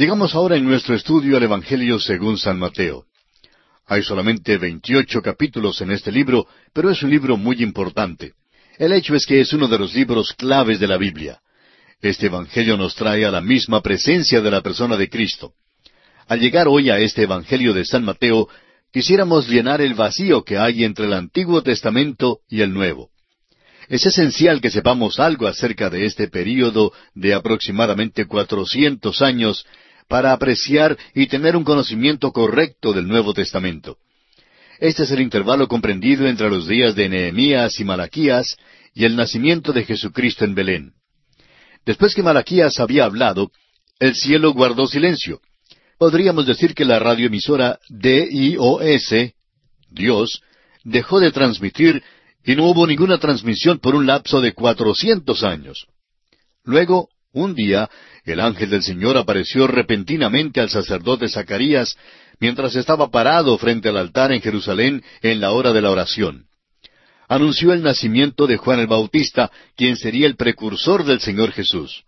Llegamos 0.00 0.34
ahora 0.34 0.56
en 0.56 0.64
nuestro 0.64 0.94
estudio 0.94 1.36
al 1.36 1.42
Evangelio 1.42 2.00
según 2.00 2.38
San 2.38 2.58
Mateo. 2.58 3.04
Hay 3.84 4.02
solamente 4.02 4.56
veintiocho 4.56 5.20
capítulos 5.20 5.82
en 5.82 5.90
este 5.90 6.10
libro, 6.10 6.46
pero 6.72 6.88
es 6.88 7.02
un 7.02 7.10
libro 7.10 7.36
muy 7.36 7.62
importante. 7.62 8.32
El 8.78 8.94
hecho 8.94 9.14
es 9.14 9.26
que 9.26 9.42
es 9.42 9.52
uno 9.52 9.68
de 9.68 9.78
los 9.78 9.94
libros 9.94 10.32
claves 10.32 10.80
de 10.80 10.88
la 10.88 10.96
Biblia. 10.96 11.40
Este 12.00 12.28
Evangelio 12.28 12.78
nos 12.78 12.94
trae 12.94 13.26
a 13.26 13.30
la 13.30 13.42
misma 13.42 13.82
presencia 13.82 14.40
de 14.40 14.50
la 14.50 14.62
persona 14.62 14.96
de 14.96 15.10
Cristo. 15.10 15.52
Al 16.28 16.40
llegar 16.40 16.66
hoy 16.66 16.88
a 16.88 16.98
este 16.98 17.24
Evangelio 17.24 17.74
de 17.74 17.84
San 17.84 18.02
Mateo, 18.02 18.48
quisiéramos 18.90 19.50
llenar 19.50 19.82
el 19.82 19.92
vacío 19.92 20.44
que 20.44 20.56
hay 20.56 20.82
entre 20.82 21.04
el 21.04 21.12
Antiguo 21.12 21.62
Testamento 21.62 22.38
y 22.48 22.62
el 22.62 22.72
Nuevo. 22.72 23.10
Es 23.90 24.06
esencial 24.06 24.62
que 24.62 24.70
sepamos 24.70 25.20
algo 25.20 25.46
acerca 25.46 25.90
de 25.90 26.06
este 26.06 26.28
período 26.28 26.90
de 27.14 27.34
aproximadamente 27.34 28.24
cuatrocientos 28.24 29.20
años 29.20 29.66
para 30.10 30.32
apreciar 30.32 30.98
y 31.14 31.28
tener 31.28 31.56
un 31.56 31.62
conocimiento 31.62 32.32
correcto 32.32 32.92
del 32.92 33.06
Nuevo 33.06 33.32
Testamento. 33.32 33.96
Este 34.80 35.04
es 35.04 35.10
el 35.12 35.20
intervalo 35.20 35.68
comprendido 35.68 36.26
entre 36.26 36.50
los 36.50 36.66
días 36.66 36.96
de 36.96 37.08
Nehemías 37.08 37.78
y 37.78 37.84
Malaquías 37.84 38.56
y 38.92 39.04
el 39.04 39.14
nacimiento 39.14 39.72
de 39.72 39.84
Jesucristo 39.84 40.44
en 40.44 40.56
Belén. 40.56 40.92
Después 41.86 42.12
que 42.12 42.24
Malaquías 42.24 42.80
había 42.80 43.04
hablado, 43.04 43.52
el 44.00 44.16
cielo 44.16 44.52
guardó 44.52 44.88
silencio. 44.88 45.40
Podríamos 45.96 46.44
decir 46.44 46.74
que 46.74 46.84
la 46.84 46.98
radioemisora 46.98 47.78
DIOS, 47.88 49.14
Dios, 49.90 50.42
dejó 50.82 51.20
de 51.20 51.30
transmitir 51.30 52.02
y 52.44 52.56
no 52.56 52.64
hubo 52.64 52.84
ninguna 52.84 53.18
transmisión 53.18 53.78
por 53.78 53.94
un 53.94 54.08
lapso 54.08 54.40
de 54.40 54.54
cuatrocientos 54.54 55.44
años. 55.44 55.86
Luego, 56.64 57.10
un 57.32 57.54
día, 57.54 57.88
el 58.24 58.40
ángel 58.40 58.70
del 58.70 58.82
Señor 58.82 59.16
apareció 59.16 59.66
repentinamente 59.66 60.60
al 60.60 60.70
sacerdote 60.70 61.28
Zacarías 61.28 61.96
mientras 62.38 62.74
estaba 62.74 63.10
parado 63.10 63.56
frente 63.58 63.88
al 63.88 63.96
altar 63.96 64.32
en 64.32 64.40
Jerusalén 64.40 65.02
en 65.22 65.40
la 65.40 65.52
hora 65.52 65.72
de 65.72 65.82
la 65.82 65.90
oración. 65.90 66.46
Anunció 67.28 67.72
el 67.72 67.82
nacimiento 67.82 68.46
de 68.46 68.56
Juan 68.56 68.80
el 68.80 68.88
Bautista, 68.88 69.50
quien 69.76 69.96
sería 69.96 70.26
el 70.26 70.36
precursor 70.36 71.04
del 71.04 71.20
Señor 71.20 71.52
Jesús. 71.52 72.04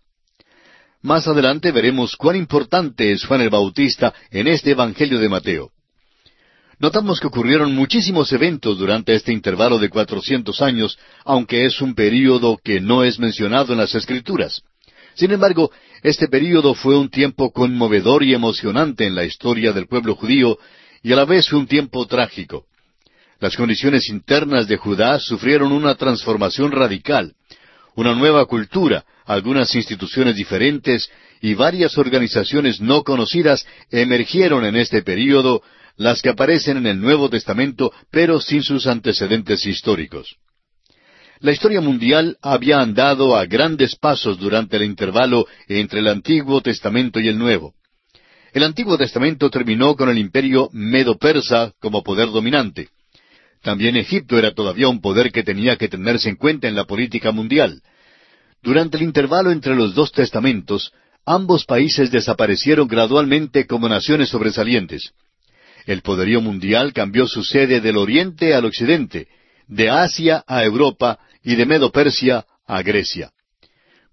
Más 1.00 1.28
adelante 1.28 1.70
veremos 1.72 2.16
cuán 2.16 2.36
importante 2.36 3.12
es 3.12 3.24
Juan 3.24 3.40
el 3.40 3.50
Bautista 3.50 4.14
en 4.30 4.48
este 4.48 4.72
Evangelio 4.72 5.18
de 5.18 5.28
Mateo. 5.28 5.70
Notamos 6.78 7.20
que 7.20 7.28
ocurrieron 7.28 7.74
muchísimos 7.74 8.32
eventos 8.32 8.78
durante 8.78 9.14
este 9.14 9.32
intervalo 9.32 9.78
de 9.78 9.88
cuatrocientos 9.88 10.60
años, 10.60 10.98
aunque 11.24 11.66
es 11.66 11.80
un 11.80 11.94
período 11.94 12.58
que 12.62 12.80
no 12.80 13.04
es 13.04 13.20
mencionado 13.20 13.72
en 13.72 13.78
las 13.78 13.94
Escrituras. 13.94 14.62
Sin 15.14 15.30
embargo, 15.30 15.70
este 16.02 16.28
período 16.28 16.74
fue 16.74 16.98
un 16.98 17.10
tiempo 17.10 17.52
conmovedor 17.52 18.24
y 18.24 18.34
emocionante 18.34 19.06
en 19.06 19.14
la 19.14 19.24
historia 19.24 19.72
del 19.72 19.86
pueblo 19.86 20.16
judío, 20.16 20.58
y 21.02 21.12
a 21.12 21.16
la 21.16 21.24
vez 21.24 21.52
un 21.52 21.66
tiempo 21.66 22.06
trágico. 22.06 22.66
Las 23.40 23.56
condiciones 23.56 24.08
internas 24.08 24.68
de 24.68 24.76
Judá 24.76 25.18
sufrieron 25.18 25.72
una 25.72 25.94
transformación 25.96 26.70
radical, 26.70 27.34
una 27.94 28.14
nueva 28.14 28.46
cultura, 28.46 29.04
algunas 29.24 29.74
instituciones 29.74 30.36
diferentes 30.36 31.10
y 31.40 31.54
varias 31.54 31.98
organizaciones 31.98 32.80
no 32.80 33.02
conocidas 33.02 33.66
emergieron 33.90 34.64
en 34.64 34.76
este 34.76 35.02
período 35.02 35.62
las 35.96 36.22
que 36.22 36.30
aparecen 36.30 36.78
en 36.78 36.86
el 36.86 37.00
Nuevo 37.00 37.28
Testamento, 37.28 37.92
pero 38.10 38.40
sin 38.40 38.62
sus 38.62 38.86
antecedentes 38.86 39.66
históricos. 39.66 40.36
La 41.42 41.50
historia 41.50 41.80
mundial 41.80 42.36
había 42.40 42.80
andado 42.80 43.36
a 43.36 43.46
grandes 43.46 43.96
pasos 43.96 44.38
durante 44.38 44.76
el 44.76 44.84
intervalo 44.84 45.44
entre 45.66 45.98
el 45.98 46.06
Antiguo 46.06 46.60
Testamento 46.60 47.18
y 47.18 47.26
el 47.26 47.36
Nuevo. 47.36 47.74
El 48.52 48.62
Antiguo 48.62 48.96
Testamento 48.96 49.50
terminó 49.50 49.96
con 49.96 50.08
el 50.08 50.18
imperio 50.18 50.68
medo-persa 50.72 51.72
como 51.80 52.04
poder 52.04 52.30
dominante. 52.30 52.90
También 53.60 53.96
Egipto 53.96 54.38
era 54.38 54.54
todavía 54.54 54.86
un 54.86 55.00
poder 55.00 55.32
que 55.32 55.42
tenía 55.42 55.74
que 55.76 55.88
tenerse 55.88 56.28
en 56.28 56.36
cuenta 56.36 56.68
en 56.68 56.76
la 56.76 56.84
política 56.84 57.32
mundial. 57.32 57.82
Durante 58.62 58.96
el 58.96 59.02
intervalo 59.02 59.50
entre 59.50 59.74
los 59.74 59.96
dos 59.96 60.12
testamentos, 60.12 60.92
ambos 61.26 61.64
países 61.64 62.12
desaparecieron 62.12 62.86
gradualmente 62.86 63.66
como 63.66 63.88
naciones 63.88 64.28
sobresalientes. 64.28 65.10
El 65.86 66.02
poderío 66.02 66.40
mundial 66.40 66.92
cambió 66.92 67.26
su 67.26 67.42
sede 67.42 67.80
del 67.80 67.96
oriente 67.96 68.54
al 68.54 68.64
occidente, 68.64 69.26
de 69.66 69.90
Asia 69.90 70.44
a 70.46 70.62
Europa 70.62 71.18
y 71.42 71.56
de 71.56 71.66
Medo-Persia 71.66 72.46
a 72.66 72.82
Grecia. 72.82 73.32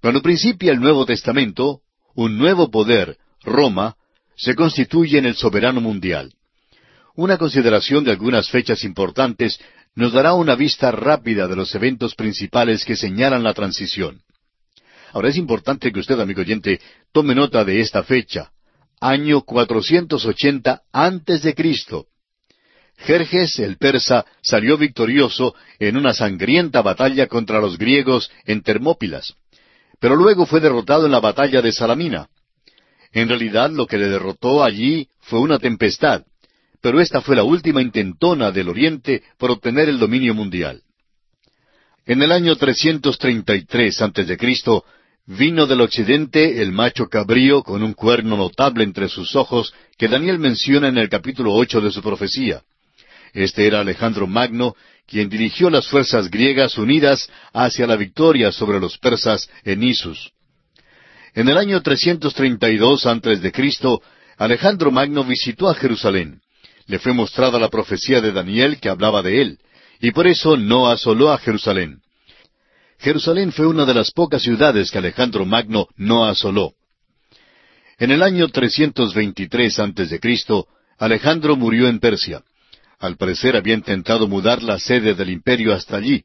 Cuando 0.02 0.22
principia 0.22 0.72
el 0.72 0.80
Nuevo 0.80 1.06
Testamento, 1.06 1.82
un 2.16 2.38
nuevo 2.38 2.70
poder, 2.72 3.18
Roma, 3.44 3.96
se 4.36 4.56
constituye 4.56 5.18
en 5.18 5.26
el 5.26 5.36
soberano 5.36 5.82
mundial. 5.82 6.34
Una 7.16 7.38
consideración 7.38 8.04
de 8.04 8.12
algunas 8.12 8.50
fechas 8.50 8.84
importantes 8.84 9.60
nos 9.96 10.14
dará 10.14 10.34
una 10.34 10.56
vista 10.56 10.92
rápida 10.92 11.48
de 11.48 11.56
los 11.56 11.76
eventos 11.76 12.16
principales 12.16 12.86
que 12.86 12.96
señalan 12.96 13.44
la 13.44 13.54
transición. 13.54 14.22
Ahora 15.12 15.30
es 15.30 15.38
importante 15.38 15.92
que 15.92 16.00
usted, 16.00 16.20
amigo 16.20 16.42
oyente, 16.42 16.80
tome 17.12 17.36
nota 17.36 17.66
de 17.66 17.82
esta 17.82 18.04
fecha, 18.04 18.52
año 19.02 19.42
480 19.42 20.82
antes 20.94 21.42
de 21.42 21.54
Cristo. 21.54 22.08
Jerjes 23.00 23.60
el 23.60 23.78
persa 23.78 24.26
salió 24.42 24.78
victorioso 24.78 25.56
en 25.80 25.98
una 25.98 26.14
sangrienta 26.14 26.82
batalla 26.82 27.28
contra 27.28 27.60
los 27.60 27.78
griegos 27.78 28.30
en 28.46 28.62
Termópilas, 28.62 29.36
pero 30.00 30.16
luego 30.16 30.46
fue 30.46 30.60
derrotado 30.60 31.06
en 31.06 31.12
la 31.12 31.20
batalla 31.20 31.62
de 31.62 31.72
Salamina. 31.72 32.30
En 33.12 33.28
realidad 33.28 33.72
lo 33.72 33.88
que 33.88 33.98
le 33.98 34.08
derrotó 34.08 34.64
allí 34.64 35.08
fue 35.22 35.40
una 35.40 35.60
tempestad, 35.60 36.24
pero 36.82 37.00
esta 37.00 37.22
fue 37.22 37.36
la 37.36 37.44
última 37.44 37.82
intentona 37.82 38.52
del 38.52 38.70
Oriente 38.70 39.24
por 39.38 39.52
obtener 39.52 39.90
el 39.90 39.98
dominio 39.98 40.36
mundial. 40.36 40.84
En 42.06 42.22
el 42.22 42.32
año 42.32 42.56
333 42.56 44.02
a.C., 44.02 44.38
Vino 45.32 45.68
del 45.68 45.82
occidente 45.82 46.60
el 46.60 46.72
macho 46.72 47.08
cabrío 47.08 47.62
con 47.62 47.84
un 47.84 47.94
cuerno 47.94 48.36
notable 48.36 48.84
entre 48.84 49.08
sus 49.10 49.36
ojos 49.36 49.76
que 49.96 50.08
Daniel 50.08 50.40
menciona 50.40 50.88
en 50.88 50.98
el 50.98 51.08
capítulo 51.08 51.54
ocho 51.54 51.82
de 51.82 51.92
su 51.92 52.02
profecía. 52.02 52.64
Este 53.34 53.68
era 53.68 53.82
Alejandro 53.82 54.28
Magno, 54.28 54.76
quien 55.08 55.30
dirigió 55.30 55.70
las 55.70 55.88
fuerzas 55.88 56.30
griegas 56.30 56.78
unidas 56.78 57.30
hacia 57.54 57.88
la 57.88 57.96
victoria 57.96 58.52
sobre 58.52 58.80
los 58.80 58.98
persas 58.98 59.50
en 59.64 59.84
Isus. 59.84 60.32
En 61.34 61.50
el 61.50 61.58
año 61.58 61.82
332 61.82 63.06
antes 63.06 63.42
de 63.42 63.52
Cristo, 63.52 64.02
Alejandro 64.38 64.92
Magno 64.92 65.24
visitó 65.24 65.70
a 65.70 65.76
Jerusalén. 65.76 66.42
Le 66.88 67.00
fue 67.00 67.14
mostrada 67.14 67.60
la 67.60 67.70
profecía 67.70 68.22
de 68.22 68.32
Daniel 68.32 68.80
que 68.80 68.90
hablaba 68.90 69.22
de 69.22 69.42
él, 69.42 69.60
y 70.02 70.12
por 70.12 70.28
eso 70.28 70.58
no 70.58 70.90
asoló 70.90 71.32
a 71.32 71.38
Jerusalén. 71.38 72.02
Jerusalén 73.00 73.52
fue 73.52 73.68
una 73.68 73.86
de 73.86 73.94
las 73.94 74.12
pocas 74.12 74.42
ciudades 74.42 74.92
que 74.92 74.98
Alejandro 74.98 75.46
Magno 75.46 75.88
no 75.96 76.26
asoló. 76.26 76.74
En 77.98 78.12
el 78.12 78.24
año 78.24 78.48
323 78.48 79.80
a.C., 79.80 80.20
Alejandro 80.98 81.56
murió 81.56 81.88
en 81.88 82.00
Persia. 82.00 82.44
Al 83.00 83.16
parecer 83.16 83.56
había 83.56 83.76
intentado 83.76 84.28
mudar 84.28 84.62
la 84.62 84.78
sede 84.78 85.14
del 85.14 85.30
imperio 85.30 85.74
hasta 85.74 85.96
allí. 85.96 86.24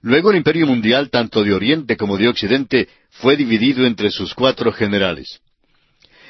Luego 0.00 0.30
el 0.30 0.38
imperio 0.38 0.66
mundial, 0.66 1.10
tanto 1.10 1.44
de 1.44 1.52
Oriente 1.52 1.96
como 1.96 2.16
de 2.16 2.28
Occidente, 2.28 2.88
fue 3.10 3.36
dividido 3.36 3.86
entre 3.86 4.10
sus 4.10 4.34
cuatro 4.34 4.72
generales. 4.72 5.40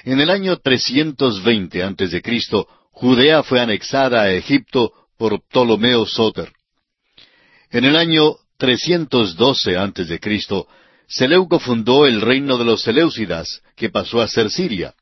En 0.05 0.21
el 0.21 0.31
año 0.31 0.57
320 0.57 1.83
a.C., 1.83 2.23
Judea 2.91 3.43
fue 3.43 3.61
anexada 3.61 4.23
a 4.23 4.33
Egipto 4.33 4.93
por 5.17 5.41
Ptolomeo 5.49 6.05
Soter. 6.07 6.53
En 7.71 7.85
el 7.85 7.97
año 7.97 8.37
312 8.59 9.79
a.C., 9.79 10.21
Seleuco 11.07 11.59
fundó 11.61 12.07
el 12.07 12.21
reino 12.21 12.59
de 12.59 12.65
los 12.65 12.83
Seleucidas, 12.83 13.63
que 13.77 13.91
pasó 13.91 14.21
a 14.21 14.29
ser 14.29 14.51
Siria. 14.51 14.95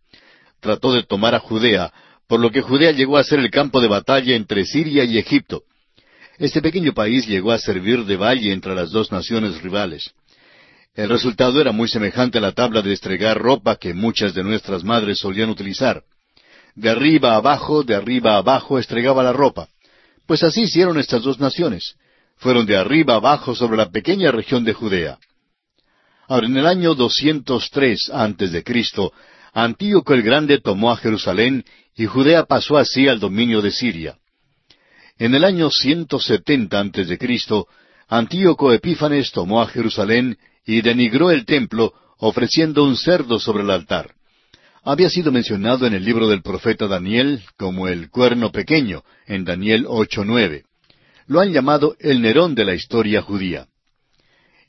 Trató 0.60 0.92
de 0.92 1.02
tomar 1.02 1.34
a 1.34 1.40
Judea, 1.40 1.92
por 2.30 2.38
lo 2.38 2.52
que 2.52 2.62
Judea 2.62 2.92
llegó 2.92 3.16
a 3.16 3.24
ser 3.24 3.40
el 3.40 3.50
campo 3.50 3.80
de 3.80 3.88
batalla 3.88 4.36
entre 4.36 4.64
Siria 4.64 5.02
y 5.02 5.18
Egipto. 5.18 5.64
Este 6.38 6.62
pequeño 6.62 6.94
país 6.94 7.26
llegó 7.26 7.50
a 7.50 7.58
servir 7.58 8.04
de 8.04 8.16
valle 8.16 8.52
entre 8.52 8.72
las 8.76 8.92
dos 8.92 9.10
naciones 9.10 9.60
rivales. 9.62 10.12
El 10.94 11.08
resultado 11.08 11.60
era 11.60 11.72
muy 11.72 11.88
semejante 11.88 12.38
a 12.38 12.40
la 12.40 12.52
tabla 12.52 12.82
de 12.82 12.92
estregar 12.92 13.36
ropa 13.36 13.74
que 13.74 13.94
muchas 13.94 14.32
de 14.32 14.44
nuestras 14.44 14.84
madres 14.84 15.18
solían 15.18 15.50
utilizar. 15.50 16.04
De 16.76 16.88
arriba 16.88 17.34
abajo, 17.34 17.82
de 17.82 17.96
arriba 17.96 18.36
abajo 18.36 18.78
estregaba 18.78 19.24
la 19.24 19.32
ropa. 19.32 19.66
Pues 20.24 20.44
así 20.44 20.62
hicieron 20.62 21.00
estas 21.00 21.22
dos 21.22 21.40
naciones 21.40 21.96
fueron 22.36 22.64
de 22.64 22.76
arriba 22.76 23.16
abajo 23.16 23.56
sobre 23.56 23.76
la 23.76 23.90
pequeña 23.90 24.30
región 24.30 24.64
de 24.64 24.72
Judea. 24.72 25.18
Ahora, 26.28 26.46
en 26.46 26.56
el 26.56 26.66
año 26.66 26.94
203 26.94 28.10
antes 28.14 28.52
de 28.52 28.62
Cristo, 28.62 29.12
Antíoco 29.52 30.14
el 30.14 30.22
Grande 30.22 30.60
tomó 30.60 30.90
a 30.92 30.96
Jerusalén 30.96 31.64
y 32.00 32.06
Judea 32.06 32.46
pasó 32.46 32.78
así 32.78 33.08
al 33.08 33.20
dominio 33.20 33.60
de 33.60 33.70
Siria. 33.70 34.16
En 35.18 35.34
el 35.34 35.44
año 35.44 35.68
170 35.68 36.80
antes 36.80 37.08
de 37.08 37.18
Cristo, 37.18 37.68
Antíoco 38.08 38.72
Epífanes 38.72 39.32
tomó 39.32 39.60
a 39.60 39.66
Jerusalén 39.66 40.38
y 40.64 40.80
denigró 40.80 41.30
el 41.30 41.44
templo 41.44 41.92
ofreciendo 42.16 42.84
un 42.84 42.96
cerdo 42.96 43.38
sobre 43.38 43.64
el 43.64 43.70
altar. 43.70 44.14
había 44.82 45.10
sido 45.10 45.30
mencionado 45.30 45.86
en 45.86 45.92
el 45.92 46.02
libro 46.02 46.26
del 46.26 46.40
profeta 46.40 46.86
Daniel 46.86 47.42
como 47.58 47.86
el 47.86 48.08
cuerno 48.08 48.50
pequeño, 48.50 49.02
en 49.26 49.44
Daniel 49.44 49.84
8.9. 49.84 50.62
Lo 51.26 51.40
han 51.40 51.52
llamado 51.52 51.96
el 52.00 52.22
Nerón 52.22 52.54
de 52.54 52.64
la 52.64 52.72
historia 52.72 53.20
judía. 53.20 53.66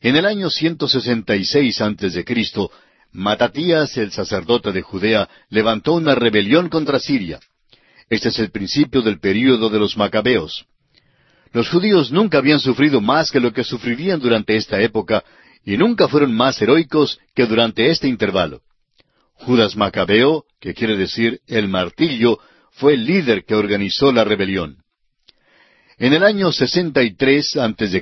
En 0.01 0.17
el 0.17 0.25
año 0.25 0.49
166 0.49 1.79
a.C., 1.79 2.25
Matatías, 3.13 3.97
el 3.97 4.11
sacerdote 4.11 4.71
de 4.71 4.81
Judea, 4.81 5.29
levantó 5.49 5.93
una 5.93 6.15
rebelión 6.15 6.69
contra 6.69 6.99
Siria. 6.99 7.39
Este 8.09 8.29
es 8.29 8.39
el 8.39 8.51
principio 8.51 9.01
del 9.01 9.19
período 9.19 9.69
de 9.69 9.79
los 9.79 9.97
macabeos. 9.97 10.65
Los 11.53 11.69
judíos 11.69 12.11
nunca 12.11 12.37
habían 12.37 12.59
sufrido 12.59 13.01
más 13.01 13.31
que 13.31 13.41
lo 13.41 13.51
que 13.51 13.63
sufrirían 13.63 14.19
durante 14.19 14.55
esta 14.55 14.81
época, 14.81 15.23
y 15.65 15.77
nunca 15.77 16.07
fueron 16.07 16.33
más 16.33 16.61
heroicos 16.61 17.19
que 17.35 17.45
durante 17.45 17.89
este 17.89 18.07
intervalo. 18.07 18.61
Judas 19.33 19.75
Macabeo, 19.75 20.45
que 20.59 20.73
quiere 20.73 20.95
decir 20.95 21.41
el 21.47 21.67
martillo, 21.67 22.39
fue 22.71 22.93
el 22.93 23.05
líder 23.05 23.43
que 23.43 23.55
organizó 23.55 24.11
la 24.11 24.23
rebelión. 24.23 24.77
En 25.97 26.13
el 26.13 26.23
año 26.23 26.51
63 26.51 27.57
a.C., 27.57 28.01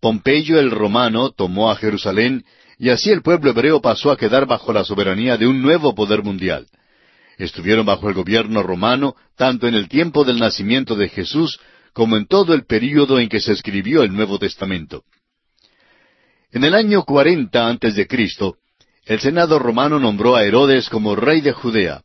Pompeyo 0.00 0.60
el 0.60 0.70
romano 0.70 1.30
tomó 1.30 1.70
a 1.70 1.76
Jerusalén 1.76 2.44
y 2.78 2.90
así 2.90 3.10
el 3.10 3.22
pueblo 3.22 3.50
hebreo 3.50 3.80
pasó 3.80 4.10
a 4.12 4.16
quedar 4.16 4.46
bajo 4.46 4.72
la 4.72 4.84
soberanía 4.84 5.36
de 5.36 5.46
un 5.46 5.60
nuevo 5.60 5.94
poder 5.94 6.22
mundial. 6.22 6.66
Estuvieron 7.36 7.84
bajo 7.84 8.08
el 8.08 8.14
gobierno 8.14 8.62
romano 8.62 9.16
tanto 9.36 9.66
en 9.66 9.74
el 9.74 9.88
tiempo 9.88 10.24
del 10.24 10.38
nacimiento 10.38 10.94
de 10.94 11.08
Jesús 11.08 11.58
como 11.92 12.16
en 12.16 12.26
todo 12.26 12.54
el 12.54 12.64
período 12.64 13.18
en 13.18 13.28
que 13.28 13.40
se 13.40 13.52
escribió 13.52 14.02
el 14.04 14.12
Nuevo 14.12 14.38
Testamento. 14.38 15.02
En 16.52 16.64
el 16.64 16.74
año 16.74 17.02
cuarenta 17.02 17.68
antes 17.68 17.96
de 17.96 18.06
Cristo, 18.06 18.56
el 19.04 19.20
Senado 19.20 19.58
romano 19.58 19.98
nombró 19.98 20.36
a 20.36 20.44
Herodes 20.44 20.88
como 20.88 21.16
rey 21.16 21.40
de 21.40 21.52
Judea. 21.52 22.02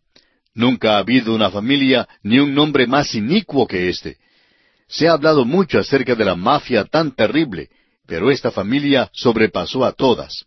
Nunca 0.55 0.95
ha 0.95 0.99
habido 0.99 1.35
una 1.35 1.51
familia 1.51 2.07
ni 2.23 2.39
un 2.39 2.53
nombre 2.53 2.87
más 2.87 3.13
inicuo 3.13 3.67
que 3.67 3.89
éste. 3.89 4.17
Se 4.87 5.07
ha 5.07 5.13
hablado 5.13 5.45
mucho 5.45 5.79
acerca 5.79 6.15
de 6.15 6.25
la 6.25 6.35
mafia 6.35 6.85
tan 6.85 7.15
terrible, 7.15 7.69
pero 8.07 8.31
esta 8.31 8.51
familia 8.51 9.09
sobrepasó 9.13 9.85
a 9.85 9.93
todas. 9.93 10.45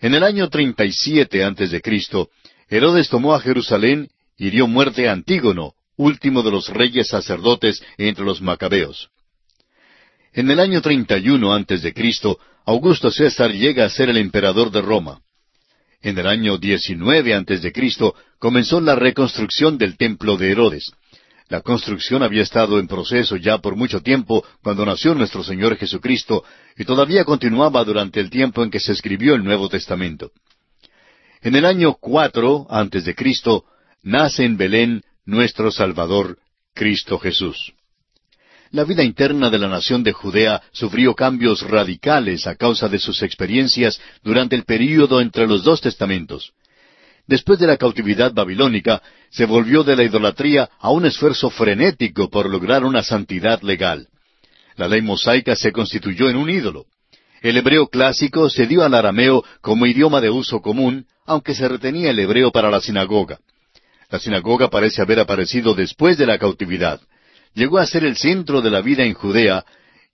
En 0.00 0.14
el 0.14 0.24
año 0.24 0.48
treinta 0.48 0.84
y 0.84 0.92
siete 0.92 1.44
antes 1.44 1.70
de 1.70 1.82
Cristo, 1.82 2.30
Herodes 2.68 3.08
tomó 3.08 3.34
a 3.34 3.40
Jerusalén 3.40 4.08
y 4.38 4.50
dio 4.50 4.66
muerte 4.66 5.08
a 5.08 5.12
Antígono, 5.12 5.74
último 5.96 6.42
de 6.42 6.50
los 6.50 6.68
reyes 6.68 7.08
sacerdotes 7.08 7.82
entre 7.98 8.24
los 8.24 8.40
macabeos. 8.40 9.10
En 10.32 10.50
el 10.50 10.58
año 10.58 10.80
treinta 10.80 11.18
y 11.18 11.28
uno 11.28 11.52
antes 11.52 11.82
de 11.82 11.92
Cristo, 11.92 12.38
Augusto 12.64 13.10
César 13.10 13.52
llega 13.52 13.84
a 13.84 13.90
ser 13.90 14.08
el 14.08 14.16
emperador 14.16 14.70
de 14.70 14.80
Roma. 14.80 15.20
En 16.00 16.18
el 16.18 16.26
año 16.26 16.56
diecinueve 16.56 17.34
antes 17.34 17.60
de 17.60 17.72
Cristo 17.72 18.14
comenzó 18.38 18.80
la 18.80 18.94
reconstrucción 18.94 19.76
del 19.76 19.98
templo 19.98 20.38
de 20.38 20.52
Herodes. 20.52 20.92
La 21.50 21.62
construcción 21.62 22.22
había 22.22 22.42
estado 22.42 22.78
en 22.78 22.86
proceso 22.86 23.36
ya 23.36 23.58
por 23.58 23.74
mucho 23.74 24.00
tiempo 24.00 24.44
cuando 24.62 24.86
nació 24.86 25.16
nuestro 25.16 25.42
Señor 25.42 25.76
Jesucristo 25.76 26.44
y 26.78 26.84
todavía 26.84 27.24
continuaba 27.24 27.82
durante 27.82 28.20
el 28.20 28.30
tiempo 28.30 28.62
en 28.62 28.70
que 28.70 28.78
se 28.78 28.92
escribió 28.92 29.34
el 29.34 29.42
Nuevo 29.42 29.68
Testamento. 29.68 30.30
En 31.42 31.56
el 31.56 31.64
año 31.64 31.94
cuatro 31.94 32.68
antes 32.70 33.04
de 33.04 33.16
Cristo 33.16 33.64
nace 34.00 34.44
en 34.44 34.56
Belén 34.56 35.02
nuestro 35.24 35.72
Salvador, 35.72 36.38
Cristo 36.72 37.18
Jesús. 37.18 37.72
La 38.70 38.84
vida 38.84 39.02
interna 39.02 39.50
de 39.50 39.58
la 39.58 39.66
nación 39.66 40.04
de 40.04 40.12
Judea 40.12 40.62
sufrió 40.70 41.16
cambios 41.16 41.62
radicales 41.62 42.46
a 42.46 42.54
causa 42.54 42.88
de 42.88 43.00
sus 43.00 43.24
experiencias 43.24 44.00
durante 44.22 44.54
el 44.54 44.62
período 44.62 45.20
entre 45.20 45.48
los 45.48 45.64
dos 45.64 45.80
testamentos. 45.80 46.52
Después 47.30 47.60
de 47.60 47.68
la 47.68 47.76
cautividad 47.76 48.32
babilónica, 48.32 49.00
se 49.30 49.46
volvió 49.46 49.84
de 49.84 49.94
la 49.94 50.02
idolatría 50.02 50.68
a 50.80 50.90
un 50.90 51.06
esfuerzo 51.06 51.48
frenético 51.48 52.28
por 52.28 52.50
lograr 52.50 52.84
una 52.84 53.04
santidad 53.04 53.62
legal. 53.62 54.08
La 54.74 54.88
ley 54.88 55.00
mosaica 55.00 55.54
se 55.54 55.70
constituyó 55.70 56.28
en 56.28 56.34
un 56.34 56.50
ídolo. 56.50 56.86
El 57.40 57.56
hebreo 57.56 57.86
clásico 57.86 58.50
se 58.50 58.66
dio 58.66 58.82
al 58.82 58.94
arameo 58.94 59.44
como 59.60 59.86
idioma 59.86 60.20
de 60.20 60.28
uso 60.28 60.60
común, 60.60 61.06
aunque 61.24 61.54
se 61.54 61.68
retenía 61.68 62.10
el 62.10 62.18
hebreo 62.18 62.50
para 62.50 62.68
la 62.68 62.80
sinagoga. 62.80 63.38
La 64.10 64.18
sinagoga 64.18 64.68
parece 64.68 65.00
haber 65.00 65.20
aparecido 65.20 65.74
después 65.74 66.18
de 66.18 66.26
la 66.26 66.36
cautividad. 66.36 67.00
Llegó 67.54 67.78
a 67.78 67.86
ser 67.86 68.02
el 68.02 68.16
centro 68.16 68.60
de 68.60 68.72
la 68.72 68.80
vida 68.80 69.04
en 69.04 69.14
Judea, 69.14 69.64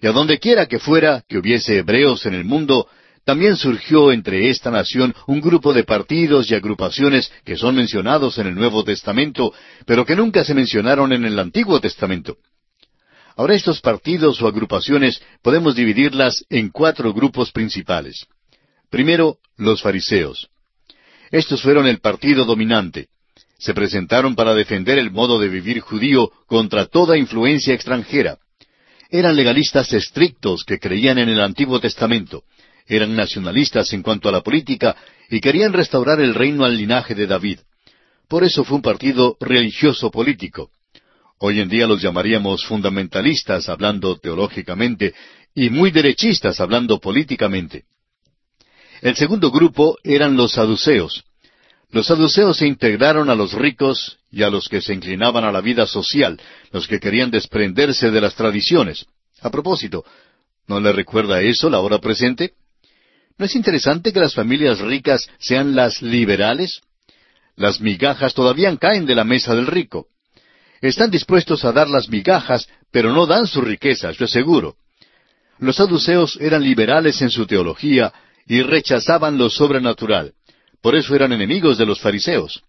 y 0.03 0.07
a 0.07 0.13
donde 0.13 0.39
quiera 0.39 0.67
que 0.67 0.79
fuera 0.79 1.25
que 1.27 1.39
hubiese 1.39 1.79
hebreos 1.79 2.27
en 2.27 2.35
el 2.35 2.45
mundo, 2.45 2.87
también 3.27 3.57
surgió 3.57 4.13
entre 4.13 4.51
esta 4.51 4.71
nación 4.71 5.13
un 5.27 5.41
grupo 5.41 5.75
de 5.75 5.83
partidos 5.83 6.49
y 6.49 6.55
agrupaciones 6.55 7.33
que 7.45 7.57
son 7.57 7.75
mencionados 7.75 8.39
en 8.39 8.47
el 8.47 8.55
Nuevo 8.55 8.85
Testamento, 8.85 9.53
pero 9.85 10.07
que 10.07 10.15
nunca 10.15 10.45
se 10.45 10.55
mencionaron 10.55 11.13
en 11.13 11.25
el 11.25 11.37
Antiguo 11.37 11.81
Testamento. 11.81 12.37
Ahora 13.37 13.57
estos 13.57 13.81
partidos 13.81 14.41
o 14.41 14.47
agrupaciones 14.47 15.21
podemos 15.43 15.75
dividirlas 15.75 16.45
en 16.51 16.71
cuatro 16.71 17.13
grupos 17.13 17.51
principales. 17.51 18.27
Primero, 18.91 19.39
los 19.57 19.83
fariseos. 19.83 20.49
Estos 21.33 21.61
fueron 21.63 21.89
el 21.89 21.99
partido 21.99 22.45
dominante. 22.45 23.09
Se 23.59 23.75
presentaron 23.75 24.37
para 24.37 24.55
defender 24.55 24.99
el 24.99 25.11
modo 25.11 25.41
de 25.41 25.49
vivir 25.49 25.81
judío 25.81 26.31
contra 26.47 26.87
toda 26.87 27.19
influencia 27.19 27.75
extranjera. 27.75 28.39
Eran 29.11 29.35
legalistas 29.35 29.93
estrictos 29.93 30.65
que 30.65 30.79
creían 30.79 31.19
en 31.19 31.29
el 31.29 31.41
Antiguo 31.41 31.81
Testamento 31.81 32.45
eran 32.87 33.15
nacionalistas 33.17 33.93
en 33.93 34.03
cuanto 34.03 34.29
a 34.29 34.33
la 34.33 34.43
política 34.43 34.97
y 35.29 35.41
querían 35.41 35.73
restaurar 35.73 36.21
el 36.21 36.35
reino 36.35 36.65
al 36.65 36.77
linaje 36.77 37.15
de 37.15 37.27
David. 37.27 37.61
Por 38.29 38.45
eso 38.45 38.65
fue 38.65 38.77
un 38.77 38.83
partido 38.83 39.37
religioso 39.41 40.11
político. 40.11 40.71
Hoy 41.39 41.61
en 41.61 41.69
día 41.69 41.87
los 41.87 42.01
llamaríamos 42.01 42.65
fundamentalistas 42.65 43.69
hablando 43.69 44.17
teológicamente 44.17 45.15
y 45.55 45.71
muy 45.71 45.91
derechistas 45.91 46.61
hablando 46.61 46.99
políticamente. 46.99 47.85
El 49.03 49.17
segundo 49.17 49.51
grupo 49.51 49.99
eran 50.03 50.37
los 50.37 50.53
saduceos. 50.53 51.25
Los 51.91 52.07
saduceos 52.07 52.57
se 52.57 52.67
integraron 52.67 53.31
a 53.31 53.35
los 53.35 53.53
ricos 53.53 54.19
y 54.31 54.43
a 54.43 54.51
los 54.51 54.69
que 54.69 54.81
se 54.81 54.95
inclinaban 54.95 55.45
a 55.45 55.53
la 55.53 55.61
vida 55.61 55.87
social, 55.87 56.41
los 56.73 56.89
que 56.89 56.99
querían 56.99 57.31
desprenderse 57.31 58.11
de 58.11 58.21
las 58.21 58.35
tradiciones. 58.35 59.07
A 59.41 59.51
propósito, 59.51 60.05
¿no 60.67 60.81
le 60.81 60.93
recuerda 60.93 61.43
eso 61.43 61.71
la 61.71 61.81
hora 61.81 61.99
presente? 61.99 62.55
¿No 63.39 63.45
es 63.45 63.55
interesante 63.55 64.13
que 64.13 64.21
las 64.21 64.35
familias 64.35 64.81
ricas 64.81 65.29
sean 65.39 65.75
las 65.75 66.01
liberales? 66.01 66.81
Las 67.55 67.81
migajas 67.81 68.33
todavía 68.33 68.75
caen 68.77 69.05
de 69.05 69.15
la 69.15 69.25
mesa 69.25 69.55
del 69.55 69.67
rico. 69.67 70.07
Están 70.81 71.11
dispuestos 71.11 71.65
a 71.65 71.73
dar 71.73 71.89
las 71.89 72.09
migajas, 72.09 72.67
pero 72.91 73.13
no 73.13 73.27
dan 73.27 73.47
su 73.47 73.61
riqueza, 73.61 74.11
yo 74.13 74.27
seguro. 74.27 74.77
Los 75.59 75.77
saduceos 75.77 76.39
eran 76.41 76.63
liberales 76.63 77.21
en 77.23 77.31
su 77.31 77.47
teología 77.47 78.13
y 78.47 78.63
rechazaban 78.63 79.37
lo 79.37 79.51
sobrenatural. 79.51 80.33
Por 80.81 80.97
eso 80.97 81.15
eran 81.15 81.33
enemigos 81.33 81.79
de 81.79 81.87
los 81.87 82.01
fariseos. 82.01 82.63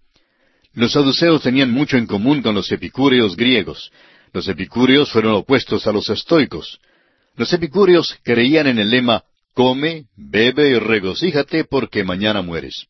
Los 0.74 0.94
saduceos 0.94 1.42
tenían 1.42 1.72
mucho 1.72 1.98
en 1.98 2.08
común 2.08 2.42
con 2.42 2.56
los 2.56 2.72
epicúreos 2.72 3.36
griegos. 3.36 3.92
Los 4.34 4.48
epicúreos 4.48 5.12
fueron 5.12 5.34
opuestos 5.34 5.88
a 5.88 5.92
los 5.92 6.10
estoicos. 6.10 6.80
Los 7.36 7.52
epicúreos 7.54 8.18
creían 8.24 8.68
en 8.68 8.80
el 8.80 8.90
lema 8.90 9.24
Come, 9.58 10.06
bebe 10.16 10.70
y 10.70 10.78
regocíjate 10.78 11.64
porque 11.64 12.04
mañana 12.04 12.44
mueres. 12.44 12.86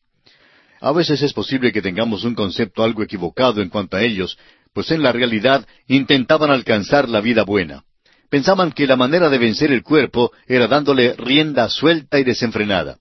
A 0.82 0.92
veces 0.92 1.22
es 1.22 1.32
posible 1.32 1.72
que 1.72 1.80
tengamos 1.80 2.24
un 2.24 2.34
concepto 2.34 2.84
algo 2.84 3.02
equivocado 3.02 3.62
en 3.62 3.70
cuanto 3.70 3.96
a 3.96 4.02
ellos, 4.02 4.38
pues 4.74 4.90
en 4.90 5.02
la 5.02 5.10
realidad 5.10 5.66
intentaban 5.86 6.50
alcanzar 6.50 7.08
la 7.08 7.22
vida 7.22 7.44
buena. 7.44 7.84
Pensaban 8.28 8.72
que 8.72 8.86
la 8.86 8.96
manera 8.96 9.30
de 9.30 9.38
vencer 9.38 9.72
el 9.72 9.82
cuerpo 9.82 10.30
era 10.46 10.66
dándole 10.66 11.14
rienda 11.14 11.70
suelta 11.70 12.20
y 12.20 12.24
desenfrenada. 12.24 12.98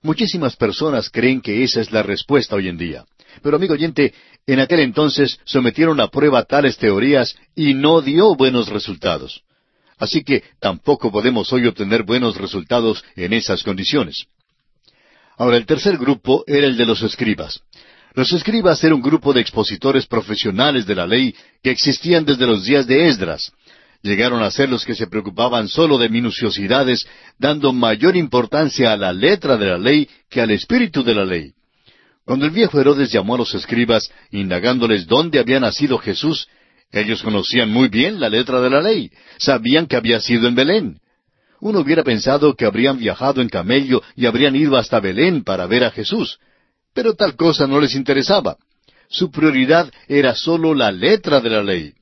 Muchísimas 0.00 0.56
personas 0.56 1.10
creen 1.10 1.42
que 1.42 1.64
esa 1.64 1.82
es 1.82 1.92
la 1.92 2.02
respuesta 2.02 2.56
hoy 2.56 2.68
en 2.68 2.78
día. 2.78 3.04
Pero 3.42 3.56
amigo 3.56 3.74
oyente, 3.74 4.14
en 4.46 4.60
aquel 4.60 4.80
entonces 4.80 5.38
sometieron 5.44 6.00
a 6.00 6.08
prueba 6.08 6.44
tales 6.44 6.78
teorías 6.78 7.36
y 7.54 7.74
no 7.74 8.00
dio 8.00 8.34
buenos 8.34 8.70
resultados. 8.70 9.42
Así 9.98 10.22
que 10.22 10.44
tampoco 10.60 11.10
podemos 11.10 11.52
hoy 11.52 11.66
obtener 11.66 12.04
buenos 12.04 12.36
resultados 12.36 13.04
en 13.16 13.32
esas 13.32 13.62
condiciones. 13.62 14.26
Ahora, 15.36 15.56
el 15.56 15.66
tercer 15.66 15.98
grupo 15.98 16.44
era 16.46 16.66
el 16.66 16.76
de 16.76 16.86
los 16.86 17.02
escribas. 17.02 17.60
Los 18.14 18.32
escribas 18.32 18.82
eran 18.82 18.96
un 18.96 19.02
grupo 19.02 19.32
de 19.32 19.40
expositores 19.40 20.06
profesionales 20.06 20.86
de 20.86 20.94
la 20.94 21.06
ley 21.06 21.34
que 21.62 21.70
existían 21.70 22.24
desde 22.24 22.46
los 22.46 22.64
días 22.64 22.86
de 22.86 23.08
Esdras. 23.08 23.52
Llegaron 24.02 24.42
a 24.42 24.50
ser 24.50 24.68
los 24.68 24.84
que 24.84 24.94
se 24.94 25.08
preocupaban 25.08 25.68
solo 25.68 25.98
de 25.98 26.08
minuciosidades, 26.08 27.06
dando 27.38 27.72
mayor 27.72 28.16
importancia 28.16 28.92
a 28.92 28.96
la 28.96 29.12
letra 29.12 29.56
de 29.56 29.66
la 29.66 29.78
ley 29.78 30.08
que 30.30 30.40
al 30.40 30.50
espíritu 30.50 31.02
de 31.02 31.14
la 31.14 31.24
ley. 31.24 31.52
Cuando 32.24 32.44
el 32.44 32.50
viejo 32.50 32.80
Herodes 32.80 33.10
llamó 33.10 33.34
a 33.34 33.38
los 33.38 33.54
escribas, 33.54 34.10
indagándoles 34.30 35.06
dónde 35.06 35.38
había 35.38 35.60
nacido 35.60 35.98
Jesús, 35.98 36.48
ellos 36.92 37.22
conocían 37.22 37.70
muy 37.70 37.88
bien 37.88 38.18
la 38.18 38.28
letra 38.28 38.60
de 38.60 38.70
la 38.70 38.80
ley, 38.80 39.10
sabían 39.38 39.86
que 39.86 39.96
había 39.96 40.20
sido 40.20 40.48
en 40.48 40.54
Belén. 40.54 41.00
Uno 41.60 41.80
hubiera 41.80 42.04
pensado 42.04 42.54
que 42.54 42.64
habrían 42.64 42.98
viajado 42.98 43.40
en 43.42 43.48
camello 43.48 44.02
y 44.16 44.26
habrían 44.26 44.54
ido 44.56 44.76
hasta 44.76 45.00
Belén 45.00 45.44
para 45.44 45.66
ver 45.66 45.84
a 45.84 45.90
Jesús. 45.90 46.38
Pero 46.94 47.14
tal 47.14 47.36
cosa 47.36 47.66
no 47.66 47.80
les 47.80 47.94
interesaba. 47.94 48.56
Su 49.08 49.30
prioridad 49.30 49.90
era 50.06 50.34
sólo 50.34 50.74
la 50.74 50.92
letra 50.92 51.40
de 51.40 51.50
la 51.50 51.62
ley. 51.62 51.94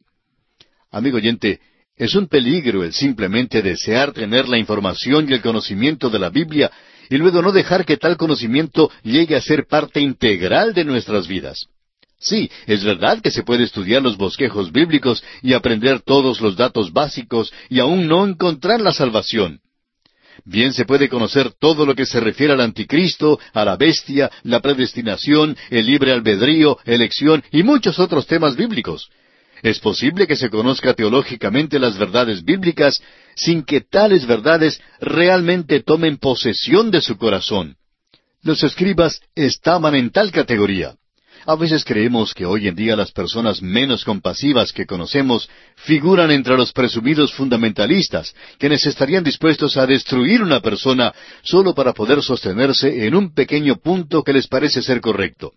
Amigo 0.91 1.17
oyente, 1.17 1.61
es 1.97 2.15
un 2.15 2.29
peligro 2.29 2.85
el 2.85 2.93
simplemente 2.93 3.63
desear 3.63 4.13
tener 4.13 4.49
la 4.49 4.59
información 4.59 5.27
y 5.29 5.33
el 5.33 5.41
conocimiento 5.41 6.11
de 6.11 6.19
la 6.19 6.31
Biblia 6.31 6.71
y 7.09 7.17
luego 7.17 7.41
no 7.41 7.53
dejar 7.53 7.85
que 7.85 7.97
tal 7.97 8.17
conocimiento 8.17 8.91
llegue 9.03 9.37
a 9.37 9.41
ser 9.41 9.67
parte 9.67 10.01
integral 10.01 10.75
de 10.75 10.85
nuestras 10.85 11.27
vidas. 11.27 11.67
Sí, 12.19 12.51
es 12.67 12.83
verdad 12.83 13.21
que 13.21 13.31
se 13.31 13.43
puede 13.43 13.65
estudiar 13.65 14.03
los 14.03 14.17
bosquejos 14.17 14.73
bíblicos 14.73 15.23
y 15.43 15.53
aprender 15.53 16.01
todos 16.01 16.41
los 16.41 16.57
datos 16.57 16.93
básicos 16.93 17.53
y 17.69 17.79
aún 17.81 18.07
no 18.07 18.27
encontrar 18.27 18.81
la 18.81 18.93
salvación. 18.93 19.61
Bien 20.45 20.73
se 20.73 20.85
puede 20.85 21.09
conocer 21.09 21.53
todo 21.59 21.85
lo 21.85 21.95
que 21.95 22.07
se 22.07 22.21
refiere 22.21 22.53
al 22.53 22.61
anticristo, 22.61 23.39
a 23.53 23.65
la 23.65 23.77
bestia, 23.77 24.31
la 24.43 24.61
predestinación, 24.61 25.57
el 25.71 25.87
libre 25.87 26.13
albedrío, 26.13 26.79
elección 26.85 27.43
y 27.51 27.63
muchos 27.63 27.99
otros 27.99 28.27
temas 28.27 28.57
bíblicos. 28.57 29.11
Es 29.63 29.79
posible 29.81 30.27
que 30.27 30.37
se 30.37 30.51
conozca 30.51 30.95
teológicamente 30.95 31.79
las 31.79 31.99
verdades 31.99 32.45
bíblicas 32.45 33.03
sin 33.35 33.65
que 33.65 33.81
tales 33.81 34.27
verdades 34.27 34.81
realmente 35.01 35.81
tomen 35.81 36.19
posesión 36.19 36.91
de 36.91 37.01
su 37.01 37.17
corazón. 37.17 37.77
Los 38.43 38.63
escribas 38.63 39.21
estaban 39.35 39.95
en 39.95 40.11
tal 40.11 40.31
categoría. 40.31 40.95
A 41.49 41.55
veces 41.55 41.85
creemos 41.85 42.35
que 42.35 42.45
hoy 42.45 42.67
en 42.67 42.75
día 42.75 42.97
las 42.97 43.13
personas 43.13 43.63
menos 43.63 44.05
compasivas 44.05 44.73
que 44.73 44.85
conocemos 44.85 45.49
figuran 45.77 46.33
entre 46.33 46.57
los 46.57 46.73
presumidos 46.73 47.33
fundamentalistas, 47.33 48.35
quienes 48.59 48.85
estarían 48.85 49.23
dispuestos 49.23 49.77
a 49.77 49.87
destruir 49.87 50.43
una 50.43 50.61
persona 50.61 51.15
solo 51.45 51.73
para 51.73 51.93
poder 51.93 52.21
sostenerse 52.21 53.07
en 53.07 53.15
un 53.15 53.33
pequeño 53.33 53.77
punto 53.77 54.25
que 54.25 54.33
les 54.33 54.49
parece 54.49 54.83
ser 54.83 55.01
correcto. 55.01 55.53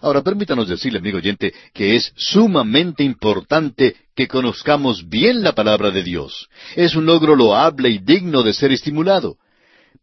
Ahora 0.00 0.22
permítanos 0.22 0.68
decirle, 0.68 1.00
amigo 1.00 1.18
oyente, 1.18 1.52
que 1.74 1.96
es 1.96 2.12
sumamente 2.16 3.02
importante 3.02 3.96
que 4.14 4.28
conozcamos 4.28 5.08
bien 5.08 5.42
la 5.42 5.56
palabra 5.56 5.90
de 5.90 6.04
Dios. 6.04 6.48
Es 6.76 6.94
un 6.94 7.04
logro 7.04 7.34
loable 7.34 7.90
y 7.90 7.98
digno 7.98 8.44
de 8.44 8.54
ser 8.54 8.70
estimulado. 8.70 9.38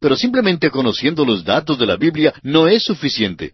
Pero 0.02 0.18
simplemente 0.18 0.70
conociendo 0.70 1.24
los 1.24 1.46
datos 1.46 1.80
de 1.80 1.86
la 1.86 1.96
Biblia 1.96 2.34
no 2.44 2.68
es 2.68 2.84
suficiente. 2.84 3.54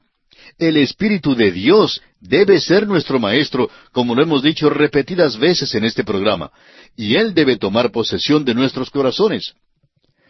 El 0.58 0.78
Espíritu 0.78 1.36
de 1.36 1.52
Dios 1.52 2.02
debe 2.20 2.60
ser 2.60 2.88
nuestro 2.88 3.20
Maestro, 3.20 3.70
como 3.92 4.16
lo 4.16 4.24
hemos 4.24 4.44
dicho 4.44 4.70
repetidas 4.70 5.38
veces 5.38 5.74
en 5.76 5.84
este 5.84 6.04
programa, 6.04 6.52
y 6.96 7.16
Él 7.16 7.34
debe 7.34 7.58
tomar 7.58 7.92
posesión 7.92 8.46
de 8.46 8.54
nuestros 8.54 8.90
corazones. 8.90 9.54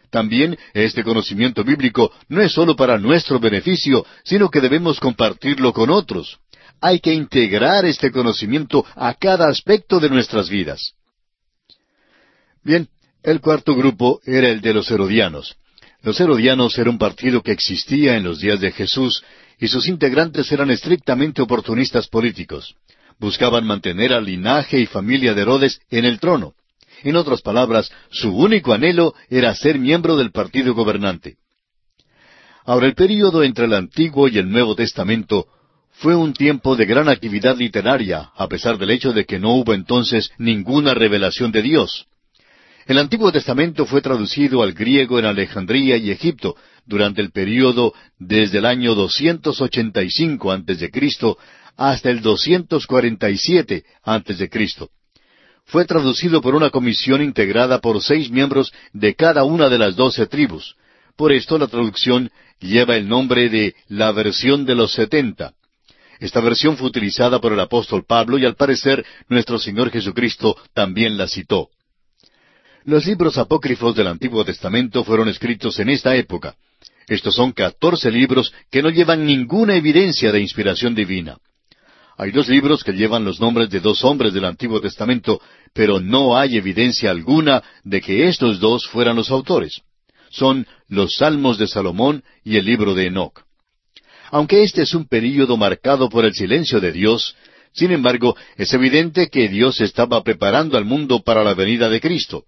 También 0.09 0.57
este 0.73 1.03
conocimiento 1.03 1.63
bíblico 1.63 2.11
no 2.29 2.41
es 2.41 2.51
sólo 2.51 2.75
para 2.75 2.99
nuestro 2.99 3.39
beneficio, 3.39 4.05
sino 4.23 4.49
que 4.49 4.61
debemos 4.61 4.99
compartirlo 4.99 5.73
con 5.73 5.89
otros. 5.89 6.39
Hay 6.81 6.99
que 6.99 7.13
integrar 7.13 7.85
este 7.85 8.11
conocimiento 8.11 8.85
a 8.95 9.15
cada 9.15 9.49
aspecto 9.49 9.99
de 9.99 10.09
nuestras 10.09 10.49
vidas. 10.49 10.93
Bien, 12.63 12.87
el 13.23 13.41
cuarto 13.41 13.75
grupo 13.75 14.19
era 14.25 14.49
el 14.49 14.61
de 14.61 14.73
los 14.73 14.91
herodianos. 14.91 15.55
Los 16.03 16.19
herodianos 16.19 16.77
era 16.77 16.89
un 16.89 16.97
partido 16.97 17.41
que 17.41 17.53
existía 17.53 18.17
en 18.17 18.23
los 18.23 18.39
días 18.39 18.59
de 18.59 18.73
Jesús 18.73 19.23
y 19.57 19.69
sus 19.69 19.87
integrantes 19.87 20.51
eran 20.51 20.69
estrictamente 20.69 21.41
oportunistas 21.41 22.09
políticos. 22.09 22.75
Buscaban 23.19 23.65
mantener 23.65 24.11
al 24.11 24.25
linaje 24.25 24.81
y 24.81 24.85
familia 24.85 25.33
de 25.33 25.43
Herodes 25.43 25.79
en 25.89 26.03
el 26.03 26.19
trono. 26.19 26.55
En 27.03 27.15
otras 27.15 27.41
palabras, 27.41 27.89
su 28.11 28.35
único 28.35 28.73
anhelo 28.73 29.13
era 29.29 29.55
ser 29.55 29.79
miembro 29.79 30.17
del 30.17 30.31
partido 30.31 30.73
gobernante. 30.73 31.37
Ahora, 32.65 32.87
el 32.87 32.95
período 32.95 33.41
entre 33.41 33.65
el 33.65 33.73
Antiguo 33.73 34.27
y 34.27 34.37
el 34.37 34.49
Nuevo 34.49 34.75
Testamento 34.75 35.47
fue 35.91 36.15
un 36.15 36.33
tiempo 36.33 36.75
de 36.75 36.85
gran 36.85 37.07
actividad 37.07 37.57
literaria, 37.57 38.31
a 38.35 38.47
pesar 38.49 38.77
del 38.77 38.91
hecho 38.91 39.13
de 39.13 39.25
que 39.25 39.39
no 39.39 39.53
hubo 39.55 39.73
entonces 39.73 40.31
ninguna 40.37 40.93
revelación 40.93 41.51
de 41.53 41.61
Dios. 41.61 42.07
El 42.85 42.97
Antiguo 42.97 43.31
Testamento 43.31 43.85
fue 43.85 44.01
traducido 44.01 44.61
al 44.61 44.73
griego 44.73 45.17
en 45.17 45.25
Alejandría 45.25 45.95
y 45.97 46.11
Egipto, 46.11 46.55
durante 46.85 47.21
el 47.21 47.31
período 47.31 47.93
desde 48.19 48.57
el 48.57 48.65
año 48.65 48.93
285 48.93 50.51
antes 50.51 50.79
de 50.79 50.91
Cristo 50.91 51.37
hasta 51.77 52.09
el 52.09 52.21
247 52.21 53.85
antes 54.03 54.37
de 54.37 54.49
Cristo. 54.49 54.89
Fue 55.65 55.85
traducido 55.85 56.41
por 56.41 56.55
una 56.55 56.69
comisión 56.69 57.21
integrada 57.21 57.79
por 57.79 58.01
seis 58.01 58.29
miembros 58.29 58.73
de 58.91 59.15
cada 59.15 59.45
una 59.45 59.69
de 59.69 59.77
las 59.77 59.95
doce 59.95 60.27
tribus. 60.27 60.75
Por 61.15 61.31
esto 61.31 61.57
la 61.57 61.67
traducción 61.67 62.31
lleva 62.59 62.97
el 62.97 63.07
nombre 63.07 63.49
de 63.49 63.75
la 63.87 64.11
versión 64.11 64.65
de 64.65 64.75
los 64.75 64.91
setenta. 64.91 65.53
Esta 66.19 66.41
versión 66.41 66.77
fue 66.77 66.87
utilizada 66.87 67.39
por 67.39 67.53
el 67.53 67.59
apóstol 67.59 68.03
Pablo 68.05 68.37
y 68.37 68.45
al 68.45 68.55
parecer 68.55 69.05
nuestro 69.29 69.57
Señor 69.57 69.89
Jesucristo 69.89 70.57
también 70.73 71.17
la 71.17 71.27
citó. 71.27 71.69
Los 72.85 73.05
libros 73.05 73.37
apócrifos 73.37 73.95
del 73.95 74.07
Antiguo 74.07 74.43
Testamento 74.43 75.05
fueron 75.05 75.29
escritos 75.29 75.79
en 75.79 75.89
esta 75.89 76.17
época. 76.17 76.55
Estos 77.07 77.33
son 77.33 77.53
catorce 77.53 78.11
libros 78.11 78.53
que 78.69 78.81
no 78.81 78.89
llevan 78.89 79.25
ninguna 79.25 79.75
evidencia 79.75 80.33
de 80.33 80.41
inspiración 80.41 80.93
divina. 80.93 81.37
Hay 82.17 82.31
dos 82.31 82.49
libros 82.49 82.83
que 82.83 82.91
llevan 82.91 83.23
los 83.23 83.39
nombres 83.39 83.69
de 83.69 83.79
dos 83.79 84.03
hombres 84.03 84.33
del 84.33 84.43
Antiguo 84.43 84.81
Testamento, 84.81 85.41
pero 85.73 86.01
no 86.01 86.37
hay 86.37 86.57
evidencia 86.57 87.09
alguna 87.09 87.63
de 87.85 88.01
que 88.01 88.27
estos 88.27 88.59
dos 88.59 88.85
fueran 88.87 89.15
los 89.15 89.31
autores. 89.31 89.81
Son 90.29 90.67
los 90.89 91.15
Salmos 91.15 91.57
de 91.57 91.67
Salomón 91.67 92.21
y 92.43 92.57
el 92.57 92.65
libro 92.65 92.93
de 92.93 93.07
Enoch. 93.07 93.43
Aunque 94.29 94.61
este 94.63 94.81
es 94.81 94.93
un 94.93 95.07
período 95.07 95.55
marcado 95.55 96.09
por 96.09 96.25
el 96.25 96.33
silencio 96.33 96.81
de 96.81 96.91
Dios, 96.91 97.35
sin 97.71 97.91
embargo, 97.91 98.35
es 98.57 98.73
evidente 98.73 99.29
que 99.29 99.47
Dios 99.47 99.79
estaba 99.79 100.21
preparando 100.21 100.77
al 100.77 100.83
mundo 100.83 101.21
para 101.23 101.45
la 101.45 101.53
venida 101.53 101.89
de 101.89 102.01
Cristo. 102.01 102.43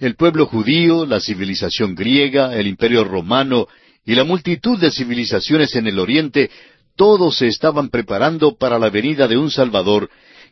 El 0.00 0.16
pueblo 0.16 0.46
judío, 0.46 1.04
la 1.04 1.20
civilización 1.20 1.94
griega, 1.94 2.56
el 2.56 2.66
imperio 2.66 3.04
romano 3.04 3.68
y 4.06 4.14
la 4.14 4.24
multitud 4.24 4.80
de 4.80 4.90
civilizaciones 4.90 5.76
en 5.76 5.86
el 5.86 5.98
oriente, 5.98 6.50
todos 6.96 7.36
se 7.36 7.48
estaban 7.48 7.90
preparando 7.90 8.56
para 8.56 8.78
la 8.78 8.88
venida 8.88 9.28
de 9.28 9.36
un 9.36 9.50
Salvador, 9.50 10.08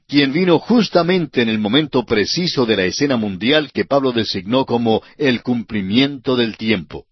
quien 0.06 0.34
vino 0.34 0.58
justamente 0.58 1.40
en 1.40 1.48
el 1.48 1.58
momento 1.58 2.04
preciso 2.04 2.66
de 2.66 2.76
la 2.76 2.84
escena 2.84 3.16
mundial 3.16 3.72
que 3.72 3.86
Pablo 3.86 4.12
designó 4.12 4.66
como 4.66 5.02
el 5.16 5.42
cumplimiento 5.42 6.36
del 6.36 6.58
tiempo. 6.58 7.06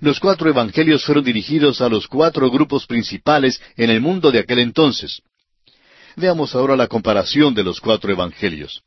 Los 0.00 0.20
cuatro 0.20 0.48
evangelios 0.48 1.04
fueron 1.04 1.24
dirigidos 1.24 1.82
a 1.82 1.90
los 1.90 2.06
cuatro 2.06 2.50
grupos 2.50 2.86
principales 2.86 3.60
en 3.76 3.90
el 3.90 4.00
mundo 4.00 4.30
de 4.30 4.38
aquel 4.38 4.60
entonces. 4.60 5.20
Veamos 6.16 6.54
ahora 6.54 6.76
la 6.76 6.86
comparación 6.86 7.52
de 7.52 7.62
los 7.62 7.78
cuatro 7.78 8.10
evangelios. 8.10 8.82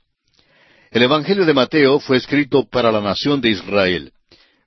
El 0.92 1.04
Evangelio 1.04 1.46
de 1.46 1.54
Mateo 1.54 2.02
fue 2.02 2.18
escrito 2.18 2.68
para 2.68 2.92
la 2.92 3.00
nación 3.00 3.40
de 3.40 3.50
Israel. 3.50 4.12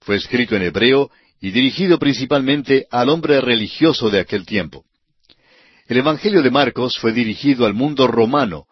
Fue 0.00 0.16
escrito 0.16 0.57
en 0.57 0.62
hebreo 0.62 1.11
y 1.38 1.50
dirigido 1.50 1.99
principalmente 1.99 2.87
al 2.90 3.11
hombre 3.11 3.43
religioso 3.43 4.09
de 4.09 4.21
aquel 4.21 4.47
tiempo. 4.47 4.87
El 5.87 5.99
Evangelio 5.99 6.40
de 6.40 6.50
Marcos 6.50 6.99
fue 6.99 7.12
dirigido 7.12 7.66
al 7.66 7.75
mundo 7.75 8.07
romano. 8.07 8.64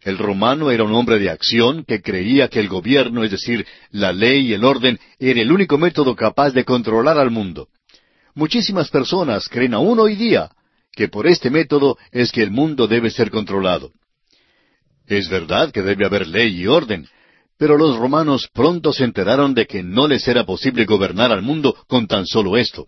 El 0.00 0.18
romano 0.18 0.72
era 0.72 0.82
un 0.82 0.92
hombre 0.94 1.20
de 1.20 1.30
acción 1.30 1.84
que 1.84 2.02
creía 2.02 2.48
que 2.48 2.58
el 2.58 2.66
gobierno, 2.66 3.22
es 3.22 3.30
decir, 3.30 3.64
la 3.92 4.12
ley 4.12 4.48
y 4.48 4.54
el 4.54 4.64
orden, 4.64 4.98
era 5.20 5.40
el 5.40 5.52
único 5.52 5.78
método 5.78 6.16
capaz 6.16 6.50
de 6.50 6.64
controlar 6.64 7.20
al 7.20 7.30
mundo. 7.30 7.68
Muchísimas 8.34 8.90
personas 8.90 9.48
creen 9.48 9.74
aún 9.74 10.00
hoy 10.00 10.16
día 10.16 10.50
que 10.90 11.06
por 11.06 11.28
este 11.28 11.50
método 11.50 11.98
es 12.10 12.32
que 12.32 12.42
el 12.42 12.50
mundo 12.50 12.88
debe 12.88 13.10
ser 13.10 13.30
controlado. 13.30 13.92
Es 15.06 15.28
verdad 15.28 15.70
que 15.70 15.82
debe 15.82 16.04
haber 16.04 16.26
ley 16.26 16.60
y 16.60 16.66
orden, 16.66 17.08
pero 17.58 17.78
los 17.78 17.96
romanos 17.96 18.48
pronto 18.52 18.92
se 18.92 19.04
enteraron 19.04 19.54
de 19.54 19.66
que 19.66 19.82
no 19.82 20.08
les 20.08 20.26
era 20.28 20.44
posible 20.44 20.84
gobernar 20.84 21.32
al 21.32 21.42
mundo 21.42 21.76
con 21.86 22.06
tan 22.06 22.26
solo 22.26 22.56
esto. 22.56 22.86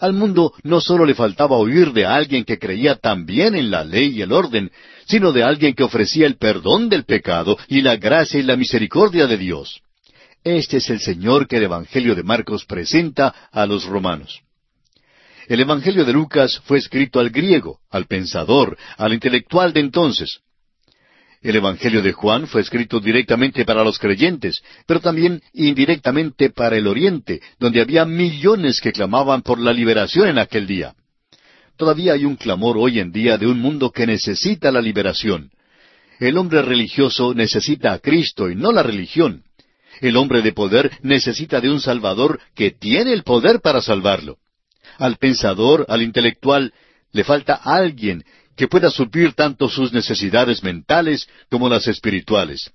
Al 0.00 0.14
mundo 0.14 0.54
no 0.62 0.80
solo 0.80 1.04
le 1.04 1.14
faltaba 1.14 1.56
oír 1.56 1.92
de 1.92 2.06
alguien 2.06 2.44
que 2.44 2.58
creía 2.58 2.96
también 2.96 3.54
en 3.54 3.70
la 3.70 3.84
ley 3.84 4.16
y 4.16 4.22
el 4.22 4.32
orden, 4.32 4.70
sino 5.06 5.32
de 5.32 5.42
alguien 5.42 5.74
que 5.74 5.84
ofrecía 5.84 6.26
el 6.26 6.38
perdón 6.38 6.88
del 6.88 7.04
pecado 7.04 7.58
y 7.68 7.82
la 7.82 7.96
gracia 7.96 8.40
y 8.40 8.42
la 8.42 8.56
misericordia 8.56 9.26
de 9.26 9.36
Dios. 9.36 9.82
Este 10.42 10.78
es 10.78 10.88
el 10.88 11.00
Señor 11.00 11.46
que 11.46 11.58
el 11.58 11.64
Evangelio 11.64 12.14
de 12.14 12.22
Marcos 12.22 12.64
presenta 12.64 13.34
a 13.52 13.66
los 13.66 13.84
romanos. 13.84 14.40
El 15.48 15.60
Evangelio 15.60 16.06
de 16.06 16.14
Lucas 16.14 16.62
fue 16.64 16.78
escrito 16.78 17.20
al 17.20 17.28
griego, 17.28 17.80
al 17.90 18.06
pensador, 18.06 18.78
al 18.96 19.12
intelectual 19.12 19.74
de 19.74 19.80
entonces. 19.80 20.40
El 21.42 21.56
Evangelio 21.56 22.02
de 22.02 22.12
Juan 22.12 22.46
fue 22.46 22.60
escrito 22.60 23.00
directamente 23.00 23.64
para 23.64 23.82
los 23.82 23.98
creyentes, 23.98 24.62
pero 24.86 25.00
también 25.00 25.42
indirectamente 25.54 26.50
para 26.50 26.76
el 26.76 26.86
Oriente, 26.86 27.40
donde 27.58 27.80
había 27.80 28.04
millones 28.04 28.80
que 28.80 28.92
clamaban 28.92 29.40
por 29.40 29.58
la 29.58 29.72
liberación 29.72 30.28
en 30.28 30.38
aquel 30.38 30.66
día. 30.66 30.94
Todavía 31.78 32.12
hay 32.12 32.26
un 32.26 32.36
clamor 32.36 32.76
hoy 32.76 33.00
en 33.00 33.10
día 33.10 33.38
de 33.38 33.46
un 33.46 33.58
mundo 33.58 33.90
que 33.90 34.06
necesita 34.06 34.70
la 34.70 34.82
liberación. 34.82 35.50
El 36.18 36.36
hombre 36.36 36.60
religioso 36.60 37.32
necesita 37.32 37.94
a 37.94 38.00
Cristo 38.00 38.50
y 38.50 38.54
no 38.54 38.70
la 38.70 38.82
religión. 38.82 39.44
El 40.02 40.18
hombre 40.18 40.42
de 40.42 40.52
poder 40.52 40.90
necesita 41.02 41.62
de 41.62 41.70
un 41.70 41.80
Salvador 41.80 42.38
que 42.54 42.70
tiene 42.70 43.14
el 43.14 43.22
poder 43.22 43.60
para 43.62 43.80
salvarlo. 43.80 44.36
Al 44.98 45.16
pensador, 45.16 45.86
al 45.88 46.02
intelectual, 46.02 46.74
le 47.12 47.24
falta 47.24 47.54
alguien 47.54 48.24
que 48.60 48.68
pueda 48.68 48.90
suplir 48.90 49.32
tanto 49.32 49.70
sus 49.70 49.90
necesidades 49.90 50.62
mentales 50.62 51.26
como 51.48 51.70
las 51.70 51.88
espirituales. 51.88 52.70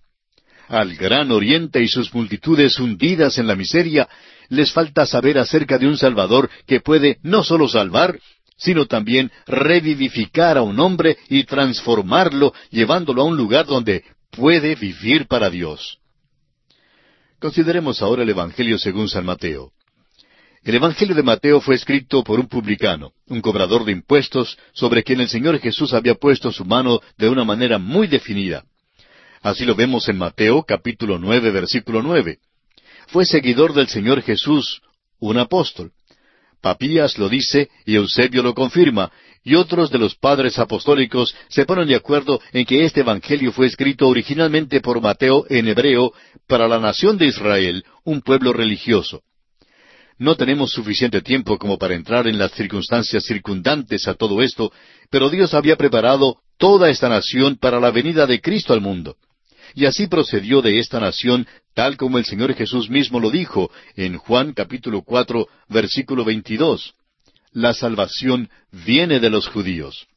Al 0.68 0.96
gran 0.96 1.30
oriente 1.30 1.80
y 1.80 1.88
sus 1.88 2.12
multitudes 2.12 2.80
hundidas 2.80 3.38
en 3.38 3.46
la 3.46 3.56
miseria, 3.56 4.10
les 4.50 4.72
falta 4.72 5.06
saber 5.06 5.38
acerca 5.38 5.78
de 5.78 5.86
un 5.88 5.96
Salvador 5.96 6.50
que 6.66 6.80
puede 6.80 7.20
no 7.22 7.44
solo 7.44 7.70
salvar, 7.70 8.20
sino 8.58 8.88
también 8.88 9.32
revivificar 9.46 10.58
a 10.58 10.64
un 10.64 10.80
hombre 10.80 11.20
y 11.30 11.44
transformarlo, 11.44 12.52
llevándolo 12.72 13.22
a 13.22 13.26
un 13.26 13.38
lugar 13.38 13.68
donde 13.68 14.04
puede 14.32 14.74
vivir 14.74 15.28
para 15.28 15.52
Dios. 15.52 16.00
Consideremos 17.38 18.02
ahora 18.02 18.24
el 18.24 18.30
Evangelio 18.32 18.80
según 18.80 19.08
San 19.08 19.26
Mateo. 19.26 19.72
El 20.66 20.74
Evangelio 20.74 21.14
de 21.14 21.22
Mateo 21.22 21.62
fue 21.62 21.76
escrito 21.76 22.24
por 22.24 22.40
un 22.40 22.48
publicano, 22.48 23.12
un 23.28 23.40
cobrador 23.40 23.86
de 23.86 23.92
impuestos, 23.92 24.58
sobre 24.74 25.04
quien 25.04 25.22
el 25.22 25.30
Señor 25.30 25.60
Jesús 25.60 25.94
había 25.94 26.16
puesto 26.16 26.52
su 26.52 26.66
mano 26.66 27.02
de 27.20 27.30
una 27.30 27.44
manera 27.44 27.78
muy 27.78 28.08
definida. 28.08 28.64
Así 29.44 29.64
lo 29.64 29.76
vemos 29.76 30.10
en 30.10 30.18
Mateo 30.18 30.64
capítulo 30.64 31.20
nueve, 31.20 31.52
versículo 31.52 32.02
nueve. 32.02 32.40
Fue 33.06 33.28
seguidor 33.28 33.76
del 33.76 33.90
Señor 33.90 34.24
Jesús, 34.24 34.82
un 35.20 35.38
apóstol. 35.38 35.92
Papías 36.62 37.20
lo 37.20 37.30
dice 37.30 37.70
y 37.86 37.94
Eusebio 37.94 38.42
lo 38.42 38.56
confirma, 38.56 39.12
y 39.44 39.54
otros 39.54 39.92
de 39.92 40.00
los 40.00 40.16
padres 40.16 40.58
apostólicos 40.58 41.36
se 41.48 41.68
ponen 41.68 41.88
de 41.88 41.96
acuerdo 41.96 42.42
en 42.54 42.66
que 42.66 42.86
este 42.86 43.02
Evangelio 43.02 43.52
fue 43.52 43.68
escrito 43.68 44.08
originalmente 44.08 44.82
por 44.82 45.00
Mateo 45.00 45.46
en 45.48 45.68
hebreo 45.68 46.12
para 46.48 46.68
la 46.68 46.80
nación 46.80 47.20
de 47.20 47.28
Israel, 47.28 47.86
un 48.04 48.22
pueblo 48.22 48.52
religioso. 48.52 49.22
No 50.18 50.36
tenemos 50.36 50.72
suficiente 50.72 51.22
tiempo 51.22 51.58
como 51.58 51.78
para 51.78 51.94
entrar 51.94 52.28
en 52.28 52.38
las 52.38 52.52
circunstancias 52.52 53.26
circundantes 53.26 54.08
a 54.08 54.14
todo 54.14 54.42
esto, 54.42 54.72
pero 55.10 55.30
Dios 55.30 55.54
había 55.54 55.76
preparado 55.76 56.38
toda 56.58 56.90
esta 56.90 57.10
nación 57.10 57.58
para 57.58 57.82
la 57.82 57.92
venida 57.92 58.26
de 58.26 58.40
Cristo 58.40 58.72
al 58.72 58.80
mundo. 58.80 59.18
Y 59.74 59.86
así 59.86 60.08
procedió 60.08 60.62
de 60.62 60.80
esta 60.80 61.02
nación, 61.02 61.46
tal 61.74 61.98
como 61.98 62.18
el 62.18 62.24
Señor 62.24 62.54
Jesús 62.54 62.90
mismo 62.90 63.20
lo 63.20 63.30
dijo 63.30 63.70
en 63.98 64.18
Juan 64.18 64.54
capítulo 64.54 65.02
cuatro, 65.02 65.50
versículo 65.68 66.24
veintidós. 66.24 66.94
La 67.52 67.74
salvación 67.74 68.50
viene 68.72 69.20
de 69.20 69.30
los 69.30 69.48
judíos. 69.48 70.08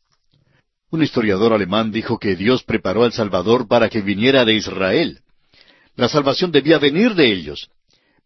Un 0.91 1.03
historiador 1.03 1.53
alemán 1.53 1.91
dijo 1.91 2.19
que 2.19 2.37
Dios 2.37 2.63
preparó 2.63 3.03
al 3.03 3.13
Salvador 3.13 3.67
para 3.67 3.89
que 3.89 4.01
viniera 4.01 4.45
de 4.45 4.55
Israel. 4.55 5.21
La 5.97 6.09
salvación 6.09 6.53
debía 6.53 6.79
venir 6.79 7.15
de 7.15 7.33
ellos. 7.33 7.69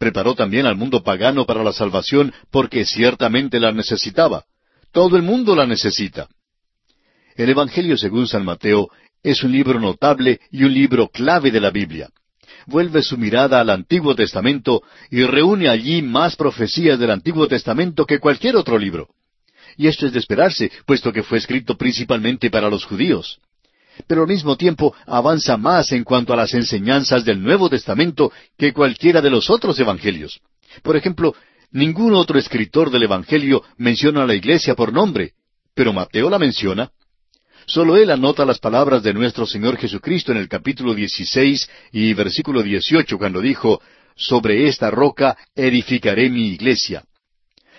Preparó 0.03 0.35
también 0.35 0.67
al 0.67 0.75
mundo 0.75 1.05
pagano 1.05 1.47
para 1.47 1.63
la 1.63 1.73
salvación 1.73 2.35
porque 2.51 2.85
ciertamente 2.85 3.61
la 3.61 3.71
necesitaba. 3.71 4.47
Todo 4.91 5.17
el 5.17 5.23
mundo 5.23 5.55
la 5.55 5.65
necesita. 5.65 6.27
El 7.37 7.51
Evangelio 7.51 7.97
según 7.97 8.27
San 8.27 8.45
Mateo 8.45 8.91
es 9.23 9.45
un 9.45 9.53
libro 9.53 9.79
notable 9.79 10.41
y 10.51 10.65
un 10.65 10.75
libro 10.75 11.07
clave 11.07 11.53
de 11.53 11.61
la 11.61 11.71
Biblia. 11.71 12.11
Vuelve 12.67 13.01
su 13.01 13.17
mirada 13.17 13.61
al 13.61 13.71
Antiguo 13.71 14.17
Testamento 14.17 14.83
y 15.09 15.23
reúne 15.23 15.69
allí 15.69 16.03
más 16.03 16.35
profecías 16.35 16.99
del 16.99 17.13
Antiguo 17.13 17.47
Testamento 17.47 18.05
que 18.05 18.19
cualquier 18.19 18.57
otro 18.57 18.81
libro. 18.81 19.07
Y 19.77 19.87
esto 19.87 20.07
es 20.07 20.13
de 20.13 20.19
esperarse, 20.19 20.73
puesto 20.85 21.13
que 21.13 21.23
fue 21.23 21.39
escrito 21.39 21.77
principalmente 21.79 22.51
para 22.51 22.69
los 22.69 22.85
judíos. 22.85 23.39
Pero 24.07 24.23
al 24.23 24.29
mismo 24.29 24.57
tiempo 24.57 24.95
avanza 25.07 25.57
más 25.57 25.93
en 25.93 26.05
cuanto 26.05 26.33
a 26.33 26.37
las 26.37 26.55
enseñanzas 26.55 27.25
del 27.25 27.43
Nuevo 27.43 27.69
Testamento 27.69 28.33
que 28.59 28.73
cualquiera 28.73 29.21
de 29.21 29.31
los 29.31 29.51
otros 29.51 29.79
evangelios. 29.79 30.41
Por 30.83 30.97
ejemplo, 30.97 31.35
ningún 31.71 32.15
otro 32.15 32.39
escritor 32.39 32.91
del 32.91 33.05
Evangelio 33.05 33.63
menciona 33.77 34.23
a 34.23 34.27
la 34.27 34.35
iglesia 34.35 34.75
por 34.75 34.93
nombre, 34.93 35.33
pero 35.75 35.93
Mateo 35.93 36.31
la 36.31 36.39
menciona. 36.39 36.91
Solo 37.67 37.97
él 37.97 38.11
anota 38.11 38.45
las 38.45 38.59
palabras 38.59 39.03
de 39.03 39.15
nuestro 39.15 39.47
Señor 39.47 39.77
Jesucristo 39.77 40.33
en 40.33 40.39
el 40.39 40.49
capítulo 40.49 40.95
16 40.95 41.71
y 41.93 42.13
versículo 42.15 42.63
18 42.63 43.19
cuando 43.19 43.41
dijo, 43.41 43.81
Sobre 44.17 44.67
esta 44.67 44.91
roca 44.91 45.37
edificaré 45.55 46.29
mi 46.29 46.49
iglesia. 46.49 47.05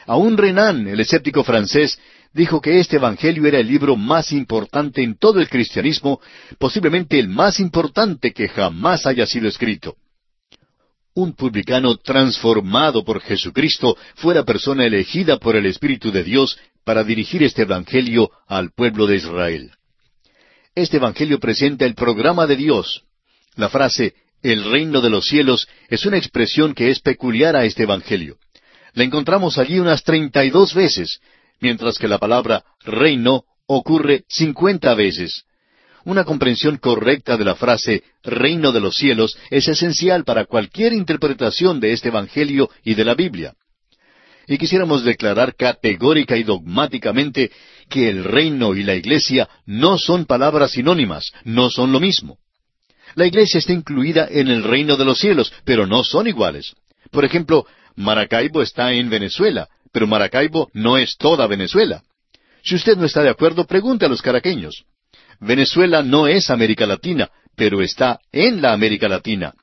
Aún 0.06 0.38
Renan, 0.38 0.88
el 0.88 1.00
escéptico 1.00 1.44
francés, 1.44 2.00
dijo 2.34 2.60
que 2.60 2.80
este 2.80 2.98
Evangelio 2.98 3.46
era 3.46 3.60
el 3.60 3.68
libro 3.68 3.96
más 3.96 4.32
importante 4.32 5.04
en 5.04 5.18
todo 5.18 5.40
el 5.40 5.50
cristianismo, 5.50 6.20
posiblemente 6.58 7.20
el 7.20 7.28
más 7.28 7.60
importante 7.60 8.32
que 8.32 8.48
jamás 8.48 9.06
haya 9.06 9.26
sido 9.26 9.48
escrito. 9.48 9.96
Un 11.16 11.34
publicano 11.34 11.96
transformado 11.98 13.04
por 13.06 13.22
Jesucristo 13.22 13.96
fuera 14.16 14.44
persona 14.44 14.86
elegida 14.86 15.38
por 15.38 15.56
el 15.56 15.68
Espíritu 15.68 16.12
de 16.12 16.24
Dios 16.24 16.58
para 16.84 17.04
dirigir 17.04 17.44
este 17.44 17.62
Evangelio 17.62 18.32
al 18.48 18.72
pueblo 18.72 19.06
de 19.06 19.18
Israel. 19.18 19.72
Este 20.74 20.98
Evangelio 20.98 21.40
presenta 21.40 21.86
el 21.86 21.94
programa 21.94 22.48
de 22.48 22.56
Dios. 22.56 23.04
La 23.56 23.70
frase 23.70 24.16
el 24.42 24.70
reino 24.70 25.00
de 25.02 25.10
los 25.10 25.26
cielos 25.26 25.68
es 25.88 26.06
una 26.06 26.18
expresión 26.18 26.74
que 26.74 26.90
es 26.90 27.00
peculiar 27.00 27.56
a 27.56 27.64
este 27.64 27.84
Evangelio. 27.84 28.38
La 28.94 29.04
encontramos 29.04 29.58
allí 29.58 29.80
unas 29.80 30.04
treinta 30.04 30.44
y 30.44 30.50
dos 30.50 30.74
veces, 30.74 31.20
mientras 31.64 31.98
que 31.98 32.10
la 32.10 32.20
palabra 32.20 32.64
reino 32.84 33.46
ocurre 33.66 34.26
cincuenta 34.28 34.94
veces. 34.94 35.46
Una 36.04 36.26
comprensión 36.26 36.76
correcta 36.78 37.38
de 37.38 37.46
la 37.46 37.56
frase 37.56 38.04
reino 38.22 38.74
de 38.74 38.82
los 38.82 38.98
cielos 38.98 39.38
es 39.50 39.70
esencial 39.70 40.26
para 40.26 40.44
cualquier 40.44 40.92
interpretación 40.92 41.80
de 41.80 41.94
este 41.94 42.10
Evangelio 42.10 42.70
y 42.84 42.96
de 42.96 43.06
la 43.06 43.16
Biblia 43.16 43.56
y 44.46 44.58
quisiéramos 44.58 45.06
declarar 45.06 45.56
categórica 45.56 46.36
y 46.36 46.44
dogmáticamente 46.44 47.50
que 47.90 48.10
el 48.10 48.26
reino 48.26 48.76
y 48.76 48.84
la 48.84 48.96
iglesia 48.96 49.48
no 49.66 49.98
son 49.98 50.26
palabras 50.26 50.72
sinónimas, 50.72 51.32
no 51.46 51.70
son 51.70 51.94
lo 51.94 52.02
mismo. 52.02 52.40
La 53.16 53.26
iglesia 53.26 53.60
está 53.60 53.72
incluida 53.72 54.28
en 54.30 54.50
el 54.50 54.64
reino 54.64 54.98
de 54.98 55.06
los 55.06 55.20
cielos, 55.20 55.54
pero 55.64 55.88
no 55.88 56.04
son 56.04 56.28
iguales. 56.28 56.74
Por 57.10 57.24
ejemplo, 57.24 57.66
Maracaibo 57.96 58.62
está 58.62 58.92
en 58.92 59.10
Venezuela, 59.10 59.70
pero 59.94 60.08
Maracaibo 60.08 60.70
no 60.74 60.98
es 60.98 61.16
toda 61.18 61.48
Venezuela. 61.48 62.04
Si 62.64 62.76
usted 62.76 62.98
no 62.98 63.06
está 63.06 63.22
de 63.22 63.30
acuerdo, 63.30 63.66
pregunte 63.66 64.06
a 64.06 64.10
los 64.10 64.22
caraqueños. 64.22 64.84
Venezuela 65.40 66.02
no 66.02 66.28
es 66.28 66.50
América 66.50 66.86
Latina, 66.86 67.30
pero 67.56 67.82
está 67.82 68.20
en 68.32 68.62
la 68.62 68.74
América 68.74 69.08
Latina. 69.08 69.54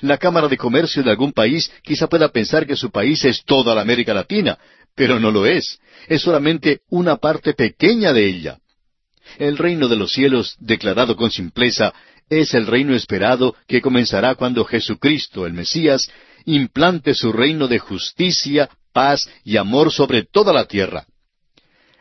La 0.00 0.18
Cámara 0.18 0.48
de 0.48 0.56
Comercio 0.56 1.02
de 1.02 1.10
algún 1.10 1.32
país 1.32 1.70
quizá 1.82 2.08
pueda 2.08 2.28
pensar 2.28 2.66
que 2.66 2.76
su 2.76 2.90
país 2.90 3.24
es 3.24 3.44
toda 3.44 3.74
la 3.74 3.82
América 3.82 4.12
Latina, 4.12 4.58
pero 4.94 5.20
no 5.20 5.30
lo 5.30 5.46
es. 5.46 5.78
Es 6.08 6.22
solamente 6.22 6.80
una 6.90 7.16
parte 7.16 7.54
pequeña 7.54 8.12
de 8.12 8.26
ella. 8.26 8.58
El 9.38 9.58
reino 9.58 9.88
de 9.88 9.96
los 9.96 10.12
cielos, 10.12 10.56
declarado 10.58 11.14
con 11.14 11.30
simpleza, 11.30 11.94
es 12.28 12.52
el 12.54 12.66
reino 12.66 12.94
esperado 12.94 13.54
que 13.66 13.80
comenzará 13.80 14.34
cuando 14.34 14.64
Jesucristo, 14.64 15.46
el 15.46 15.52
Mesías, 15.52 16.10
implante 16.44 17.14
su 17.14 17.32
reino 17.32 17.68
de 17.68 17.78
justicia, 17.78 18.68
paz 18.92 19.28
y 19.44 19.56
amor 19.56 19.92
sobre 19.92 20.24
toda 20.24 20.52
la 20.52 20.66
tierra. 20.66 21.06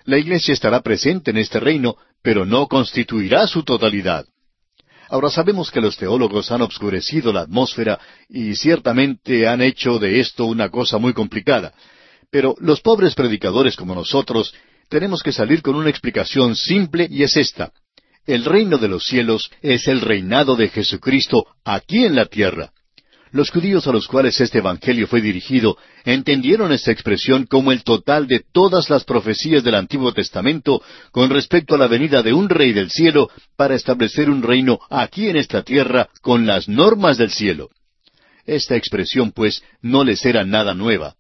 La 0.06 0.18
Iglesia 0.18 0.54
estará 0.54 0.82
presente 0.82 1.32
en 1.32 1.38
este 1.38 1.60
reino, 1.60 1.98
pero 2.22 2.46
no 2.46 2.68
constituirá 2.68 3.46
su 3.48 3.64
totalidad. 3.64 4.26
Ahora 5.10 5.30
sabemos 5.30 5.72
que 5.72 5.82
los 5.82 5.98
teólogos 5.98 6.52
han 6.52 6.62
obscurecido 6.62 7.32
la 7.32 7.42
atmósfera 7.42 8.00
y 8.30 8.56
ciertamente 8.56 9.48
han 9.48 9.62
hecho 9.62 10.00
de 10.00 10.20
esto 10.20 10.46
una 10.46 10.70
cosa 10.70 10.98
muy 10.98 11.14
complicada. 11.14 11.74
Pero 12.30 12.56
los 12.60 12.82
pobres 12.82 13.16
predicadores 13.16 13.76
como 13.76 13.96
nosotros 13.96 14.54
tenemos 14.90 15.24
que 15.24 15.32
salir 15.32 15.62
con 15.62 15.76
una 15.76 15.90
explicación 15.90 16.56
simple 16.56 17.08
y 17.10 17.24
es 17.24 17.38
esta. 17.38 17.72
El 18.26 18.44
reino 18.44 18.78
de 18.78 18.90
los 18.90 19.06
cielos 19.06 19.50
es 19.62 19.88
el 19.88 20.02
reinado 20.02 20.58
de 20.58 20.68
Jesucristo 20.68 21.46
aquí 21.64 22.04
en 22.04 22.16
la 22.16 22.26
tierra. 22.26 22.72
Los 23.32 23.50
judíos 23.50 23.88
a 23.88 23.92
los 23.92 24.08
cuales 24.08 24.40
este 24.40 24.60
Evangelio 24.60 25.08
fue 25.08 25.22
dirigido 25.22 25.78
entendieron 26.06 26.72
esta 26.72 26.92
expresión 26.92 27.46
como 27.46 27.72
el 27.72 27.84
total 27.84 28.28
de 28.28 28.44
todas 28.52 28.90
las 28.90 29.04
profecías 29.04 29.64
del 29.64 29.76
Antiguo 29.76 30.14
Testamento 30.14 30.82
con 31.12 31.30
respecto 31.30 31.76
a 31.76 31.78
la 31.78 31.88
venida 31.88 32.24
de 32.24 32.34
un 32.34 32.48
rey 32.48 32.72
del 32.72 32.90
cielo 32.90 33.30
para 33.58 33.76
establecer 33.76 34.30
un 34.30 34.44
reino 34.44 34.80
aquí 34.90 35.28
en 35.30 35.36
esta 35.36 35.64
tierra 35.64 36.10
con 36.22 36.46
las 36.46 36.70
normas 36.70 37.18
del 37.18 37.32
cielo. 37.32 37.70
Esta 38.46 38.78
expresión, 38.78 39.34
pues, 39.34 39.62
no 39.82 40.06
les 40.06 40.26
era 40.26 40.46
nada 40.46 40.74
nueva. 40.74 41.16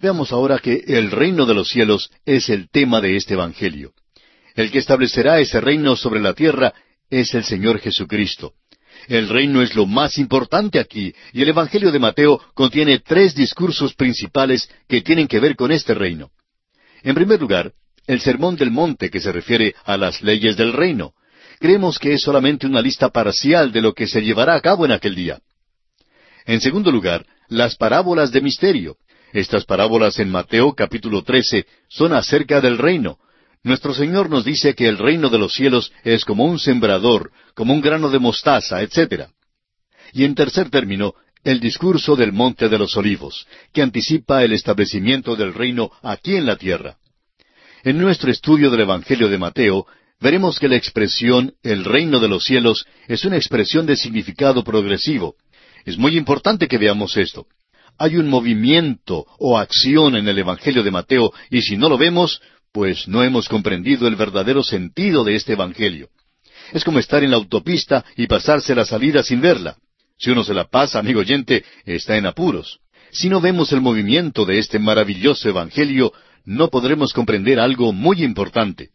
Veamos 0.00 0.32
ahora 0.32 0.58
que 0.58 0.82
el 0.88 1.12
reino 1.12 1.46
de 1.46 1.54
los 1.54 1.68
cielos 1.68 2.10
es 2.26 2.48
el 2.48 2.68
tema 2.70 3.00
de 3.00 3.16
este 3.16 3.34
Evangelio. 3.34 3.92
El 4.56 4.72
que 4.72 4.78
establecerá 4.78 5.38
ese 5.38 5.60
reino 5.60 5.94
sobre 5.94 6.20
la 6.20 6.34
tierra 6.34 6.74
es 7.08 7.34
el 7.34 7.44
Señor 7.44 7.78
Jesucristo. 7.78 8.54
El 9.08 9.28
reino 9.28 9.62
es 9.62 9.74
lo 9.74 9.86
más 9.86 10.18
importante 10.18 10.78
aquí, 10.78 11.14
y 11.32 11.42
el 11.42 11.48
Evangelio 11.48 11.92
de 11.92 11.98
Mateo 11.98 12.40
contiene 12.54 13.00
tres 13.00 13.34
discursos 13.34 13.94
principales 13.94 14.68
que 14.88 15.02
tienen 15.02 15.28
que 15.28 15.40
ver 15.40 15.56
con 15.56 15.72
este 15.72 15.94
reino. 15.94 16.30
En 17.02 17.14
primer 17.14 17.40
lugar, 17.40 17.72
el 18.06 18.20
Sermón 18.20 18.56
del 18.56 18.70
Monte, 18.70 19.10
que 19.10 19.20
se 19.20 19.32
refiere 19.32 19.74
a 19.84 19.96
las 19.96 20.22
leyes 20.22 20.56
del 20.56 20.72
reino. 20.72 21.12
Creemos 21.58 21.98
que 21.98 22.14
es 22.14 22.22
solamente 22.22 22.66
una 22.66 22.80
lista 22.80 23.10
parcial 23.10 23.72
de 23.72 23.80
lo 23.80 23.94
que 23.94 24.06
se 24.06 24.22
llevará 24.22 24.54
a 24.54 24.60
cabo 24.60 24.84
en 24.84 24.92
aquel 24.92 25.14
día. 25.14 25.40
En 26.46 26.60
segundo 26.60 26.90
lugar, 26.90 27.24
las 27.48 27.76
parábolas 27.76 28.32
de 28.32 28.40
misterio. 28.40 28.96
Estas 29.32 29.64
parábolas 29.64 30.18
en 30.18 30.30
Mateo 30.30 30.74
capítulo 30.74 31.22
13 31.22 31.66
son 31.88 32.12
acerca 32.12 32.60
del 32.60 32.78
reino. 32.78 33.18
Nuestro 33.64 33.94
Señor 33.94 34.28
nos 34.28 34.44
dice 34.44 34.74
que 34.74 34.86
el 34.86 34.98
reino 34.98 35.30
de 35.30 35.38
los 35.38 35.54
cielos 35.54 35.90
es 36.04 36.26
como 36.26 36.44
un 36.44 36.58
sembrador, 36.58 37.32
como 37.54 37.72
un 37.72 37.80
grano 37.80 38.10
de 38.10 38.18
mostaza, 38.18 38.82
etc. 38.82 39.28
Y 40.12 40.24
en 40.24 40.34
tercer 40.34 40.68
término, 40.68 41.14
el 41.42 41.60
discurso 41.60 42.14
del 42.14 42.32
Monte 42.32 42.68
de 42.68 42.78
los 42.78 42.94
Olivos, 42.94 43.46
que 43.72 43.80
anticipa 43.80 44.44
el 44.44 44.52
establecimiento 44.52 45.34
del 45.34 45.54
reino 45.54 45.90
aquí 46.02 46.36
en 46.36 46.44
la 46.44 46.56
tierra. 46.56 46.98
En 47.82 47.98
nuestro 47.98 48.30
estudio 48.30 48.70
del 48.70 48.80
Evangelio 48.80 49.30
de 49.30 49.38
Mateo, 49.38 49.86
veremos 50.20 50.58
que 50.58 50.68
la 50.68 50.76
expresión 50.76 51.54
el 51.62 51.84
reino 51.84 52.20
de 52.20 52.28
los 52.28 52.44
cielos 52.44 52.84
es 53.08 53.24
una 53.24 53.36
expresión 53.36 53.86
de 53.86 53.96
significado 53.96 54.62
progresivo. 54.62 55.36
Es 55.86 55.96
muy 55.96 56.18
importante 56.18 56.68
que 56.68 56.76
veamos 56.76 57.16
esto. 57.16 57.46
Hay 57.96 58.16
un 58.16 58.28
movimiento 58.28 59.24
o 59.38 59.56
acción 59.56 60.16
en 60.16 60.28
el 60.28 60.38
Evangelio 60.38 60.82
de 60.82 60.90
Mateo 60.90 61.32
y 61.48 61.62
si 61.62 61.76
no 61.76 61.88
lo 61.88 61.96
vemos, 61.96 62.40
pues 62.74 63.06
no 63.06 63.22
hemos 63.22 63.48
comprendido 63.48 64.08
el 64.08 64.16
verdadero 64.16 64.64
sentido 64.64 65.22
de 65.22 65.36
este 65.36 65.52
Evangelio. 65.52 66.08
Es 66.72 66.82
como 66.82 66.98
estar 66.98 67.22
en 67.22 67.30
la 67.30 67.36
autopista 67.36 68.04
y 68.16 68.26
pasarse 68.26 68.74
la 68.74 68.84
salida 68.84 69.22
sin 69.22 69.40
verla. 69.40 69.76
Si 70.18 70.30
uno 70.32 70.42
se 70.42 70.54
la 70.54 70.64
pasa, 70.64 70.98
amigo 70.98 71.20
oyente, 71.20 71.64
está 71.84 72.16
en 72.16 72.26
apuros. 72.26 72.80
Si 73.12 73.28
no 73.28 73.40
vemos 73.40 73.70
el 73.70 73.80
movimiento 73.80 74.44
de 74.44 74.58
este 74.58 74.80
maravilloso 74.80 75.48
Evangelio, 75.48 76.12
no 76.44 76.68
podremos 76.68 77.12
comprender 77.12 77.60
algo 77.60 77.92
muy 77.92 78.24
importante. 78.24 78.90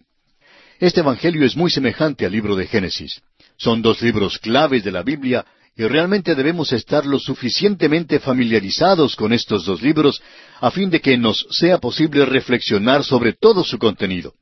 Este 0.82 1.00
Evangelio 1.00 1.46
es 1.46 1.56
muy 1.56 1.72
semejante 1.72 2.26
al 2.26 2.34
libro 2.34 2.58
de 2.58 2.68
Génesis. 2.68 3.22
Son 3.56 3.82
dos 3.82 4.02
libros 4.02 4.40
claves 4.40 4.84
de 4.84 4.92
la 4.92 5.04
Biblia 5.04 5.46
y 5.80 5.88
realmente 5.88 6.36
debemos 6.36 6.74
estar 6.74 7.06
lo 7.06 7.18
suficientemente 7.20 8.20
familiarizados 8.20 9.16
con 9.16 9.32
estos 9.32 9.64
dos 9.64 9.82
libros 9.82 10.22
a 10.60 10.72
fin 10.72 10.90
de 10.90 11.00
que 11.00 11.18
nos 11.18 11.48
sea 11.52 11.78
posible 11.78 12.26
reflexionar 12.26 13.06
sobre 13.06 13.32
todo 13.32 13.64
su 13.64 13.80
contenido. 13.80 14.34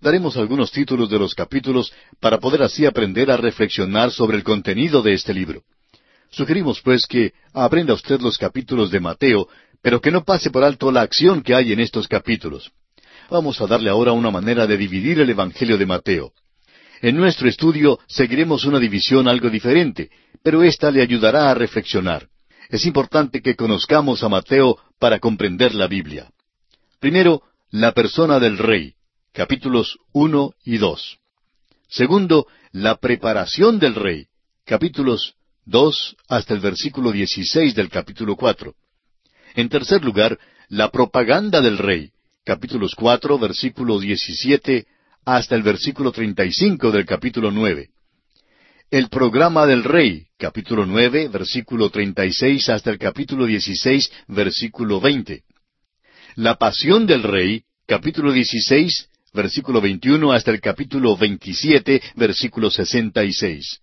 Daremos 0.00 0.38
algunos 0.38 0.72
títulos 0.72 1.10
de 1.10 1.18
los 1.18 1.34
capítulos 1.34 1.92
para 2.18 2.38
poder 2.38 2.62
así 2.62 2.86
aprender 2.86 3.30
a 3.30 3.36
reflexionar 3.36 4.10
sobre 4.10 4.38
el 4.38 4.42
contenido 4.42 5.02
de 5.02 5.12
este 5.12 5.34
libro. 5.34 5.64
Sugerimos, 6.30 6.80
pues, 6.80 7.04
que 7.04 7.34
aprenda 7.52 7.92
usted 7.92 8.22
los 8.22 8.38
capítulos 8.38 8.90
de 8.90 9.00
Mateo, 9.00 9.48
pero 9.82 10.00
que 10.00 10.10
no 10.10 10.24
pase 10.24 10.48
por 10.48 10.64
alto 10.64 10.90
la 10.90 11.02
acción 11.02 11.42
que 11.42 11.54
hay 11.54 11.74
en 11.74 11.80
estos 11.80 12.08
capítulos. 12.08 12.72
Vamos 13.28 13.60
a 13.60 13.66
darle 13.66 13.90
ahora 13.90 14.12
una 14.12 14.30
manera 14.30 14.66
de 14.66 14.78
dividir 14.78 15.20
el 15.20 15.28
Evangelio 15.28 15.76
de 15.76 15.84
Mateo. 15.84 16.32
En 17.02 17.16
nuestro 17.16 17.50
estudio 17.50 17.98
seguiremos 18.08 18.64
una 18.64 18.78
división 18.78 19.28
algo 19.28 19.50
diferente, 19.50 20.08
pero 20.44 20.62
ésta 20.62 20.90
le 20.90 21.02
ayudará 21.02 21.50
a 21.50 21.54
reflexionar. 21.54 22.28
Es 22.68 22.84
importante 22.86 23.40
que 23.40 23.56
conozcamos 23.56 24.22
a 24.22 24.28
Mateo 24.28 24.78
para 25.00 25.18
comprender 25.18 25.74
la 25.74 25.86
Biblia. 25.86 26.30
Primero, 27.00 27.42
la 27.70 27.92
persona 27.92 28.38
del 28.38 28.58
rey, 28.58 28.94
capítulos 29.32 29.98
uno 30.12 30.52
y 30.64 30.76
dos. 30.76 31.18
Segundo, 31.88 32.46
la 32.72 32.96
preparación 32.96 33.78
del 33.78 33.94
rey, 33.94 34.26
capítulos 34.64 35.34
dos 35.64 36.14
hasta 36.28 36.52
el 36.52 36.60
versículo 36.60 37.10
dieciséis 37.10 37.74
del 37.74 37.88
capítulo 37.88 38.36
cuatro. 38.36 38.74
En 39.54 39.70
tercer 39.70 40.04
lugar, 40.04 40.38
la 40.68 40.90
propaganda 40.90 41.62
del 41.62 41.78
rey, 41.78 42.10
capítulos 42.44 42.94
cuatro, 42.94 43.38
versículo 43.38 43.98
diecisiete 43.98 44.86
hasta 45.24 45.54
el 45.54 45.62
versículo 45.62 46.12
treinta 46.12 46.44
y 46.44 46.52
cinco 46.52 46.90
del 46.90 47.06
capítulo 47.06 47.50
nueve. 47.50 47.90
El 48.90 49.08
programa 49.08 49.66
del 49.66 49.82
rey, 49.82 50.26
capítulo 50.38 50.86
nueve, 50.86 51.28
versículo 51.28 51.90
treinta 51.90 52.24
y 52.26 52.32
seis 52.32 52.68
hasta 52.68 52.90
el 52.90 52.98
capítulo 52.98 53.46
dieciséis, 53.46 54.10
versículo 54.28 55.00
veinte. 55.00 55.42
La 56.36 56.56
pasión 56.56 57.06
del 57.06 57.22
rey, 57.22 57.64
capítulo 57.86 58.32
dieciséis, 58.32 59.08
versículo 59.32 59.80
veintiuno 59.80 60.32
hasta 60.32 60.52
el 60.52 60.60
capítulo 60.60 61.16
veintisiete, 61.16 62.02
versículo 62.14 62.70
sesenta 62.70 63.24
y 63.24 63.32
seis. 63.32 63.80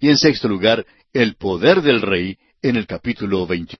Y 0.00 0.08
en 0.08 0.16
sexto 0.16 0.48
lugar, 0.48 0.86
el 1.12 1.34
poder 1.36 1.82
del 1.82 2.00
rey 2.00 2.38
en 2.62 2.76
el 2.76 2.86
capítulo 2.86 3.46
21. 3.46 3.76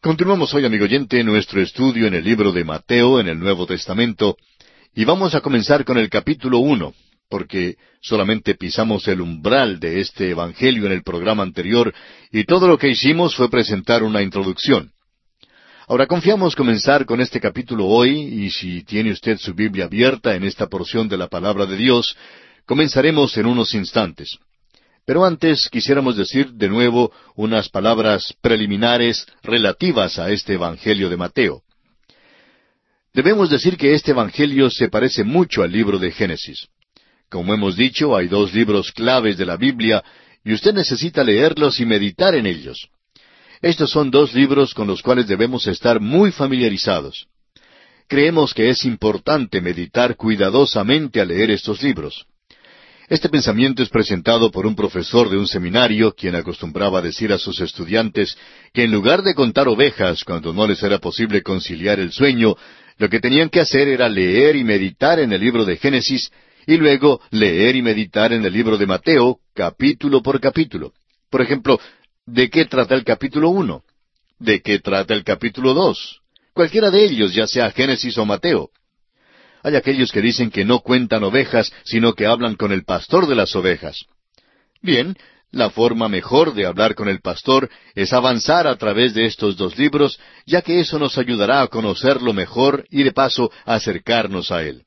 Continuamos 0.00 0.52
hoy, 0.52 0.64
amigo 0.64 0.84
oyente, 0.84 1.22
nuestro 1.22 1.62
estudio 1.62 2.08
en 2.08 2.14
el 2.14 2.24
libro 2.24 2.52
de 2.52 2.64
Mateo 2.64 3.20
en 3.20 3.28
el 3.28 3.38
Nuevo 3.38 3.66
Testamento, 3.66 4.36
y 4.94 5.04
vamos 5.04 5.34
a 5.34 5.40
comenzar 5.40 5.84
con 5.84 5.96
el 5.96 6.10
capítulo 6.10 6.58
uno, 6.58 6.92
porque 7.32 7.76
solamente 8.02 8.56
pisamos 8.56 9.08
el 9.08 9.22
umbral 9.22 9.80
de 9.80 10.02
este 10.02 10.28
Evangelio 10.28 10.84
en 10.84 10.92
el 10.92 11.02
programa 11.02 11.42
anterior, 11.42 11.94
y 12.30 12.44
todo 12.44 12.68
lo 12.68 12.76
que 12.76 12.90
hicimos 12.90 13.34
fue 13.34 13.48
presentar 13.48 14.02
una 14.02 14.20
introducción. 14.20 14.92
Ahora 15.88 16.06
confiamos 16.06 16.54
comenzar 16.54 17.06
con 17.06 17.22
este 17.22 17.40
capítulo 17.40 17.86
hoy, 17.86 18.10
y 18.10 18.50
si 18.50 18.84
tiene 18.84 19.12
usted 19.12 19.38
su 19.38 19.54
Biblia 19.54 19.86
abierta 19.86 20.34
en 20.34 20.44
esta 20.44 20.66
porción 20.66 21.08
de 21.08 21.16
la 21.16 21.28
palabra 21.28 21.64
de 21.64 21.76
Dios, 21.78 22.14
comenzaremos 22.66 23.34
en 23.38 23.46
unos 23.46 23.72
instantes. 23.72 24.36
Pero 25.06 25.24
antes 25.24 25.70
quisiéramos 25.72 26.18
decir 26.18 26.52
de 26.52 26.68
nuevo 26.68 27.12
unas 27.34 27.70
palabras 27.70 28.34
preliminares 28.42 29.24
relativas 29.42 30.18
a 30.18 30.30
este 30.30 30.52
Evangelio 30.52 31.08
de 31.08 31.16
Mateo. 31.16 31.62
Debemos 33.14 33.48
decir 33.48 33.78
que 33.78 33.94
este 33.94 34.10
Evangelio 34.10 34.68
se 34.68 34.90
parece 34.90 35.24
mucho 35.24 35.62
al 35.62 35.72
libro 35.72 35.98
de 35.98 36.10
Génesis. 36.10 36.68
Como 37.32 37.54
hemos 37.54 37.76
dicho, 37.76 38.14
hay 38.14 38.28
dos 38.28 38.52
libros 38.52 38.92
claves 38.92 39.38
de 39.38 39.46
la 39.46 39.56
Biblia 39.56 40.04
y 40.44 40.52
usted 40.52 40.74
necesita 40.74 41.24
leerlos 41.24 41.80
y 41.80 41.86
meditar 41.86 42.34
en 42.34 42.44
ellos. 42.44 42.90
Estos 43.62 43.88
son 43.88 44.10
dos 44.10 44.34
libros 44.34 44.74
con 44.74 44.86
los 44.86 45.00
cuales 45.00 45.26
debemos 45.26 45.66
estar 45.66 45.98
muy 45.98 46.30
familiarizados. 46.30 47.26
Creemos 48.06 48.52
que 48.52 48.68
es 48.68 48.84
importante 48.84 49.62
meditar 49.62 50.14
cuidadosamente 50.16 51.22
al 51.22 51.28
leer 51.28 51.50
estos 51.52 51.82
libros. 51.82 52.26
Este 53.08 53.30
pensamiento 53.30 53.82
es 53.82 53.88
presentado 53.88 54.50
por 54.50 54.66
un 54.66 54.76
profesor 54.76 55.30
de 55.30 55.38
un 55.38 55.48
seminario, 55.48 56.12
quien 56.12 56.34
acostumbraba 56.34 57.00
decir 57.00 57.32
a 57.32 57.38
sus 57.38 57.60
estudiantes 57.60 58.36
que 58.74 58.84
en 58.84 58.92
lugar 58.92 59.22
de 59.22 59.34
contar 59.34 59.68
ovejas 59.68 60.22
cuando 60.22 60.52
no 60.52 60.66
les 60.66 60.82
era 60.82 60.98
posible 60.98 61.42
conciliar 61.42 61.98
el 61.98 62.12
sueño, 62.12 62.54
lo 62.98 63.08
que 63.08 63.20
tenían 63.20 63.48
que 63.48 63.60
hacer 63.60 63.88
era 63.88 64.06
leer 64.10 64.54
y 64.54 64.64
meditar 64.64 65.18
en 65.18 65.32
el 65.32 65.40
libro 65.40 65.64
de 65.64 65.78
Génesis 65.78 66.30
y 66.66 66.76
luego 66.76 67.20
leer 67.30 67.76
y 67.76 67.82
meditar 67.82 68.32
en 68.32 68.44
el 68.44 68.52
libro 68.52 68.76
de 68.76 68.86
Mateo, 68.86 69.38
capítulo 69.54 70.22
por 70.22 70.40
capítulo. 70.40 70.92
Por 71.30 71.42
ejemplo, 71.42 71.80
¿de 72.26 72.50
qué 72.50 72.64
trata 72.66 72.94
el 72.94 73.04
capítulo 73.04 73.50
uno? 73.50 73.82
¿De 74.38 74.60
qué 74.60 74.78
trata 74.78 75.14
el 75.14 75.24
capítulo 75.24 75.74
dos? 75.74 76.20
Cualquiera 76.52 76.90
de 76.90 77.04
ellos, 77.04 77.32
ya 77.32 77.46
sea 77.46 77.70
Génesis 77.70 78.18
o 78.18 78.26
Mateo. 78.26 78.70
Hay 79.62 79.76
aquellos 79.76 80.10
que 80.10 80.20
dicen 80.20 80.50
que 80.50 80.64
no 80.64 80.80
cuentan 80.80 81.22
ovejas, 81.24 81.72
sino 81.84 82.14
que 82.14 82.26
hablan 82.26 82.56
con 82.56 82.72
el 82.72 82.84
pastor 82.84 83.26
de 83.26 83.36
las 83.36 83.54
ovejas. 83.54 84.04
Bien, 84.82 85.16
la 85.52 85.70
forma 85.70 86.08
mejor 86.08 86.54
de 86.54 86.66
hablar 86.66 86.94
con 86.94 87.08
el 87.08 87.20
pastor 87.20 87.70
es 87.94 88.12
avanzar 88.12 88.66
a 88.66 88.76
través 88.76 89.14
de 89.14 89.26
estos 89.26 89.56
dos 89.56 89.78
libros, 89.78 90.18
ya 90.46 90.62
que 90.62 90.80
eso 90.80 90.98
nos 90.98 91.18
ayudará 91.18 91.62
a 91.62 91.68
conocerlo 91.68 92.32
mejor 92.32 92.86
y 92.90 93.02
de 93.02 93.12
paso 93.12 93.52
acercarnos 93.64 94.50
a 94.50 94.62
Él. 94.62 94.84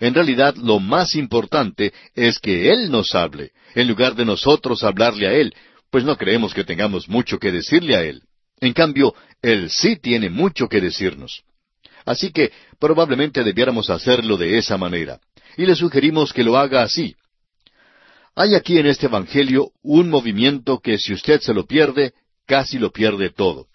En 0.00 0.14
realidad, 0.14 0.54
lo 0.56 0.80
más 0.80 1.14
importante 1.14 1.92
es 2.14 2.38
que 2.38 2.72
Él 2.72 2.90
nos 2.90 3.14
hable, 3.14 3.52
en 3.74 3.88
lugar 3.88 4.14
de 4.14 4.24
nosotros 4.24 4.82
hablarle 4.82 5.26
a 5.26 5.32
Él, 5.32 5.54
pues 5.90 6.04
no 6.04 6.16
creemos 6.16 6.54
que 6.54 6.64
tengamos 6.64 7.08
mucho 7.08 7.38
que 7.38 7.52
decirle 7.52 7.96
a 7.96 8.02
Él. 8.02 8.22
En 8.60 8.72
cambio, 8.72 9.14
Él 9.42 9.70
sí 9.70 9.96
tiene 9.96 10.30
mucho 10.30 10.68
que 10.68 10.80
decirnos. 10.80 11.42
Así 12.04 12.32
que 12.32 12.52
probablemente 12.78 13.42
debiéramos 13.44 13.90
hacerlo 13.90 14.36
de 14.36 14.58
esa 14.58 14.76
manera. 14.76 15.20
Y 15.56 15.66
le 15.66 15.74
sugerimos 15.74 16.32
que 16.32 16.44
lo 16.44 16.56
haga 16.56 16.82
así. 16.82 17.14
Hay 18.34 18.54
aquí 18.54 18.78
en 18.78 18.86
este 18.86 19.06
Evangelio 19.06 19.70
un 19.82 20.10
movimiento 20.10 20.80
que 20.80 20.98
si 20.98 21.12
usted 21.12 21.40
se 21.40 21.54
lo 21.54 21.66
pierde, 21.66 22.12
casi 22.46 22.78
lo 22.78 22.90
pierde 22.90 23.30
todo. 23.30 23.68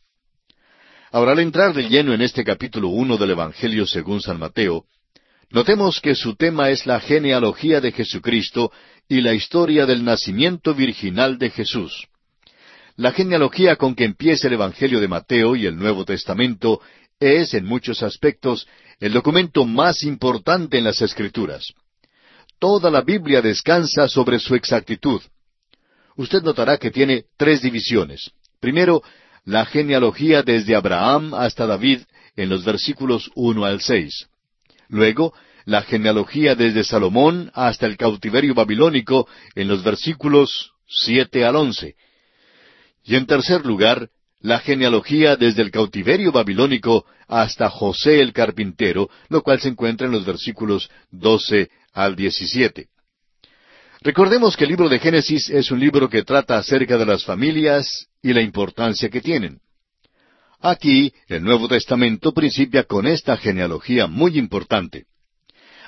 Ahora, 1.12 1.32
al 1.32 1.40
entrar 1.40 1.74
de 1.74 1.90
lleno 1.90 2.14
en 2.14 2.22
este 2.22 2.44
capítulo 2.44 2.90
uno 2.90 3.18
del 3.18 3.32
Evangelio 3.32 3.88
según 3.88 4.22
San 4.22 4.38
Mateo, 4.38 4.84
notemos 5.52 6.00
que 6.02 6.16
su 6.16 6.36
tema 6.36 6.70
es 6.70 6.86
la 6.86 7.00
genealogía 7.00 7.82
de 7.82 7.92
Jesucristo 7.92 8.72
y 9.08 9.22
la 9.22 9.34
historia 9.34 9.86
del 9.86 10.04
nacimiento 10.04 10.74
virginal 10.74 11.38
de 11.38 11.50
Jesús. 11.50 12.08
La 12.96 13.12
genealogía 13.12 13.76
con 13.76 13.96
que 13.96 14.04
empieza 14.04 14.48
el 14.48 14.54
Evangelio 14.54 15.00
de 15.00 15.08
Mateo 15.08 15.56
y 15.56 15.66
el 15.66 15.76
Nuevo 15.78 16.06
Testamento 16.06 16.82
es, 17.20 17.54
en 17.54 17.66
muchos 17.66 18.04
aspectos, 18.04 18.68
el 19.00 19.14
documento 19.14 19.66
más 19.66 20.04
importante 20.04 20.78
en 20.78 20.84
las 20.84 21.02
Escrituras. 21.02 21.74
Toda 22.60 22.92
la 22.92 23.02
Biblia 23.02 23.42
descansa 23.42 24.08
sobre 24.08 24.40
su 24.40 24.54
exactitud. 24.54 25.22
Usted 26.18 26.42
notará 26.44 26.78
que 26.78 26.92
tiene 26.92 27.24
tres 27.38 27.62
divisiones. 27.62 28.32
Primero, 28.60 29.02
la 29.46 29.66
genealogía 29.66 30.44
desde 30.44 30.76
Abraham 30.76 31.34
hasta 31.34 31.66
David 31.66 32.02
en 32.36 32.50
los 32.50 32.66
versículos 32.66 33.32
uno 33.36 33.64
al 33.66 33.80
seis. 33.82 34.29
Luego, 34.90 35.34
la 35.66 35.84
genealogía 35.84 36.56
desde 36.56 36.84
Salomón 36.84 37.52
hasta 37.54 37.86
el 37.86 37.96
cautiverio 37.96 38.56
babilónico 38.56 39.28
en 39.56 39.68
los 39.68 39.84
versículos 39.84 40.72
siete 40.88 41.46
al 41.46 41.56
once. 41.56 41.96
Y 43.04 43.16
en 43.16 43.28
tercer 43.28 43.66
lugar, 43.66 44.10
la 44.42 44.60
genealogía 44.60 45.36
desde 45.36 45.62
el 45.62 45.72
cautiverio 45.72 46.32
babilónico 46.32 47.06
hasta 47.28 47.70
José 47.70 48.20
el 48.22 48.34
carpintero, 48.34 49.10
lo 49.30 49.44
cual 49.44 49.60
se 49.60 49.70
encuentra 49.70 50.08
en 50.08 50.14
los 50.14 50.26
versículos 50.26 50.90
12 51.12 51.70
al 51.94 52.16
17. 52.16 52.88
Recordemos 54.02 54.56
que 54.56 54.64
el 54.64 54.70
libro 54.70 54.90
de 54.90 55.00
Génesis 55.00 55.50
es 55.50 55.72
un 55.72 55.80
libro 55.80 56.10
que 56.10 56.24
trata 56.24 56.58
acerca 56.58 56.98
de 56.98 57.06
las 57.06 57.26
familias 57.26 58.08
y 58.24 58.34
la 58.34 58.42
importancia 58.42 59.10
que 59.10 59.22
tienen. 59.22 59.60
Aquí, 60.62 61.14
el 61.28 61.44
Nuevo 61.44 61.70
Testamento 61.70 62.34
principia 62.34 62.84
con 62.84 63.08
esta 63.08 63.38
genealogía 63.38 64.08
muy 64.08 64.38
importante. 64.38 65.06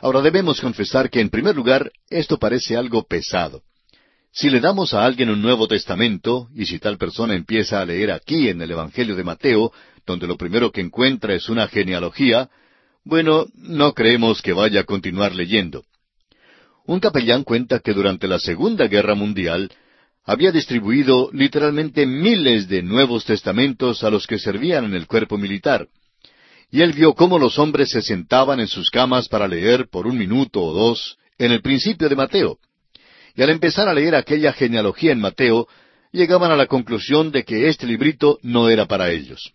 Ahora 0.02 0.22
debemos 0.22 0.62
confesar 0.62 1.10
que, 1.10 1.20
en 1.20 1.30
primer 1.30 1.56
lugar, 1.56 1.92
esto 2.10 2.40
parece 2.40 2.78
algo 2.78 3.04
pesado. 3.04 3.64
Si 4.32 4.50
le 4.50 4.62
damos 4.62 4.94
a 4.94 5.04
alguien 5.04 5.30
un 5.30 5.42
Nuevo 5.42 5.68
Testamento, 5.68 6.48
y 6.56 6.66
si 6.66 6.80
tal 6.80 6.98
persona 6.98 7.36
empieza 7.36 7.82
a 7.82 7.86
leer 7.86 8.12
aquí 8.12 8.48
en 8.48 8.62
el 8.62 8.72
Evangelio 8.72 9.18
de 9.18 9.26
Mateo, 9.26 9.74
donde 10.06 10.26
lo 10.26 10.38
primero 10.38 10.72
que 10.72 10.80
encuentra 10.80 11.34
es 11.36 11.50
una 11.50 11.68
genealogía, 11.68 12.50
bueno, 13.04 13.48
no 13.56 13.94
creemos 13.94 14.42
que 14.42 14.54
vaya 14.54 14.82
a 14.82 14.86
continuar 14.86 15.36
leyendo. 15.36 15.84
Un 16.86 17.02
capellán 17.02 17.44
cuenta 17.44 17.80
que 17.80 17.94
durante 17.94 18.28
la 18.28 18.40
Segunda 18.40 18.88
Guerra 18.88 19.16
Mundial 19.16 19.70
había 20.24 20.52
distribuido 20.52 21.30
literalmente 21.34 22.06
miles 22.06 22.68
de 22.68 22.84
Nuevos 22.84 23.26
Testamentos 23.26 24.04
a 24.04 24.10
los 24.10 24.28
que 24.28 24.40
servían 24.40 24.86
en 24.86 24.94
el 24.94 25.08
cuerpo 25.08 25.38
militar. 25.38 25.88
Y 26.70 26.82
él 26.82 26.94
vio 26.94 27.14
cómo 27.14 27.38
los 27.38 27.60
hombres 27.60 27.90
se 27.90 28.02
sentaban 28.02 28.60
en 28.60 28.68
sus 28.68 28.90
camas 28.90 29.28
para 29.28 29.48
leer 29.48 29.90
por 29.90 30.08
un 30.08 30.18
minuto 30.18 30.62
o 30.62 30.74
dos 30.74 31.18
en 31.38 31.52
el 31.52 31.62
principio 31.62 32.08
de 32.08 32.16
Mateo 32.16 32.60
y 33.36 33.42
al 33.42 33.50
empezar 33.50 33.88
a 33.88 33.94
leer 33.94 34.16
aquella 34.16 34.54
genealogía 34.54 35.12
en 35.12 35.20
Mateo, 35.20 35.68
llegaban 36.12 36.52
a 36.52 36.56
la 36.56 36.68
conclusión 36.68 37.32
de 37.32 37.44
que 37.44 37.70
este 37.70 37.88
librito 37.88 38.40
no 38.42 38.70
era 38.70 38.86
para 38.88 39.10
ellos. 39.12 39.54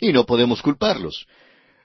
Y 0.00 0.12
no 0.12 0.24
podemos 0.26 0.60
culparlos. 0.60 1.26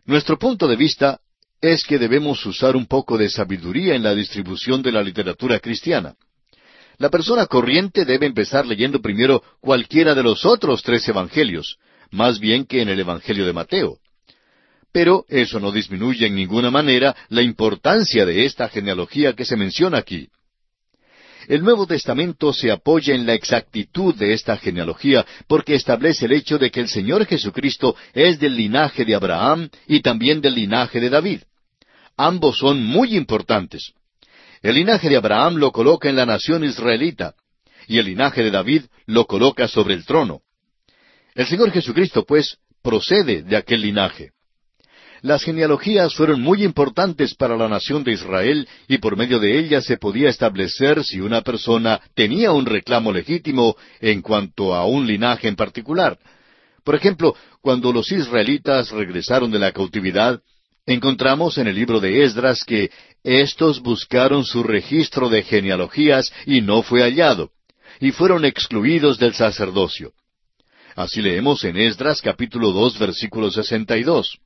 Nuestro 0.06 0.38
punto 0.38 0.68
de 0.68 0.76
vista 0.76 1.20
es 1.62 1.84
que 1.86 2.00
debemos 2.00 2.46
usar 2.46 2.76
un 2.76 2.86
poco 2.86 3.18
de 3.18 3.30
sabiduría 3.30 3.96
en 3.96 4.04
la 4.04 4.16
distribución 4.16 4.82
de 4.82 4.92
la 4.92 5.02
literatura 5.02 5.60
cristiana. 5.60 6.16
La 7.00 7.10
persona 7.10 7.46
corriente 7.48 8.04
debe 8.04 8.26
empezar 8.26 8.68
leyendo 8.68 9.02
primero 9.02 9.42
cualquiera 9.62 10.14
de 10.14 10.22
los 10.22 10.46
otros 10.46 10.84
tres 10.84 11.08
evangelios, 11.08 11.78
más 12.12 12.40
bien 12.40 12.66
que 12.66 12.82
en 12.82 12.90
el 12.90 13.00
Evangelio 13.00 13.46
de 13.46 13.54
Mateo. 13.54 14.00
Pero 14.92 15.24
eso 15.30 15.62
no 15.62 15.72
disminuye 15.72 16.28
en 16.28 16.36
ninguna 16.36 16.70
manera 16.70 17.16
la 17.30 17.42
importancia 17.42 18.26
de 18.26 18.44
esta 18.44 18.68
genealogía 18.68 19.32
que 19.34 19.46
se 19.46 19.56
menciona 19.56 19.98
aquí. 19.98 20.28
El 21.48 21.64
Nuevo 21.64 21.88
Testamento 21.88 22.52
se 22.52 22.70
apoya 22.70 23.16
en 23.16 23.26
la 23.26 23.34
exactitud 23.34 24.14
de 24.16 24.34
esta 24.34 24.58
genealogía 24.58 25.26
porque 25.48 25.76
establece 25.76 26.26
el 26.26 26.34
hecho 26.34 26.58
de 26.58 26.70
que 26.70 26.82
el 26.82 26.90
Señor 26.90 27.26
Jesucristo 27.26 27.96
es 28.14 28.40
del 28.40 28.58
linaje 28.58 29.06
de 29.06 29.16
Abraham 29.16 29.70
y 29.88 30.02
también 30.02 30.42
del 30.42 30.56
linaje 30.56 31.00
de 31.00 31.10
David. 31.10 31.44
Ambos 32.18 32.58
son 32.58 32.84
muy 32.84 33.16
importantes. 33.16 33.94
El 34.62 34.76
linaje 34.76 35.10
de 35.10 35.18
Abraham 35.18 35.56
lo 35.56 35.72
coloca 35.72 36.10
en 36.10 36.16
la 36.16 36.26
nación 36.26 36.64
israelita 36.64 37.36
y 37.88 37.98
el 37.98 38.06
linaje 38.06 38.44
de 38.44 38.52
David 38.52 38.84
lo 39.06 39.26
coloca 39.26 39.68
sobre 39.68 39.94
el 39.94 40.06
trono. 40.06 40.42
El 41.34 41.48
Señor 41.48 41.72
Jesucristo, 41.72 42.26
pues, 42.26 42.58
procede 42.82 43.44
de 43.44 43.56
aquel 43.56 43.82
linaje. 43.82 44.32
Las 45.22 45.44
genealogías 45.44 46.14
fueron 46.14 46.42
muy 46.42 46.64
importantes 46.64 47.36
para 47.36 47.58
la 47.58 47.68
nación 47.68 48.04
de 48.04 48.14
Israel 48.14 48.68
y 48.88 49.00
por 49.00 49.18
medio 49.18 49.40
de 49.40 49.60
ellas 49.60 49.86
se 49.86 49.98
podía 49.98 50.30
establecer 50.30 51.04
si 51.04 51.20
una 51.20 51.42
persona 51.42 52.00
tenía 52.14 52.52
un 52.52 52.66
reclamo 52.66 53.12
legítimo 53.12 53.76
en 54.00 54.22
cuanto 54.22 54.74
a 54.74 54.86
un 54.86 55.08
linaje 55.08 55.48
en 55.48 55.56
particular. 55.56 56.18
Por 56.84 56.96
ejemplo, 56.96 57.36
cuando 57.62 57.92
los 57.92 58.12
israelitas 58.12 58.92
regresaron 58.92 59.52
de 59.52 59.60
la 59.60 59.74
cautividad, 59.74 60.40
encontramos 60.94 61.58
en 61.58 61.68
el 61.68 61.76
libro 61.76 62.00
de 62.00 62.24
Esdras 62.24 62.64
que 62.64 62.92
éstos 63.24 63.82
buscaron 63.82 64.46
su 64.46 64.64
registro 64.64 65.30
de 65.30 65.44
genealogías 65.44 66.32
y 66.46 66.62
no 66.62 66.84
fue 66.84 67.02
hallado, 67.02 67.52
y 68.00 68.12
fueron 68.12 68.46
excluidos 68.46 69.18
del 69.18 69.34
sacerdocio. 69.34 70.14
Así 70.96 71.22
leemos 71.22 71.64
en 71.64 71.78
Esdras 71.78 72.22
capítulo 72.22 72.72
dos 72.72 72.98
versículo 73.00 73.52
sesenta 73.52 73.98
y 73.98 74.04
dos 74.04 74.40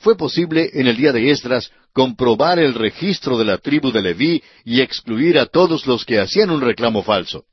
fue 0.00 0.16
posible 0.16 0.70
en 0.72 0.86
el 0.86 0.96
día 0.96 1.12
de 1.12 1.30
Esdras 1.30 1.70
comprobar 1.92 2.58
el 2.58 2.74
registro 2.74 3.38
de 3.38 3.44
la 3.44 3.58
tribu 3.58 3.92
de 3.92 4.02
Leví 4.02 4.42
y 4.64 4.80
excluir 4.80 5.38
a 5.38 5.46
todos 5.46 5.86
los 5.86 6.04
que 6.04 6.18
hacían 6.18 6.50
un 6.50 6.60
reclamo 6.60 7.02
falso. 7.02 7.44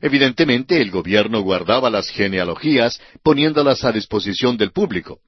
Evidentemente 0.00 0.80
el 0.80 0.90
gobierno 0.90 1.40
guardaba 1.40 1.90
las 1.90 2.08
genealogías 2.08 3.00
poniéndolas 3.22 3.84
a 3.84 3.92
disposición 3.92 4.56
del 4.56 4.70
público. 4.70 5.20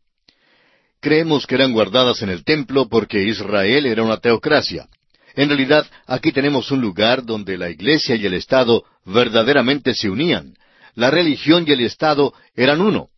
Creemos 1.01 1.47
que 1.47 1.55
eran 1.55 1.73
guardadas 1.73 2.23
en 2.23 2.31
el 2.31 2.45
templo 2.45 2.89
porque 2.89 3.23
Israel 3.23 3.87
era 3.87 4.03
una 4.03 4.19
teocracia. 4.19 4.89
En 5.35 5.49
realidad, 5.49 5.87
aquí 6.07 6.33
tenemos 6.33 6.73
un 6.73 6.81
lugar 6.81 7.25
donde 7.25 7.57
la 7.57 7.71
Iglesia 7.71 8.17
y 8.17 8.27
el 8.27 8.35
Estado 8.35 8.85
verdaderamente 9.05 9.95
se 9.95 10.11
unían. 10.11 10.55
La 10.95 11.11
religión 11.11 11.65
y 11.67 11.71
el 11.71 11.81
Estado 11.81 12.35
eran 12.57 12.81
uno. 12.81 13.11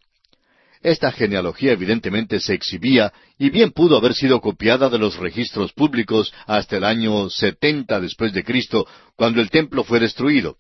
Esta 0.83 1.13
genealogía 1.13 1.73
evidentemente 1.73 2.41
se 2.41 2.55
exhibía 2.55 3.13
y 3.39 3.49
bien 3.51 3.71
pudo 3.71 3.97
haber 3.97 4.15
sido 4.15 4.41
copiada 4.41 4.91
de 4.91 4.99
los 4.99 5.17
registros 5.17 5.73
públicos 5.73 6.33
hasta 6.47 6.77
el 6.77 6.85
año 6.85 7.31
setenta 7.31 8.01
después 8.01 8.33
de 8.35 8.45
Cristo, 8.45 8.87
cuando 9.17 9.41
el 9.41 9.51
templo 9.51 9.85
fue 9.85 10.01
destruido. 10.01 10.57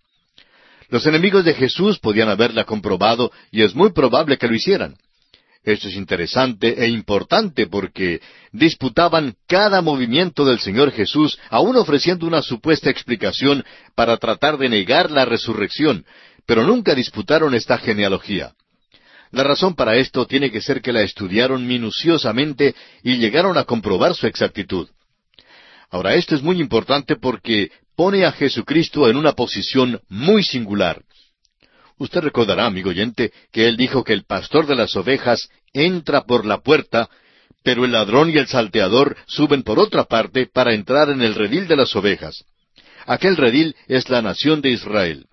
Los 0.89 1.07
enemigos 1.07 1.45
de 1.45 1.55
Jesús 1.55 1.99
podían 1.99 2.29
haberla 2.29 2.65
comprobado 2.65 3.31
y 3.51 3.63
es 3.63 3.75
muy 3.75 3.93
probable 3.93 4.39
que 4.39 4.49
lo 4.49 4.55
hicieran. 4.55 4.97
Esto 5.62 5.88
es 5.88 5.94
interesante 5.94 6.83
e 6.83 6.88
importante 6.88 7.66
porque 7.66 8.20
disputaban 8.51 9.35
cada 9.46 9.83
movimiento 9.83 10.44
del 10.46 10.59
Señor 10.59 10.90
Jesús, 10.90 11.38
aun 11.51 11.77
ofreciendo 11.77 12.27
una 12.27 12.40
supuesta 12.40 12.88
explicación 12.88 13.64
para 13.94 14.16
tratar 14.16 14.57
de 14.57 14.70
negar 14.70 15.11
la 15.11 15.27
resurrección, 15.27 16.07
pero 16.46 16.64
nunca 16.64 16.94
disputaron 16.94 17.55
esta 17.55 17.77
genealogía. 17.77 18.55
La 19.33 19.44
razón 19.44 19.75
para 19.75 19.96
esto 19.96 20.27
tiene 20.27 20.51
que 20.51 20.62
ser 20.62 20.81
que 20.81 20.92
la 20.92 21.03
estudiaron 21.03 21.66
minuciosamente 21.66 22.75
y 23.03 23.18
llegaron 23.18 23.59
a 23.59 23.64
comprobar 23.64 24.14
su 24.14 24.27
exactitud. 24.27 24.88
Ahora, 25.90 26.14
esto 26.14 26.35
es 26.35 26.42
muy 26.42 26.61
importante 26.61 27.16
porque 27.16 27.70
pone 27.94 28.25
a 28.25 28.33
Jesucristo 28.33 29.09
en 29.11 29.16
una 29.16 29.33
posición 29.33 30.01
muy 30.09 30.42
singular. 30.42 31.03
Usted 32.01 32.23
recordará, 32.23 32.65
amigo 32.65 32.89
oyente, 32.89 33.31
que 33.53 33.69
él 33.69 33.77
dijo 33.77 34.03
que 34.05 34.15
el 34.15 34.25
pastor 34.25 34.67
de 34.67 34.75
las 34.75 34.97
ovejas 34.97 35.51
entra 35.75 36.23
por 36.23 36.47
la 36.47 36.63
puerta, 36.63 37.11
pero 37.63 37.85
el 37.85 37.93
ladrón 37.93 38.31
y 38.31 38.39
el 38.39 38.47
salteador 38.47 39.19
suben 39.27 39.63
por 39.63 39.79
otra 39.79 40.05
parte 40.05 40.47
para 40.47 40.73
entrar 40.73 41.11
en 41.11 41.21
el 41.21 41.35
redil 41.35 41.69
de 41.69 41.77
las 41.77 41.95
ovejas. 41.95 42.47
Aquel 43.05 43.37
redil 43.37 43.77
es 43.87 44.09
la 44.09 44.23
nación 44.23 44.63
de 44.63 44.71
Israel. 44.71 45.27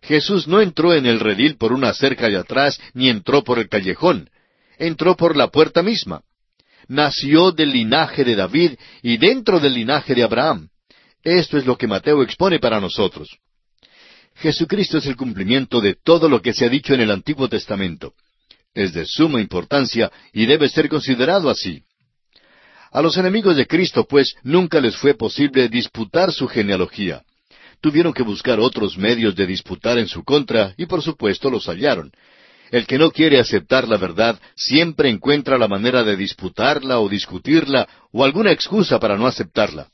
Jesús 0.00 0.46
no 0.46 0.60
entró 0.60 0.94
en 0.94 1.06
el 1.06 1.18
redil 1.18 1.56
por 1.56 1.72
una 1.72 1.92
cerca 1.92 2.28
de 2.28 2.36
atrás, 2.36 2.80
ni 2.94 3.08
entró 3.08 3.42
por 3.42 3.58
el 3.58 3.68
callejón. 3.68 4.30
Entró 4.78 5.16
por 5.16 5.36
la 5.36 5.48
puerta 5.48 5.82
misma. 5.82 6.20
Nació 6.86 7.50
del 7.50 7.72
linaje 7.72 8.22
de 8.22 8.36
David 8.36 8.74
y 9.02 9.16
dentro 9.16 9.58
del 9.58 9.74
linaje 9.74 10.14
de 10.14 10.22
Abraham. 10.22 10.68
Esto 11.24 11.58
es 11.58 11.66
lo 11.66 11.76
que 11.76 11.88
Mateo 11.88 12.22
expone 12.22 12.60
para 12.60 12.78
nosotros. 12.80 13.28
Jesucristo 14.36 14.98
es 14.98 15.06
el 15.06 15.16
cumplimiento 15.16 15.80
de 15.80 15.94
todo 15.94 16.28
lo 16.28 16.40
que 16.42 16.52
se 16.52 16.64
ha 16.64 16.68
dicho 16.68 16.94
en 16.94 17.00
el 17.00 17.10
Antiguo 17.10 17.48
Testamento. 17.48 18.14
Es 18.74 18.92
de 18.92 19.06
suma 19.06 19.40
importancia 19.40 20.10
y 20.32 20.46
debe 20.46 20.68
ser 20.68 20.88
considerado 20.88 21.48
así. 21.48 21.82
A 22.92 23.02
los 23.02 23.16
enemigos 23.16 23.56
de 23.56 23.66
Cristo, 23.66 24.06
pues, 24.08 24.34
nunca 24.42 24.80
les 24.80 24.96
fue 24.96 25.14
posible 25.14 25.68
disputar 25.68 26.32
su 26.32 26.46
genealogía 26.46 27.22
tuvieron 27.80 28.12
que 28.12 28.22
buscar 28.22 28.58
otros 28.60 28.96
medios 28.96 29.34
de 29.34 29.46
disputar 29.46 29.98
en 29.98 30.08
su 30.08 30.24
contra 30.24 30.74
y 30.76 30.86
por 30.86 31.02
supuesto 31.02 31.50
los 31.50 31.66
hallaron. 31.66 32.10
El 32.70 32.86
que 32.86 32.98
no 32.98 33.10
quiere 33.10 33.38
aceptar 33.38 33.86
la 33.86 33.96
verdad 33.96 34.40
siempre 34.56 35.08
encuentra 35.08 35.56
la 35.56 35.68
manera 35.68 36.02
de 36.02 36.16
disputarla 36.16 36.98
o 36.98 37.08
discutirla 37.08 37.88
o 38.10 38.24
alguna 38.24 38.50
excusa 38.50 38.98
para 38.98 39.16
no 39.16 39.26
aceptarla. 39.26 39.88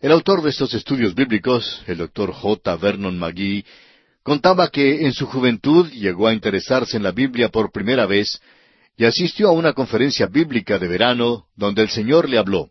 El 0.00 0.12
autor 0.12 0.42
de 0.42 0.50
estos 0.50 0.74
estudios 0.74 1.16
bíblicos, 1.16 1.82
el 1.88 1.98
doctor 1.98 2.32
J. 2.32 2.76
Vernon 2.76 3.18
McGee, 3.18 3.64
contaba 4.22 4.68
que 4.68 5.04
en 5.04 5.12
su 5.12 5.26
juventud 5.26 5.90
llegó 5.90 6.28
a 6.28 6.32
interesarse 6.32 6.96
en 6.96 7.02
la 7.02 7.10
Biblia 7.10 7.48
por 7.48 7.72
primera 7.72 8.06
vez 8.06 8.40
y 8.96 9.06
asistió 9.06 9.48
a 9.48 9.52
una 9.52 9.72
conferencia 9.72 10.26
bíblica 10.26 10.78
de 10.78 10.86
verano 10.86 11.46
donde 11.56 11.82
el 11.82 11.88
Señor 11.88 12.28
le 12.28 12.38
habló. 12.38 12.70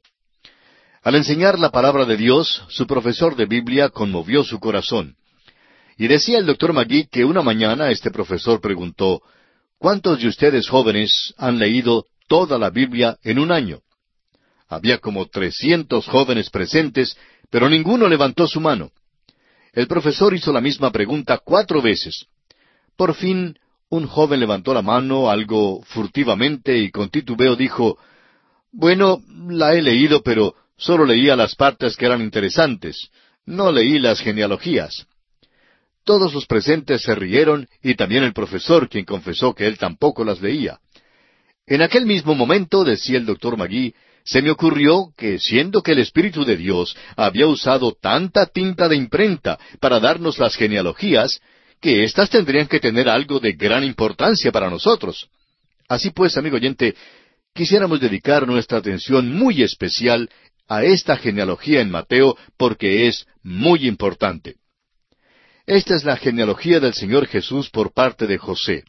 Al 1.04 1.16
enseñar 1.16 1.60
la 1.60 1.70
palabra 1.70 2.06
de 2.06 2.16
Dios, 2.16 2.64
su 2.70 2.88
profesor 2.88 3.36
de 3.36 3.46
Biblia 3.46 3.90
conmovió 3.90 4.46
su 4.46 4.62
corazón. 4.62 5.18
Y 5.98 6.08
decía 6.08 6.38
el 6.38 6.46
doctor 6.46 6.72
Magui 6.72 7.08
que 7.08 7.26
una 7.26 7.42
mañana 7.42 7.92
este 7.92 8.10
profesor 8.10 8.62
preguntó, 8.62 9.22
¿Cuántos 9.78 10.22
de 10.22 10.30
ustedes 10.30 10.70
jóvenes 10.70 11.34
han 11.38 11.60
leído 11.60 12.06
toda 12.30 12.58
la 12.58 12.70
Biblia 12.70 13.18
en 13.22 13.40
un 13.40 13.52
año? 13.52 13.82
Había 14.68 14.98
como 14.98 15.28
trescientos 15.28 16.08
jóvenes 16.08 16.50
presentes, 16.50 17.18
pero 17.50 17.70
ninguno 17.70 18.08
levantó 18.08 18.48
su 18.48 18.60
mano. 18.60 18.92
El 19.74 19.88
profesor 19.88 20.34
hizo 20.34 20.52
la 20.52 20.62
misma 20.62 20.92
pregunta 20.92 21.40
cuatro 21.44 21.82
veces. 21.82 22.26
Por 22.96 23.14
fin, 23.14 23.58
Un 23.90 24.06
joven 24.06 24.42
levantó 24.42 24.74
la 24.74 24.82
mano 24.82 25.30
algo 25.30 25.82
furtivamente 25.84 26.78
y 26.78 26.92
con 26.92 27.10
titubeo 27.10 27.56
dijo, 27.56 27.98
Bueno, 28.70 29.22
la 29.48 29.76
he 29.76 29.82
leído, 29.82 30.22
pero 30.24 30.56
solo 30.76 31.06
leía 31.06 31.38
las 31.38 31.56
partes 31.56 31.96
que 31.96 32.06
eran 32.06 32.22
interesantes. 32.22 33.10
No 33.46 33.72
leí 33.72 33.98
las 33.98 34.20
genealogías. 34.20 35.08
Todos 36.04 36.34
los 36.34 36.46
presentes 36.48 37.02
se 37.02 37.16
rieron 37.16 37.70
y 37.82 37.96
también 37.96 38.26
el 38.26 38.34
profesor, 38.34 38.90
quien 38.90 39.06
confesó 39.06 39.56
que 39.56 39.68
él 39.68 39.78
tampoco 39.78 40.26
las 40.26 40.42
leía. 40.42 40.80
En 41.66 41.82
aquel 41.82 42.06
mismo 42.06 42.36
momento, 42.36 42.84
decía 42.84 43.18
el 43.18 43.26
doctor 43.26 43.56
Magui, 43.56 43.94
se 44.28 44.42
me 44.42 44.52
ocurrió 44.52 45.14
que, 45.16 45.40
siendo 45.40 45.82
que 45.82 45.94
el 45.94 46.00
Espíritu 46.00 46.44
de 46.44 46.58
Dios 46.58 46.98
había 47.16 47.48
usado 47.48 47.94
tanta 47.94 48.46
tinta 48.46 48.90
de 48.90 48.98
imprenta 48.98 49.58
para 49.80 50.02
darnos 50.02 50.38
las 50.38 50.58
genealogías, 50.58 51.40
que 51.80 52.04
éstas 52.04 52.30
tendrían 52.30 52.68
que 52.68 52.82
tener 52.82 53.08
algo 53.08 53.40
de 53.40 53.54
gran 53.54 53.86
importancia 53.86 54.52
para 54.52 54.70
nosotros. 54.70 55.30
Así 55.88 56.10
pues, 56.10 56.36
amigo 56.36 56.58
oyente, 56.58 56.94
quisiéramos 57.54 58.02
dedicar 58.02 58.46
nuestra 58.46 58.80
atención 58.80 59.32
muy 59.34 59.64
especial 59.64 60.30
a 60.68 60.84
esta 60.84 61.16
genealogía 61.16 61.80
en 61.80 61.90
Mateo 61.90 62.38
porque 62.58 63.08
es 63.08 63.26
muy 63.44 63.88
importante. 63.88 64.56
Esta 65.66 65.96
es 65.96 66.04
la 66.04 66.18
genealogía 66.18 66.82
del 66.82 66.94
Señor 66.94 67.28
Jesús 67.28 67.70
por 67.70 67.94
parte 67.94 68.28
de 68.28 68.38
José. 68.38 68.84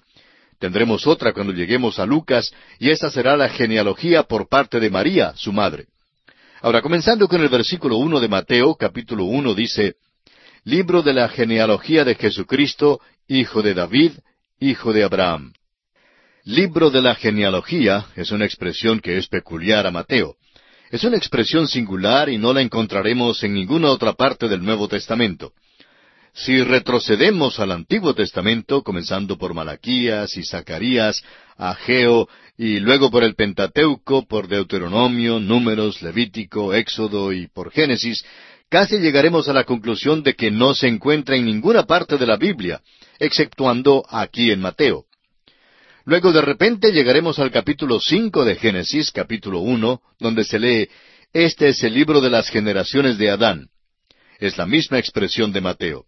Tendremos 0.59 1.07
otra 1.07 1.33
cuando 1.33 1.53
lleguemos 1.53 1.99
a 1.99 2.07
Lucas, 2.07 2.53
y 2.79 2.91
esta 2.91 3.11
será 3.11 3.37
la 3.37 3.49
genealogía 3.49 4.25
por 4.25 4.49
parte 4.49 4.81
de 4.81 4.91
María, 4.91 5.33
su 5.37 5.53
madre. 5.53 5.87
Ahora, 6.61 6.83
comenzando 6.83 7.29
con 7.29 7.41
el 7.41 7.49
versículo 7.49 7.97
uno 7.99 8.19
de 8.19 8.29
Mateo, 8.29 8.75
capítulo 8.75 9.25
uno, 9.25 9.55
dice, 9.55 9.95
Libro 10.65 11.03
de 11.03 11.13
la 11.13 11.29
genealogía 11.29 12.05
de 12.05 12.17
Jesucristo, 12.17 13.01
hijo 13.29 13.63
de 13.63 13.75
David, 13.75 14.13
hijo 14.59 14.93
de 14.93 15.05
Abraham. 15.05 15.53
Libro 16.45 16.91
de 16.91 17.03
la 17.03 17.15
genealogía 17.15 18.07
es 18.17 18.33
una 18.33 18.45
expresión 18.45 19.01
que 19.01 19.19
es 19.19 19.29
peculiar 19.29 19.87
a 19.87 19.91
Mateo. 19.91 20.37
Es 20.91 21.05
una 21.05 21.17
expresión 21.17 21.69
singular 21.69 22.29
y 22.29 22.39
no 22.39 22.53
la 22.53 22.63
encontraremos 22.63 23.43
en 23.45 23.55
ninguna 23.55 23.91
otra 23.91 24.15
parte 24.15 24.49
del 24.49 24.65
Nuevo 24.65 24.89
Testamento. 24.89 25.53
Si 26.35 26.63
retrocedemos 26.63 27.59
al 27.59 27.73
Antiguo 27.73 28.15
Testamento, 28.15 28.83
comenzando 28.83 29.39
por 29.39 29.55
Malaquías 29.55 30.37
y 30.37 30.45
Zacarías, 30.45 31.23
Ageo, 31.57 32.29
y 32.57 32.81
luego 32.81 33.11
por 33.11 33.25
el 33.25 33.35
Pentateuco, 33.35 34.27
por 34.27 34.49
Deuteronomio, 34.49 35.41
Números, 35.41 36.03
Levítico, 36.03 36.75
Éxodo 36.75 37.33
y 37.33 37.47
por 37.49 37.71
Génesis, 37.71 38.25
casi 38.69 38.99
llegaremos 38.99 39.49
a 39.49 39.53
la 39.53 39.65
conclusión 39.65 40.23
de 40.23 40.35
que 40.35 40.51
no 40.51 40.75
se 40.75 40.89
encuentra 40.89 41.37
en 41.37 41.45
ninguna 41.45 41.85
parte 41.85 42.19
de 42.19 42.27
la 42.27 42.37
Biblia, 42.37 42.81
exceptuando 43.19 44.05
aquí 44.09 44.51
en 44.51 44.61
Mateo. 44.61 45.05
Luego 46.05 46.33
de 46.33 46.41
repente 46.41 46.91
llegaremos 46.91 47.39
al 47.39 47.51
capítulo 47.51 48.01
cinco 48.01 48.45
de 48.45 48.57
Génesis, 48.57 49.11
capítulo 49.11 49.61
uno, 49.61 50.01
donde 50.19 50.45
se 50.45 50.59
lee 50.59 50.89
Este 51.33 51.69
es 51.69 51.83
el 51.83 51.95
libro 51.95 52.21
de 52.21 52.31
las 52.31 52.49
generaciones 52.49 53.19
de 53.19 53.31
Adán. 53.31 53.69
Es 54.39 54.57
la 54.57 54.67
misma 54.67 54.99
expresión 54.99 55.53
de 55.53 55.61
Mateo. 55.61 56.07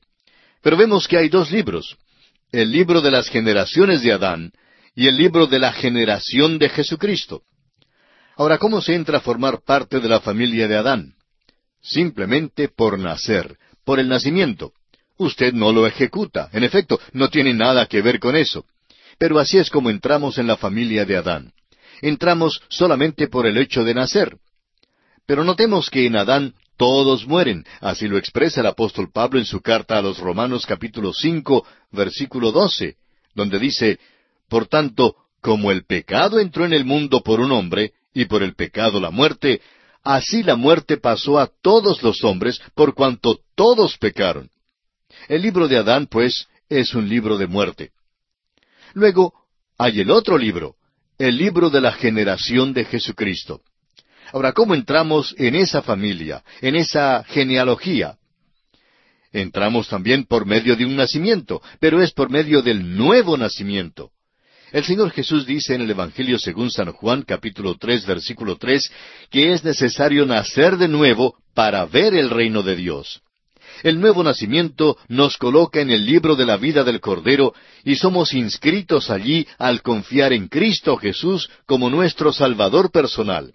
Pero 0.62 0.76
vemos 0.76 1.08
que 1.08 1.16
hay 1.16 1.28
dos 1.28 1.50
libros, 1.50 1.96
el 2.52 2.70
libro 2.70 3.00
de 3.00 3.10
las 3.10 3.28
generaciones 3.28 4.02
de 4.02 4.12
Adán 4.12 4.52
y 4.94 5.06
el 5.06 5.16
libro 5.16 5.46
de 5.46 5.58
la 5.58 5.72
generación 5.72 6.58
de 6.58 6.68
Jesucristo. 6.68 7.42
Ahora, 8.36 8.58
¿cómo 8.58 8.80
se 8.80 8.94
entra 8.94 9.18
a 9.18 9.20
formar 9.20 9.60
parte 9.64 10.00
de 10.00 10.08
la 10.08 10.20
familia 10.20 10.66
de 10.68 10.76
Adán? 10.76 11.14
Simplemente 11.82 12.68
por 12.68 12.98
nacer, 12.98 13.56
por 13.84 13.98
el 14.00 14.08
nacimiento. 14.08 14.72
Usted 15.16 15.52
no 15.52 15.72
lo 15.72 15.86
ejecuta, 15.86 16.48
en 16.52 16.64
efecto, 16.64 17.00
no 17.12 17.28
tiene 17.28 17.54
nada 17.54 17.86
que 17.86 18.02
ver 18.02 18.18
con 18.18 18.36
eso. 18.36 18.64
Pero 19.18 19.38
así 19.38 19.58
es 19.58 19.70
como 19.70 19.90
entramos 19.90 20.38
en 20.38 20.46
la 20.46 20.56
familia 20.56 21.04
de 21.04 21.16
Adán. 21.16 21.52
Entramos 22.00 22.62
solamente 22.68 23.28
por 23.28 23.46
el 23.46 23.58
hecho 23.58 23.84
de 23.84 23.94
nacer. 23.94 24.38
Pero 25.26 25.44
notemos 25.44 25.90
que 25.90 26.06
en 26.06 26.16
Adán 26.16 26.54
todos 26.80 27.26
mueren. 27.26 27.66
Así 27.82 28.08
lo 28.08 28.16
expresa 28.16 28.62
el 28.62 28.66
apóstol 28.66 29.10
Pablo 29.12 29.38
en 29.38 29.44
su 29.44 29.60
carta 29.60 29.98
a 29.98 30.02
los 30.02 30.18
Romanos 30.18 30.64
capítulo 30.64 31.12
cinco, 31.12 31.66
versículo 31.90 32.52
doce, 32.52 32.96
donde 33.34 33.58
dice, 33.58 33.98
Por 34.48 34.66
tanto, 34.66 35.14
como 35.42 35.72
el 35.72 35.84
pecado 35.84 36.40
entró 36.40 36.64
en 36.64 36.72
el 36.72 36.86
mundo 36.86 37.20
por 37.20 37.38
un 37.38 37.52
hombre, 37.52 37.92
y 38.14 38.24
por 38.24 38.42
el 38.42 38.54
pecado 38.54 38.98
la 38.98 39.10
muerte, 39.10 39.60
así 40.02 40.42
la 40.42 40.56
muerte 40.56 40.96
pasó 40.96 41.38
a 41.38 41.50
todos 41.60 42.02
los 42.02 42.24
hombres, 42.24 42.62
por 42.74 42.94
cuanto 42.94 43.40
todos 43.54 43.98
pecaron. 43.98 44.48
El 45.28 45.42
libro 45.42 45.68
de 45.68 45.76
Adán, 45.76 46.06
pues, 46.06 46.48
es 46.70 46.94
un 46.94 47.10
libro 47.10 47.36
de 47.36 47.46
muerte. 47.46 47.90
Luego, 48.94 49.34
hay 49.76 50.00
el 50.00 50.10
otro 50.10 50.38
libro, 50.38 50.76
el 51.18 51.36
libro 51.36 51.68
de 51.68 51.82
la 51.82 51.92
generación 51.92 52.72
de 52.72 52.86
Jesucristo. 52.86 53.60
Ahora, 54.32 54.52
¿cómo 54.52 54.74
entramos 54.74 55.34
en 55.38 55.54
esa 55.56 55.82
familia, 55.82 56.42
en 56.60 56.76
esa 56.76 57.24
genealogía? 57.24 58.16
Entramos 59.32 59.88
también 59.88 60.24
por 60.24 60.46
medio 60.46 60.76
de 60.76 60.84
un 60.84 60.96
nacimiento, 60.96 61.62
pero 61.78 62.02
es 62.02 62.12
por 62.12 62.30
medio 62.30 62.62
del 62.62 62.96
nuevo 62.96 63.36
nacimiento. 63.36 64.10
El 64.72 64.84
Señor 64.84 65.10
Jesús 65.10 65.46
dice 65.46 65.74
en 65.74 65.82
el 65.82 65.90
Evangelio 65.90 66.38
según 66.38 66.70
San 66.70 66.92
Juan 66.92 67.22
capítulo 67.22 67.76
tres 67.76 68.06
versículo 68.06 68.56
tres 68.56 68.90
que 69.28 69.52
es 69.52 69.64
necesario 69.64 70.26
nacer 70.26 70.76
de 70.76 70.86
nuevo 70.86 71.34
para 71.54 71.84
ver 71.86 72.14
el 72.14 72.30
reino 72.30 72.62
de 72.62 72.76
Dios. 72.76 73.20
El 73.82 74.00
nuevo 74.00 74.22
nacimiento 74.22 74.96
nos 75.08 75.36
coloca 75.38 75.80
en 75.80 75.90
el 75.90 76.06
libro 76.06 76.36
de 76.36 76.46
la 76.46 76.56
vida 76.56 76.84
del 76.84 77.00
Cordero 77.00 77.52
y 77.84 77.96
somos 77.96 78.32
inscritos 78.32 79.10
allí 79.10 79.46
al 79.58 79.82
confiar 79.82 80.32
en 80.32 80.48
Cristo 80.48 80.96
Jesús 80.96 81.50
como 81.66 81.90
nuestro 81.90 82.32
Salvador 82.32 82.92
personal. 82.92 83.54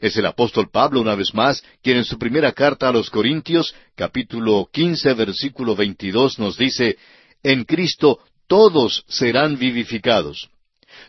Es 0.00 0.16
el 0.16 0.24
apóstol 0.24 0.70
Pablo 0.70 1.00
una 1.02 1.14
vez 1.14 1.34
más 1.34 1.62
quien 1.82 1.98
en 1.98 2.04
su 2.04 2.18
primera 2.18 2.52
carta 2.52 2.88
a 2.88 2.92
los 2.92 3.10
Corintios, 3.10 3.74
capítulo 3.94 4.68
quince, 4.72 5.12
versículo 5.12 5.76
veintidós, 5.76 6.38
nos 6.38 6.56
dice, 6.56 6.96
En 7.42 7.64
Cristo 7.64 8.18
todos 8.48 9.04
serán 9.08 9.58
vivificados. 9.58 10.48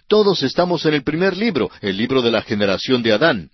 Todos 0.07 0.43
estamos 0.43 0.85
en 0.85 0.93
el 0.93 1.03
primer 1.03 1.37
libro, 1.37 1.71
el 1.79 1.95
libro 1.95 2.21
de 2.21 2.31
la 2.31 2.41
generación 2.41 3.01
de 3.01 3.13
Adán. 3.13 3.49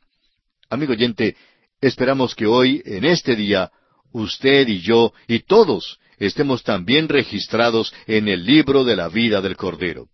Amigo 0.69 0.93
oyente, 0.93 1.35
esperamos 1.81 2.33
que 2.33 2.47
hoy, 2.47 2.81
en 2.83 3.05
este 3.05 3.35
día, 3.35 3.71
usted 4.11 4.67
y 4.67 4.81
yo 4.81 5.13
y 5.27 5.39
todos 5.39 5.99
estemos 6.17 6.63
también 6.63 7.07
registrados 7.07 7.93
en 8.07 8.27
el 8.27 8.43
libro 8.43 8.83
de 8.83 8.95
la 8.95 9.07
vida 9.07 9.39
del 9.39 9.55
Cordero. 9.55 10.07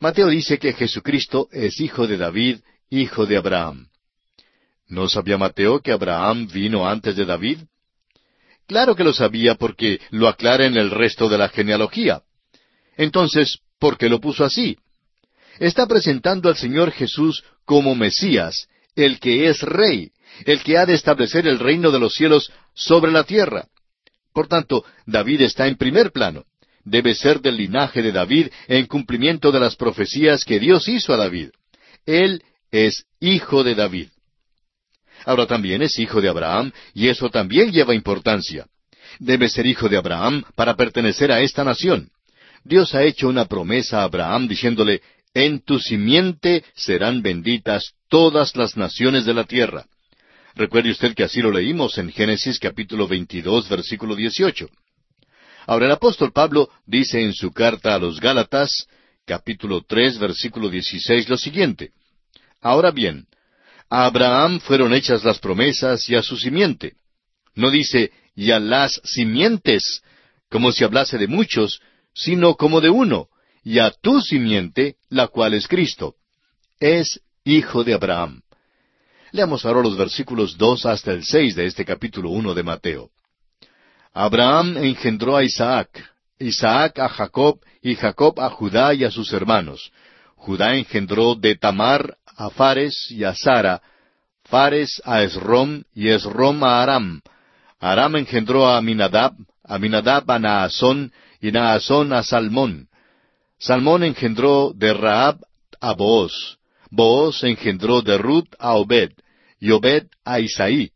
Mateo 0.00 0.28
dice 0.28 0.58
que 0.58 0.72
Jesucristo 0.72 1.48
es 1.52 1.78
hijo 1.80 2.06
de 2.06 2.16
David, 2.16 2.60
hijo 2.88 3.26
de 3.26 3.36
Abraham. 3.36 3.88
¿No 4.88 5.08
sabía 5.08 5.36
Mateo 5.36 5.80
que 5.80 5.92
Abraham 5.92 6.48
vino 6.48 6.88
antes 6.88 7.14
de 7.14 7.26
David? 7.26 7.58
Claro 8.66 8.96
que 8.96 9.04
lo 9.04 9.12
sabía 9.12 9.54
porque 9.54 10.00
lo 10.10 10.28
aclara 10.28 10.66
en 10.66 10.76
el 10.76 10.90
resto 10.90 11.28
de 11.28 11.38
la 11.38 11.48
genealogía. 11.48 12.22
Entonces, 12.96 13.58
¿por 13.78 13.98
qué 13.98 14.08
lo 14.08 14.20
puso 14.20 14.44
así? 14.44 14.78
Está 15.58 15.86
presentando 15.86 16.48
al 16.48 16.56
Señor 16.56 16.90
Jesús 16.90 17.44
como 17.64 17.94
Mesías, 17.94 18.68
el 18.94 19.20
que 19.20 19.48
es 19.48 19.60
rey, 19.60 20.10
el 20.44 20.62
que 20.62 20.78
ha 20.78 20.86
de 20.86 20.94
establecer 20.94 21.46
el 21.46 21.58
reino 21.58 21.90
de 21.90 21.98
los 21.98 22.14
cielos 22.14 22.50
sobre 22.74 23.12
la 23.12 23.24
tierra. 23.24 23.68
Por 24.32 24.48
tanto, 24.48 24.84
David 25.04 25.42
está 25.42 25.66
en 25.66 25.76
primer 25.76 26.12
plano. 26.12 26.44
Debe 26.84 27.14
ser 27.14 27.40
del 27.40 27.56
linaje 27.56 28.02
de 28.02 28.12
David 28.12 28.48
en 28.68 28.86
cumplimiento 28.86 29.52
de 29.52 29.60
las 29.60 29.76
profecías 29.76 30.44
que 30.44 30.58
Dios 30.58 30.88
hizo 30.88 31.12
a 31.12 31.16
David. 31.16 31.50
Él 32.06 32.42
es 32.70 33.04
hijo 33.20 33.64
de 33.64 33.74
David. 33.74 34.08
Ahora 35.28 35.46
también 35.46 35.82
es 35.82 35.98
hijo 35.98 36.22
de 36.22 36.30
Abraham, 36.30 36.72
y 36.94 37.08
eso 37.08 37.28
también 37.28 37.70
lleva 37.70 37.94
importancia. 37.94 38.66
Debe 39.18 39.50
ser 39.50 39.66
hijo 39.66 39.86
de 39.86 39.98
Abraham 39.98 40.42
para 40.54 40.74
pertenecer 40.74 41.30
a 41.30 41.42
esta 41.42 41.64
nación. 41.64 42.08
Dios 42.64 42.94
ha 42.94 43.02
hecho 43.02 43.28
una 43.28 43.44
promesa 43.44 44.00
a 44.00 44.04
Abraham 44.04 44.48
diciéndole, 44.48 45.02
En 45.34 45.60
tu 45.60 45.78
simiente 45.80 46.64
serán 46.74 47.20
benditas 47.20 47.92
todas 48.08 48.56
las 48.56 48.78
naciones 48.78 49.26
de 49.26 49.34
la 49.34 49.44
tierra. 49.44 49.84
Recuerde 50.54 50.92
usted 50.92 51.14
que 51.14 51.24
así 51.24 51.42
lo 51.42 51.52
leímos 51.52 51.98
en 51.98 52.10
Génesis 52.10 52.58
capítulo 52.58 53.06
22, 53.06 53.68
versículo 53.68 54.16
18. 54.16 54.66
Ahora 55.66 55.84
el 55.84 55.92
apóstol 55.92 56.32
Pablo 56.32 56.70
dice 56.86 57.20
en 57.20 57.34
su 57.34 57.52
carta 57.52 57.94
a 57.94 57.98
los 57.98 58.18
Gálatas, 58.18 58.86
capítulo 59.26 59.82
3, 59.86 60.18
versículo 60.20 60.70
16, 60.70 61.28
lo 61.28 61.36
siguiente. 61.36 61.90
Ahora 62.62 62.92
bien, 62.92 63.26
a 63.90 64.04
Abraham 64.04 64.60
fueron 64.60 64.92
hechas 64.94 65.24
las 65.24 65.38
promesas 65.38 66.08
y 66.08 66.14
a 66.14 66.22
su 66.22 66.36
simiente. 66.36 66.94
No 67.54 67.70
dice, 67.70 68.12
y 68.34 68.50
a 68.50 68.60
las 68.60 69.00
simientes, 69.04 70.02
como 70.50 70.72
si 70.72 70.84
hablase 70.84 71.18
de 71.18 71.26
muchos, 71.26 71.80
sino 72.14 72.54
como 72.54 72.80
de 72.80 72.90
uno, 72.90 73.28
y 73.64 73.78
a 73.78 73.90
tu 73.90 74.20
simiente, 74.20 74.96
la 75.08 75.28
cual 75.28 75.54
es 75.54 75.66
Cristo. 75.66 76.14
Es 76.78 77.20
hijo 77.44 77.82
de 77.84 77.94
Abraham. 77.94 78.42
Leamos 79.32 79.64
ahora 79.64 79.82
los 79.82 79.96
versículos 79.96 80.56
dos 80.56 80.86
hasta 80.86 81.12
el 81.12 81.24
seis 81.24 81.54
de 81.54 81.66
este 81.66 81.84
capítulo 81.84 82.30
uno 82.30 82.54
de 82.54 82.62
Mateo. 82.62 83.10
Abraham 84.12 84.78
engendró 84.78 85.36
a 85.36 85.44
Isaac, 85.44 85.90
Isaac 86.38 86.98
a 86.98 87.08
Jacob 87.08 87.60
y 87.82 87.94
Jacob 87.94 88.40
a 88.40 88.50
Judá 88.50 88.94
y 88.94 89.04
a 89.04 89.10
sus 89.10 89.32
hermanos. 89.32 89.92
Judá 90.36 90.76
engendró 90.76 91.34
de 91.34 91.56
Tamar 91.56 92.16
a 92.38 92.50
Fares 92.50 93.10
y 93.10 93.24
a 93.24 93.34
Sara, 93.34 93.82
Fares 94.44 95.02
a 95.04 95.22
Esrom 95.22 95.82
y 95.92 96.08
Esrom 96.08 96.62
a 96.62 96.82
Aram. 96.82 97.20
Aram 97.80 98.16
engendró 98.16 98.66
a 98.66 98.78
Aminadab, 98.78 99.34
Aminadab 99.64 100.30
a 100.30 100.38
Naasón 100.38 101.12
y 101.40 101.50
Naasón 101.50 102.12
a 102.12 102.22
Salmón. 102.22 102.88
Salmón 103.58 104.04
engendró 104.04 104.72
de 104.74 104.94
Raab 104.94 105.40
a 105.80 105.92
Booz. 105.94 106.58
Booz 106.90 107.42
engendró 107.42 108.02
de 108.02 108.16
Ruth 108.16 108.54
a 108.58 108.74
Obed, 108.74 109.10
y 109.60 109.72
Obed 109.72 110.06
a 110.24 110.40
Isaí. 110.40 110.92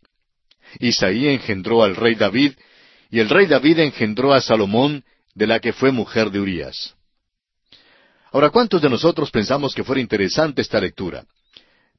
Isaí 0.79 1.27
engendró 1.27 1.83
al 1.83 1.97
rey 1.97 2.15
David, 2.15 2.53
y 3.11 3.19
el 3.19 3.29
rey 3.29 3.47
David 3.47 3.81
engendró 3.81 4.33
a 4.33 4.41
Salomón, 4.41 5.05
de 5.35 5.47
la 5.47 5.61
que 5.61 5.73
fue 5.73 5.91
mujer 5.91 6.31
de 6.31 6.41
Urías. 6.41 6.95
Ahora, 8.33 8.49
¿cuántos 8.49 8.81
de 8.81 8.89
nosotros 8.89 9.31
pensamos 9.31 9.75
que 9.75 9.85
fuera 9.85 10.01
interesante 10.01 10.63
esta 10.63 10.81
lectura? 10.81 11.25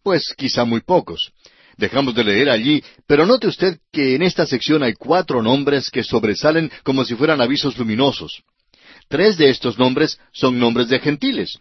Pues 0.02 0.34
quizá 0.36 0.66
muy 0.66 0.82
pocos. 0.82 1.32
Dejamos 1.78 2.16
de 2.16 2.24
leer 2.24 2.50
allí, 2.50 2.84
pero 3.06 3.26
note 3.26 3.48
usted 3.48 3.80
que 3.92 4.16
en 4.16 4.24
esta 4.24 4.46
sección 4.48 4.82
hay 4.82 4.94
cuatro 4.94 5.44
nombres 5.44 5.92
que 5.92 6.04
sobresalen 6.04 6.72
como 6.84 7.06
si 7.06 7.16
fueran 7.16 7.40
avisos 7.40 7.78
luminosos. 7.78 8.44
Tres 9.08 9.38
de 9.38 9.50
estos 9.50 9.78
nombres 9.78 10.20
son 10.32 10.60
nombres 10.60 10.90
de 10.90 11.00
gentiles. 11.00 11.60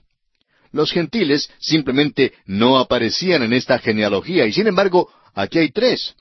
Los 0.70 0.90
gentiles 0.90 1.50
simplemente 1.58 2.32
no 2.46 2.78
aparecían 2.78 3.42
en 3.42 3.52
esta 3.52 3.78
genealogía, 3.78 4.46
y 4.46 4.52
sin 4.52 4.66
embargo, 4.66 5.10
aquí 5.34 5.58
hay 5.58 5.70
tres. 5.70 6.14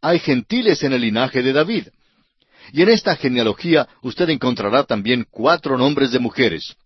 Hay 0.00 0.20
gentiles 0.20 0.84
en 0.84 0.92
el 0.92 1.00
linaje 1.00 1.42
de 1.42 1.52
David. 1.52 1.88
Y 2.72 2.82
en 2.82 2.90
esta 2.90 3.16
genealogía 3.16 3.88
usted 4.02 4.28
encontrará 4.30 4.84
también 4.84 5.26
cuatro 5.28 5.76
nombres 5.76 6.12
de 6.12 6.20
mujeres. 6.20 6.76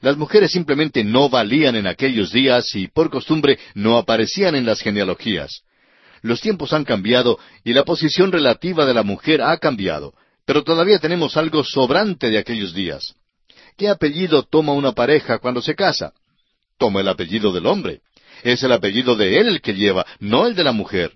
Las 0.00 0.16
mujeres 0.16 0.52
simplemente 0.52 1.04
no 1.04 1.28
valían 1.28 1.76
en 1.76 1.86
aquellos 1.86 2.32
días 2.32 2.74
y 2.74 2.88
por 2.88 3.10
costumbre 3.10 3.58
no 3.74 3.96
aparecían 3.96 4.54
en 4.54 4.66
las 4.66 4.80
genealogías. 4.80 5.62
Los 6.22 6.40
tiempos 6.40 6.72
han 6.72 6.84
cambiado 6.84 7.38
y 7.64 7.72
la 7.72 7.84
posición 7.84 8.32
relativa 8.32 8.84
de 8.84 8.94
la 8.94 9.02
mujer 9.02 9.42
ha 9.42 9.56
cambiado, 9.58 10.14
pero 10.44 10.64
todavía 10.64 10.98
tenemos 10.98 11.36
algo 11.36 11.64
sobrante 11.64 12.30
de 12.30 12.38
aquellos 12.38 12.74
días. 12.74 13.14
¿Qué 13.76 13.88
apellido 13.88 14.42
toma 14.42 14.72
una 14.72 14.92
pareja 14.92 15.38
cuando 15.38 15.60
se 15.60 15.74
casa? 15.74 16.12
Toma 16.78 17.00
el 17.00 17.08
apellido 17.08 17.52
del 17.52 17.66
hombre. 17.66 18.00
Es 18.42 18.62
el 18.62 18.72
apellido 18.72 19.16
de 19.16 19.38
él 19.38 19.48
el 19.48 19.60
que 19.60 19.74
lleva, 19.74 20.06
no 20.18 20.46
el 20.46 20.54
de 20.54 20.64
la 20.64 20.72
mujer. 20.72 21.12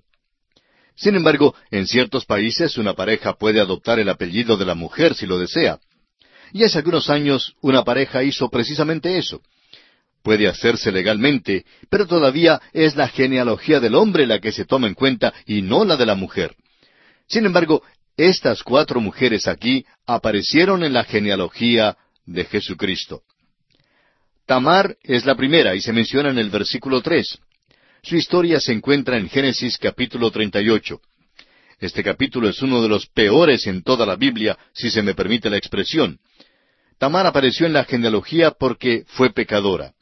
Sin 0.96 1.14
embargo, 1.14 1.54
en 1.70 1.86
ciertos 1.86 2.26
países 2.26 2.76
una 2.76 2.94
pareja 2.94 3.34
puede 3.34 3.60
adoptar 3.60 3.98
el 3.98 4.08
apellido 4.08 4.56
de 4.56 4.66
la 4.66 4.74
mujer 4.74 5.14
si 5.14 5.26
lo 5.26 5.38
desea. 5.38 5.78
Y 6.52 6.64
hace 6.64 6.78
algunos 6.78 7.10
años 7.10 7.54
una 7.60 7.84
pareja 7.84 8.22
hizo 8.22 8.48
precisamente 8.48 9.16
eso. 9.18 9.40
Puede 10.22 10.48
hacerse 10.48 10.92
legalmente, 10.92 11.64
pero 11.88 12.06
todavía 12.06 12.60
es 12.72 12.96
la 12.96 13.08
genealogía 13.08 13.80
del 13.80 13.94
hombre 13.94 14.26
la 14.26 14.38
que 14.38 14.52
se 14.52 14.66
toma 14.66 14.86
en 14.86 14.94
cuenta 14.94 15.32
y 15.46 15.62
no 15.62 15.84
la 15.84 15.96
de 15.96 16.06
la 16.06 16.14
mujer. 16.14 16.54
Sin 17.26 17.46
embargo, 17.46 17.82
estas 18.16 18.62
cuatro 18.62 19.00
mujeres 19.00 19.48
aquí 19.48 19.86
aparecieron 20.06 20.84
en 20.84 20.92
la 20.92 21.04
genealogía 21.04 21.96
de 22.26 22.44
Jesucristo. 22.44 23.22
Tamar 24.44 24.96
es 25.02 25.24
la 25.24 25.36
primera 25.36 25.74
y 25.74 25.80
se 25.80 25.92
menciona 25.92 26.30
en 26.30 26.38
el 26.38 26.50
versículo 26.50 27.00
tres. 27.00 27.38
Su 28.02 28.16
historia 28.16 28.60
se 28.60 28.72
encuentra 28.72 29.16
en 29.16 29.28
Génesis 29.28 29.78
capítulo 29.78 30.30
38. 30.30 31.00
Este 31.78 32.02
capítulo 32.02 32.48
es 32.48 32.60
uno 32.60 32.82
de 32.82 32.88
los 32.88 33.06
peores 33.06 33.66
en 33.66 33.82
toda 33.82 34.04
la 34.04 34.16
Biblia, 34.16 34.58
si 34.74 34.90
se 34.90 35.02
me 35.02 35.14
permite 35.14 35.48
la 35.48 35.56
expresión. 35.56 36.18
Tamar 37.00 37.26
apareció 37.26 37.64
en 37.64 37.72
la 37.72 37.84
genealogía 37.84 38.50
porque 38.50 39.04
fue 39.06 39.30
pecadora. 39.30 39.94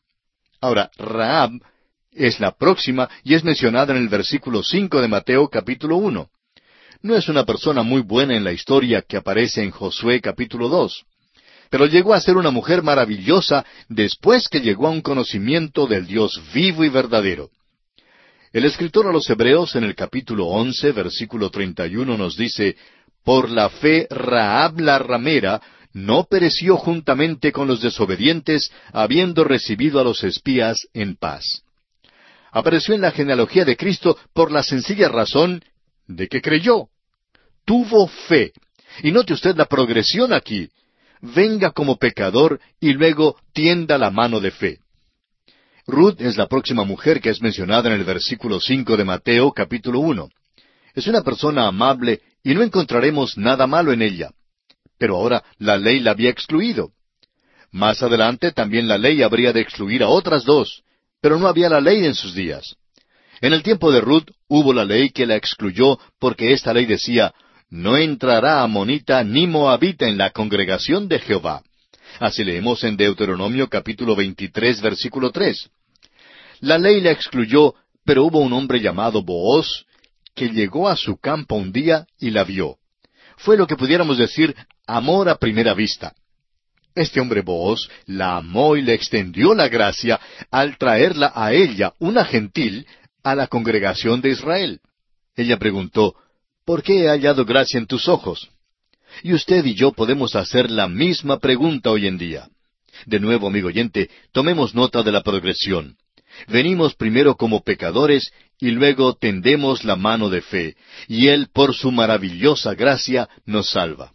Ahora, 0.61 0.91
Raab 0.99 1.53
es 2.11 2.41
la 2.41 2.57
próxima 2.57 3.09
y 3.23 3.35
es 3.35 3.45
mencionada 3.45 3.95
en 3.95 4.03
el 4.03 4.09
versículo 4.09 4.65
cinco 4.65 5.01
de 5.01 5.07
Mateo 5.07 5.49
capítulo 5.49 5.97
uno. 5.97 6.29
No 7.01 7.15
es 7.15 7.29
una 7.29 7.45
persona 7.45 7.85
muy 7.85 8.01
buena 8.03 8.35
en 8.35 8.43
la 8.43 8.51
historia 8.51 9.03
que 9.03 9.17
aparece 9.17 9.63
en 9.63 9.71
Josué 9.71 10.21
capítulo 10.21 10.69
dos, 10.69 11.05
pero 11.71 11.87
llegó 11.87 12.15
a 12.15 12.21
ser 12.21 12.37
una 12.37 12.51
mujer 12.51 12.83
maravillosa 12.83 13.65
después 13.89 14.49
que 14.49 14.61
llegó 14.61 14.89
a 14.89 14.91
un 14.91 15.01
conocimiento 15.01 15.87
del 15.87 16.05
Dios 16.05 16.43
vivo 16.53 16.83
y 16.83 16.89
verdadero. 16.89 17.51
El 18.53 18.65
escritor 18.65 19.07
a 19.07 19.13
los 19.13 19.31
Hebreos 19.31 19.77
en 19.77 19.85
el 19.85 19.95
capítulo 19.95 20.47
once, 20.47 20.91
versículo 20.91 21.49
treinta 21.49 21.87
y 21.87 21.95
uno 21.95 22.19
nos 22.19 22.37
dice, 22.37 22.77
Por 23.23 23.51
la 23.51 23.71
fe 23.71 24.09
Raab 24.11 24.81
la 24.81 24.99
ramera 24.99 25.63
no 25.93 26.25
pereció 26.25 26.77
juntamente 26.77 27.53
con 27.53 27.69
los 27.69 27.81
desobedientes, 27.81 28.71
habiendo 28.93 29.45
recibido 29.45 30.01
a 30.01 30.05
los 30.05 30.23
espías 30.25 30.87
en 30.93 31.17
paz. 31.17 31.63
Apareció 32.51 32.95
en 32.95 33.03
la 33.03 33.11
genealogía 33.11 33.65
de 33.65 33.77
Cristo 33.77 34.19
por 34.33 34.51
la 34.51 34.63
sencilla 34.63 35.09
razón 35.09 35.63
de 36.07 36.29
que 36.29 36.41
creyó. 36.41 36.89
Tuvo 37.65 38.09
fe. 38.09 38.53
Y 39.03 39.13
note 39.13 39.35
usted 39.35 39.57
la 39.57 39.67
progresión 39.67 40.33
aquí. 40.33 40.69
Venga 41.21 41.73
como 41.73 41.97
pecador 41.97 42.61
y 42.81 42.93
luego 42.93 43.37
tienda 43.53 43.99
la 43.99 44.11
mano 44.11 44.41
de 44.41 44.51
fe. 44.51 44.79
Ruth 45.87 46.21
es 46.21 46.37
la 46.37 46.49
próxima 46.49 46.85
mujer 46.85 47.21
que 47.21 47.31
es 47.31 47.41
mencionada 47.41 47.89
en 47.89 47.95
el 47.95 48.05
versículo 48.05 48.61
cinco 48.61 48.97
de 48.97 49.05
Mateo 49.05 49.53
capítulo 49.53 50.01
uno. 50.01 50.29
Es 50.95 51.07
una 51.07 51.23
persona 51.23 51.67
amable 51.67 52.21
y 52.43 52.55
no 52.55 52.63
encontraremos 52.63 53.37
nada 53.37 53.67
malo 53.67 53.93
en 53.93 54.03
ella. 54.03 54.31
Pero 54.99 55.17
ahora 55.17 55.45
la 55.59 55.77
ley 55.77 56.01
la 56.01 56.11
había 56.11 56.31
excluido. 56.31 56.91
Más 57.71 58.03
adelante 58.03 58.53
también 58.53 58.89
la 58.89 58.99
ley 58.99 59.23
habría 59.23 59.53
de 59.53 59.61
excluir 59.61 60.03
a 60.03 60.09
otras 60.09 60.45
dos, 60.45 60.83
pero 61.21 61.39
no 61.39 61.47
había 61.47 61.69
la 61.69 61.81
ley 61.81 62.05
en 62.05 62.15
sus 62.15 62.35
días. 62.35 62.77
En 63.41 63.53
el 63.53 63.63
tiempo 63.63 63.93
de 63.93 64.01
Ruth 64.01 64.31
hubo 64.49 64.73
la 64.73 64.85
ley 64.85 65.11
que 65.11 65.27
la 65.27 65.37
excluyó 65.37 65.99
porque 66.19 66.53
esta 66.53 66.73
ley 66.73 66.87
decía, 66.87 67.33
no 67.71 67.97
entrará 67.97 68.63
amonita 68.63 69.23
ni 69.23 69.47
moabita 69.47 70.09
en 70.09 70.19
la 70.19 70.31
congregación 70.31 71.09
de 71.09 71.19
Jehová. 71.21 71.63
Así 72.19 72.43
leemos 72.43 72.83
en 72.85 72.97
Deuteronomio 72.97 73.69
capítulo 73.69 74.17
23 74.17 74.81
versículo 74.81 75.31
3. 75.31 75.71
La 76.61 76.79
ley 76.79 77.01
la 77.01 77.13
excluyó, 77.13 77.75
pero 78.05 78.25
hubo 78.25 78.41
un 78.41 78.53
hombre 78.53 78.81
llamado 78.81 79.23
Booz 79.23 79.85
que 80.35 80.49
llegó 80.49 80.89
a 80.89 80.97
su 80.97 81.19
campo 81.19 81.57
un 81.57 81.73
día 81.73 82.07
y 82.19 82.31
la 82.31 82.45
vio. 82.45 82.79
Fue 83.39 83.57
lo 83.57 83.67
que 83.67 83.77
pudiéramos 83.77 84.19
decir 84.19 84.55
amor 84.87 85.29
a 85.29 85.37
primera 85.37 85.75
vista. 85.75 86.15
Este 86.95 87.21
hombre 87.21 87.43
Booz 87.43 87.89
la 88.07 88.37
amó 88.37 88.77
y 88.77 88.83
le 88.83 88.95
extendió 88.95 89.55
la 89.55 89.69
gracia 89.69 90.21
al 90.51 90.77
traerla 90.77 91.33
a 91.35 91.53
ella, 91.53 91.95
una 92.01 92.25
gentil, 92.25 92.87
a 93.23 93.35
la 93.35 93.47
congregación 93.47 94.21
de 94.21 94.31
Israel. 94.31 94.81
Ella 95.37 95.59
preguntó, 95.59 96.17
¿Por 96.65 96.83
qué 96.83 97.05
he 97.05 97.09
hallado 97.09 97.45
gracia 97.45 97.79
en 97.79 97.87
tus 97.87 98.09
ojos? 98.09 98.51
Y 99.23 99.33
usted 99.33 99.65
y 99.65 99.75
yo 99.75 99.93
podemos 99.93 100.35
hacer 100.35 100.71
la 100.71 100.89
misma 100.89 101.39
pregunta 101.39 101.91
hoy 101.91 102.07
en 102.07 102.19
día. 102.19 102.49
De 103.07 103.21
nuevo, 103.21 103.47
amigo 103.47 103.69
oyente, 103.69 104.11
tomemos 104.33 104.75
nota 104.75 105.03
de 105.03 105.13
la 105.13 105.23
progresión. 105.23 105.97
Venimos 106.47 106.95
primero 106.95 107.37
como 107.37 107.63
pecadores 107.63 108.33
y 108.61 108.71
luego 108.71 109.15
tendemos 109.15 109.85
la 109.85 109.97
mano 109.97 110.31
de 110.31 110.41
fe, 110.41 110.77
y 111.07 111.29
Él, 111.29 111.49
por 111.53 111.75
su 111.75 111.91
maravillosa 111.91 112.75
gracia, 112.75 113.29
nos 113.45 113.71
salva. 113.71 114.13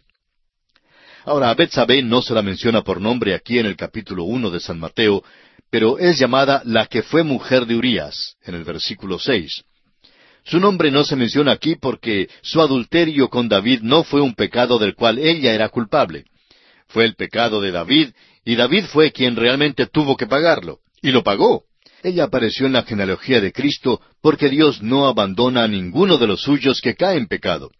Ahora, 1.26 1.52
a 1.52 1.56
no 2.04 2.22
se 2.22 2.34
la 2.34 2.42
menciona 2.42 2.82
por 2.82 3.00
nombre 3.00 3.34
aquí 3.34 3.58
en 3.58 3.66
el 3.66 3.78
capítulo 3.78 4.26
uno 4.26 4.50
de 4.50 4.60
San 4.60 4.80
Mateo, 4.80 5.24
pero 5.70 5.98
es 5.98 6.20
llamada 6.20 6.62
la 6.66 6.86
que 6.86 7.02
fue 7.02 7.24
mujer 7.24 7.66
de 7.66 7.76
Urías, 7.76 8.36
en 8.44 8.56
el 8.56 8.64
versículo 8.64 9.18
seis. 9.20 9.64
Su 10.44 10.60
nombre 10.60 10.92
no 10.92 11.06
se 11.06 11.16
menciona 11.16 11.54
aquí 11.54 11.76
porque 11.76 12.30
su 12.42 12.60
adulterio 12.62 13.30
con 13.30 13.48
David 13.48 13.80
no 13.82 14.04
fue 14.04 14.20
un 14.20 14.36
pecado 14.36 14.78
del 14.78 14.96
cual 14.96 15.18
ella 15.18 15.54
era 15.54 15.70
culpable. 15.70 16.26
Fue 16.88 17.06
el 17.06 17.16
pecado 17.16 17.62
de 17.62 17.72
David, 17.72 18.10
y 18.44 18.56
David 18.56 18.86
fue 18.86 19.14
quien 19.14 19.38
realmente 19.38 19.88
tuvo 19.88 20.18
que 20.18 20.28
pagarlo, 20.28 20.80
y 21.02 21.12
lo 21.12 21.24
pagó. 21.24 21.64
Ella 22.04 22.26
apareció 22.26 22.66
en 22.66 22.74
la 22.74 22.84
genealogía 22.84 23.40
de 23.40 23.54
Cristo 23.54 24.02
porque 24.22 24.50
Dios 24.50 24.82
no 24.82 25.08
abandona 25.08 25.64
a 25.64 25.68
ninguno 25.70 26.18
de 26.18 26.28
los 26.28 26.42
suyos 26.42 26.82
que 26.82 26.96
cae 26.96 27.18
en 27.18 27.28
pecado. 27.28 27.72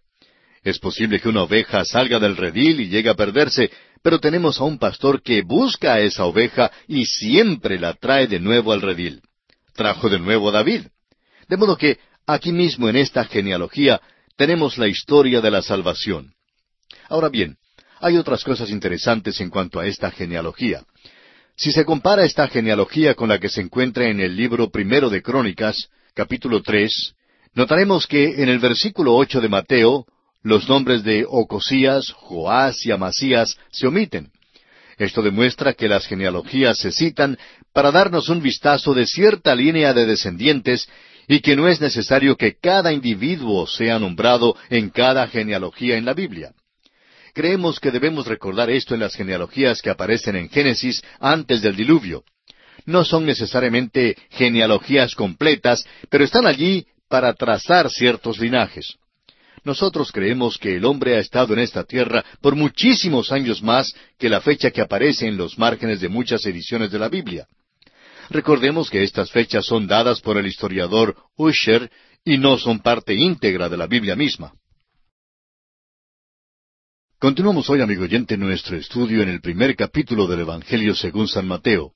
Es 0.64 0.80
posible 0.80 1.20
que 1.20 1.28
una 1.28 1.44
oveja 1.44 1.84
salga 1.84 2.20
del 2.20 2.38
redil 2.38 2.80
y 2.80 2.88
llegue 2.88 3.10
a 3.10 3.16
perderse, 3.16 3.70
pero 4.02 4.20
tenemos 4.20 4.62
a 4.62 4.64
un 4.64 4.80
pastor 4.80 5.22
que 5.22 5.42
busca 5.42 5.96
a 5.96 6.00
esa 6.00 6.24
oveja 6.24 6.72
y 6.88 7.06
siempre 7.06 7.78
la 7.78 7.96
trae 7.96 8.28
de 8.28 8.40
nuevo 8.40 8.72
al 8.72 8.82
redil. 8.82 9.22
Trajo 9.76 10.10
de 10.10 10.20
nuevo 10.20 10.48
a 10.48 10.54
David. 10.54 10.88
De 11.50 11.58
modo 11.58 11.78
que 11.78 12.00
aquí 12.26 12.54
mismo 12.54 12.88
en 12.88 12.96
esta 12.96 13.26
genealogía 13.26 14.00
tenemos 14.38 14.78
la 14.78 14.88
historia 14.88 15.42
de 15.42 15.52
la 15.52 15.62
salvación. 15.62 16.34
Ahora 17.10 17.28
bien, 17.28 17.58
hay 18.00 18.16
otras 18.16 18.46
cosas 18.46 18.70
interesantes 18.70 19.42
en 19.42 19.50
cuanto 19.50 19.82
a 19.82 19.86
esta 19.86 20.12
genealogía. 20.12 20.86
Si 21.56 21.72
se 21.72 21.86
compara 21.86 22.26
esta 22.26 22.48
genealogía 22.48 23.14
con 23.14 23.30
la 23.30 23.40
que 23.40 23.48
se 23.48 23.62
encuentra 23.62 24.08
en 24.08 24.20
el 24.20 24.36
libro 24.36 24.72
primero 24.72 25.10
de 25.10 25.22
Crónicas, 25.22 25.90
capítulo 26.16 26.64
tres, 26.64 27.14
notaremos 27.54 28.08
que 28.08 28.42
en 28.42 28.50
el 28.50 28.58
versículo 28.58 29.16
ocho 29.16 29.40
de 29.40 29.50
Mateo 29.50 30.06
los 30.42 30.68
nombres 30.68 31.04
de 31.04 31.26
Ocosías, 31.28 32.12
Joás 32.12 32.84
y 32.86 32.92
Amasías 32.92 33.58
se 33.72 33.86
omiten. 33.88 34.32
Esto 34.98 35.22
demuestra 35.22 35.74
que 35.74 35.88
las 35.88 36.08
genealogías 36.08 36.80
se 36.80 36.92
citan 36.92 37.38
para 37.72 37.92
darnos 37.92 38.30
un 38.30 38.42
vistazo 38.42 38.96
de 38.96 39.06
cierta 39.06 39.56
línea 39.56 39.94
de 39.94 40.08
descendientes 40.08 40.90
y 41.28 41.40
que 41.40 41.56
no 41.56 41.68
es 41.68 41.80
necesario 41.80 42.36
que 42.36 42.58
cada 42.58 42.92
individuo 42.92 43.68
sea 43.68 44.00
nombrado 44.00 44.56
en 44.70 44.90
cada 44.90 45.28
genealogía 45.28 45.98
en 45.98 46.06
la 46.06 46.14
Biblia. 46.14 46.52
Creemos 47.34 47.80
que 47.80 47.90
debemos 47.90 48.28
recordar 48.28 48.70
esto 48.70 48.94
en 48.94 49.00
las 49.00 49.16
genealogías 49.16 49.82
que 49.82 49.90
aparecen 49.90 50.36
en 50.36 50.50
Génesis 50.50 51.02
antes 51.20 51.62
del 51.64 51.76
diluvio. 51.76 52.24
No 52.86 53.04
son 53.04 53.26
necesariamente 53.26 54.16
genealogías 54.30 55.16
completas, 55.16 55.84
pero 56.10 56.24
están 56.24 56.46
allí 56.46 56.86
para 57.10 57.34
trazar 57.34 57.90
ciertos 57.90 58.40
linajes. 58.40 58.98
Nosotros 59.64 60.12
creemos 60.12 60.58
que 60.58 60.76
el 60.76 60.86
hombre 60.86 61.16
ha 61.16 61.20
estado 61.20 61.54
en 61.54 61.60
esta 61.60 61.86
tierra 61.86 62.24
por 62.42 62.56
muchísimos 62.56 63.32
años 63.32 63.64
más 63.64 63.96
que 64.20 64.30
la 64.30 64.42
fecha 64.42 64.72
que 64.72 64.82
aparece 64.82 65.26
en 65.26 65.38
los 65.38 65.58
márgenes 65.58 66.02
de 66.02 66.10
muchas 66.10 66.46
ediciones 66.46 66.92
de 66.92 67.00
la 67.00 67.10
Biblia. 67.10 67.48
Recordemos 68.30 68.90
que 68.90 69.04
estas 69.04 69.32
fechas 69.32 69.66
son 69.66 69.88
dadas 69.88 70.22
por 70.22 70.38
el 70.38 70.46
historiador 70.46 71.16
Usher 71.38 71.90
y 72.26 72.38
no 72.38 72.58
son 72.58 72.80
parte 72.80 73.14
íntegra 73.16 73.70
de 73.70 73.78
la 73.78 73.88
Biblia 73.88 74.16
misma. 74.16 74.54
Continuamos 77.24 77.70
hoy, 77.70 77.80
amigo 77.80 78.04
oyente, 78.04 78.36
nuestro 78.36 78.76
estudio 78.76 79.22
en 79.22 79.30
el 79.30 79.40
primer 79.40 79.78
capítulo 79.78 80.28
del 80.28 80.42
Evangelio 80.42 80.94
según 80.94 81.30
San 81.30 81.48
Mateo. 81.48 81.94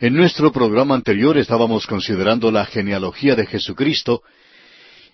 En 0.00 0.14
nuestro 0.14 0.50
programa 0.50 0.96
anterior 0.96 1.38
estábamos 1.38 1.86
considerando 1.86 2.50
la 2.50 2.66
genealogía 2.66 3.36
de 3.36 3.46
Jesucristo 3.46 4.22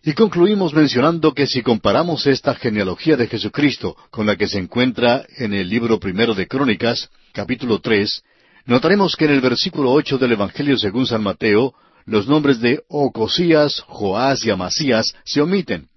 y 0.03 0.15
concluimos 0.15 0.73
mencionando 0.73 1.35
que 1.35 1.47
si 1.47 1.61
comparamos 1.61 2.27
esta 2.27 2.55
genealogía 2.55 3.19
de 3.19 3.27
Jesucristo 3.27 3.99
con 4.11 4.25
la 4.25 4.35
que 4.35 4.49
se 4.49 4.61
encuentra 4.61 5.27
en 5.37 5.53
el 5.53 5.69
libro 5.69 6.01
primero 6.01 6.33
de 6.33 6.49
Crónicas, 6.49 7.11
capítulo 7.35 7.81
tres, 7.81 8.23
notaremos 8.65 9.15
que 9.15 9.27
en 9.27 9.33
el 9.33 9.43
versículo 9.43 9.93
ocho 9.93 10.17
del 10.17 10.33
Evangelio 10.33 10.79
según 10.79 11.07
San 11.07 11.23
Mateo, 11.23 11.75
los 12.07 12.29
nombres 12.29 12.63
de 12.63 12.81
Ocosías, 12.89 13.81
Joás 13.89 14.43
y 14.47 14.49
Amasías 14.49 15.15
se 15.27 15.43
omiten. 15.43 15.91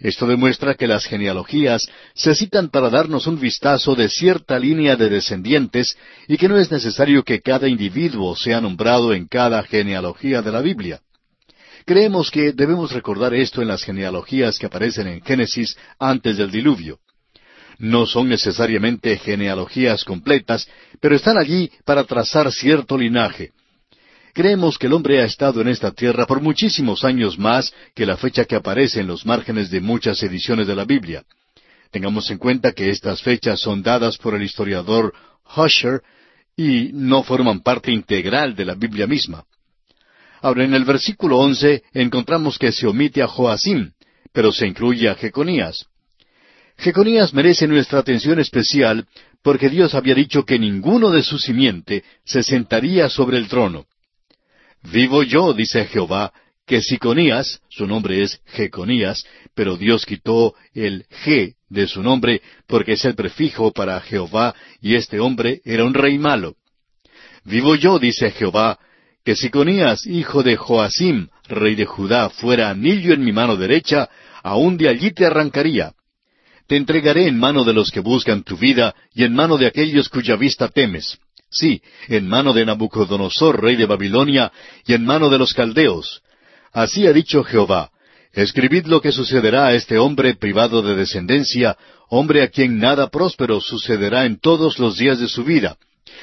Esto 0.00 0.26
demuestra 0.26 0.74
que 0.74 0.86
las 0.86 1.04
genealogías 1.04 1.82
se 2.14 2.34
citan 2.34 2.68
para 2.68 2.90
darnos 2.90 3.26
un 3.26 3.38
vistazo 3.38 3.94
de 3.94 4.08
cierta 4.08 4.58
línea 4.58 4.96
de 4.96 5.08
descendientes 5.08 5.96
y 6.28 6.36
que 6.36 6.48
no 6.48 6.58
es 6.58 6.70
necesario 6.70 7.22
que 7.22 7.40
cada 7.40 7.68
individuo 7.68 8.34
sea 8.36 8.60
nombrado 8.60 9.12
en 9.12 9.26
cada 9.26 9.62
genealogía 9.62 10.42
de 10.42 10.52
la 10.52 10.60
Biblia. 10.60 11.00
Creemos 11.84 12.30
que 12.30 12.52
debemos 12.52 12.92
recordar 12.92 13.34
esto 13.34 13.60
en 13.60 13.68
las 13.68 13.82
genealogías 13.82 14.58
que 14.58 14.66
aparecen 14.66 15.08
en 15.08 15.22
Génesis 15.22 15.76
antes 15.98 16.36
del 16.36 16.50
diluvio. 16.50 16.98
No 17.78 18.06
son 18.06 18.28
necesariamente 18.28 19.18
genealogías 19.18 20.04
completas, 20.04 20.68
pero 21.00 21.16
están 21.16 21.38
allí 21.38 21.70
para 21.84 22.04
trazar 22.04 22.52
cierto 22.52 22.96
linaje. 22.96 23.52
Creemos 24.34 24.78
que 24.78 24.86
el 24.86 24.94
hombre 24.94 25.20
ha 25.20 25.26
estado 25.26 25.60
en 25.60 25.68
esta 25.68 25.92
tierra 25.92 26.26
por 26.26 26.40
muchísimos 26.40 27.04
años 27.04 27.38
más 27.38 27.72
que 27.94 28.06
la 28.06 28.16
fecha 28.16 28.46
que 28.46 28.56
aparece 28.56 29.00
en 29.00 29.06
los 29.06 29.26
márgenes 29.26 29.70
de 29.70 29.82
muchas 29.82 30.22
ediciones 30.22 30.66
de 30.66 30.74
la 30.74 30.86
Biblia. 30.86 31.24
Tengamos 31.90 32.30
en 32.30 32.38
cuenta 32.38 32.72
que 32.72 32.88
estas 32.88 33.20
fechas 33.20 33.60
son 33.60 33.82
dadas 33.82 34.16
por 34.16 34.34
el 34.34 34.42
historiador 34.42 35.12
Husher 35.54 36.00
y 36.56 36.90
no 36.94 37.22
forman 37.22 37.60
parte 37.60 37.92
integral 37.92 38.54
de 38.54 38.64
la 38.64 38.74
Biblia 38.74 39.06
misma. 39.06 39.44
Ahora, 40.40 40.64
en 40.64 40.72
el 40.72 40.84
versículo 40.84 41.36
once 41.38 41.82
encontramos 41.92 42.58
que 42.58 42.72
se 42.72 42.86
omite 42.86 43.22
a 43.22 43.28
Joacim, 43.28 43.92
pero 44.32 44.50
se 44.50 44.66
incluye 44.66 45.10
a 45.10 45.14
Jeconías. 45.14 45.86
Jeconías 46.78 47.34
merece 47.34 47.68
nuestra 47.68 47.98
atención 47.98 48.40
especial 48.40 49.06
porque 49.42 49.68
Dios 49.68 49.94
había 49.94 50.14
dicho 50.14 50.44
que 50.46 50.58
ninguno 50.58 51.10
de 51.10 51.22
su 51.22 51.38
simiente 51.38 52.02
se 52.24 52.42
sentaría 52.42 53.10
sobre 53.10 53.36
el 53.36 53.48
trono. 53.48 53.84
Vivo 54.82 55.22
yo, 55.22 55.52
dice 55.52 55.84
Jehová, 55.86 56.32
que 56.66 56.80
Siconías, 56.80 57.60
su 57.68 57.86
nombre 57.86 58.22
es 58.22 58.40
Jeconías, 58.46 59.24
pero 59.54 59.76
Dios 59.76 60.06
quitó 60.06 60.54
el 60.74 61.06
G 61.24 61.54
de 61.68 61.86
su 61.86 62.02
nombre 62.02 62.42
porque 62.66 62.92
es 62.92 63.04
el 63.04 63.14
prefijo 63.14 63.72
para 63.72 64.00
Jehová 64.00 64.54
y 64.80 64.94
este 64.94 65.20
hombre 65.20 65.60
era 65.64 65.84
un 65.84 65.94
rey 65.94 66.18
malo. 66.18 66.56
Vivo 67.44 67.74
yo, 67.74 67.98
dice 67.98 68.30
Jehová, 68.30 68.78
que 69.24 69.36
Siconías, 69.36 70.06
hijo 70.06 70.42
de 70.42 70.56
Joacim, 70.56 71.28
rey 71.48 71.74
de 71.74 71.84
Judá, 71.84 72.30
fuera 72.30 72.70
anillo 72.70 73.12
en 73.12 73.24
mi 73.24 73.32
mano 73.32 73.56
derecha, 73.56 74.08
aún 74.42 74.76
de 74.76 74.88
allí 74.88 75.12
te 75.12 75.26
arrancaría. 75.26 75.94
Te 76.66 76.76
entregaré 76.76 77.26
en 77.26 77.38
mano 77.38 77.64
de 77.64 77.72
los 77.72 77.90
que 77.90 78.00
buscan 78.00 78.42
tu 78.42 78.56
vida 78.56 78.94
y 79.12 79.24
en 79.24 79.34
mano 79.34 79.58
de 79.58 79.66
aquellos 79.66 80.08
cuya 80.08 80.36
vista 80.36 80.68
temes. 80.68 81.18
Sí, 81.52 81.82
en 82.08 82.26
mano 82.26 82.52
de 82.52 82.66
Nabucodonosor, 82.66 83.62
rey 83.62 83.76
de 83.76 83.86
Babilonia, 83.86 84.50
y 84.86 84.94
en 84.94 85.04
mano 85.04 85.28
de 85.28 85.38
los 85.38 85.52
caldeos. 85.54 86.22
Así 86.72 87.06
ha 87.06 87.12
dicho 87.12 87.44
Jehová. 87.44 87.90
Escribid 88.32 88.86
lo 88.86 89.00
que 89.00 89.12
sucederá 89.12 89.66
a 89.66 89.74
este 89.74 89.98
hombre 89.98 90.34
privado 90.34 90.80
de 90.80 90.96
descendencia, 90.96 91.76
hombre 92.08 92.42
a 92.42 92.48
quien 92.48 92.78
nada 92.78 93.10
próspero 93.10 93.60
sucederá 93.60 94.24
en 94.24 94.40
todos 94.40 94.78
los 94.78 94.96
días 94.96 95.20
de 95.20 95.28
su 95.28 95.44
vida 95.44 95.76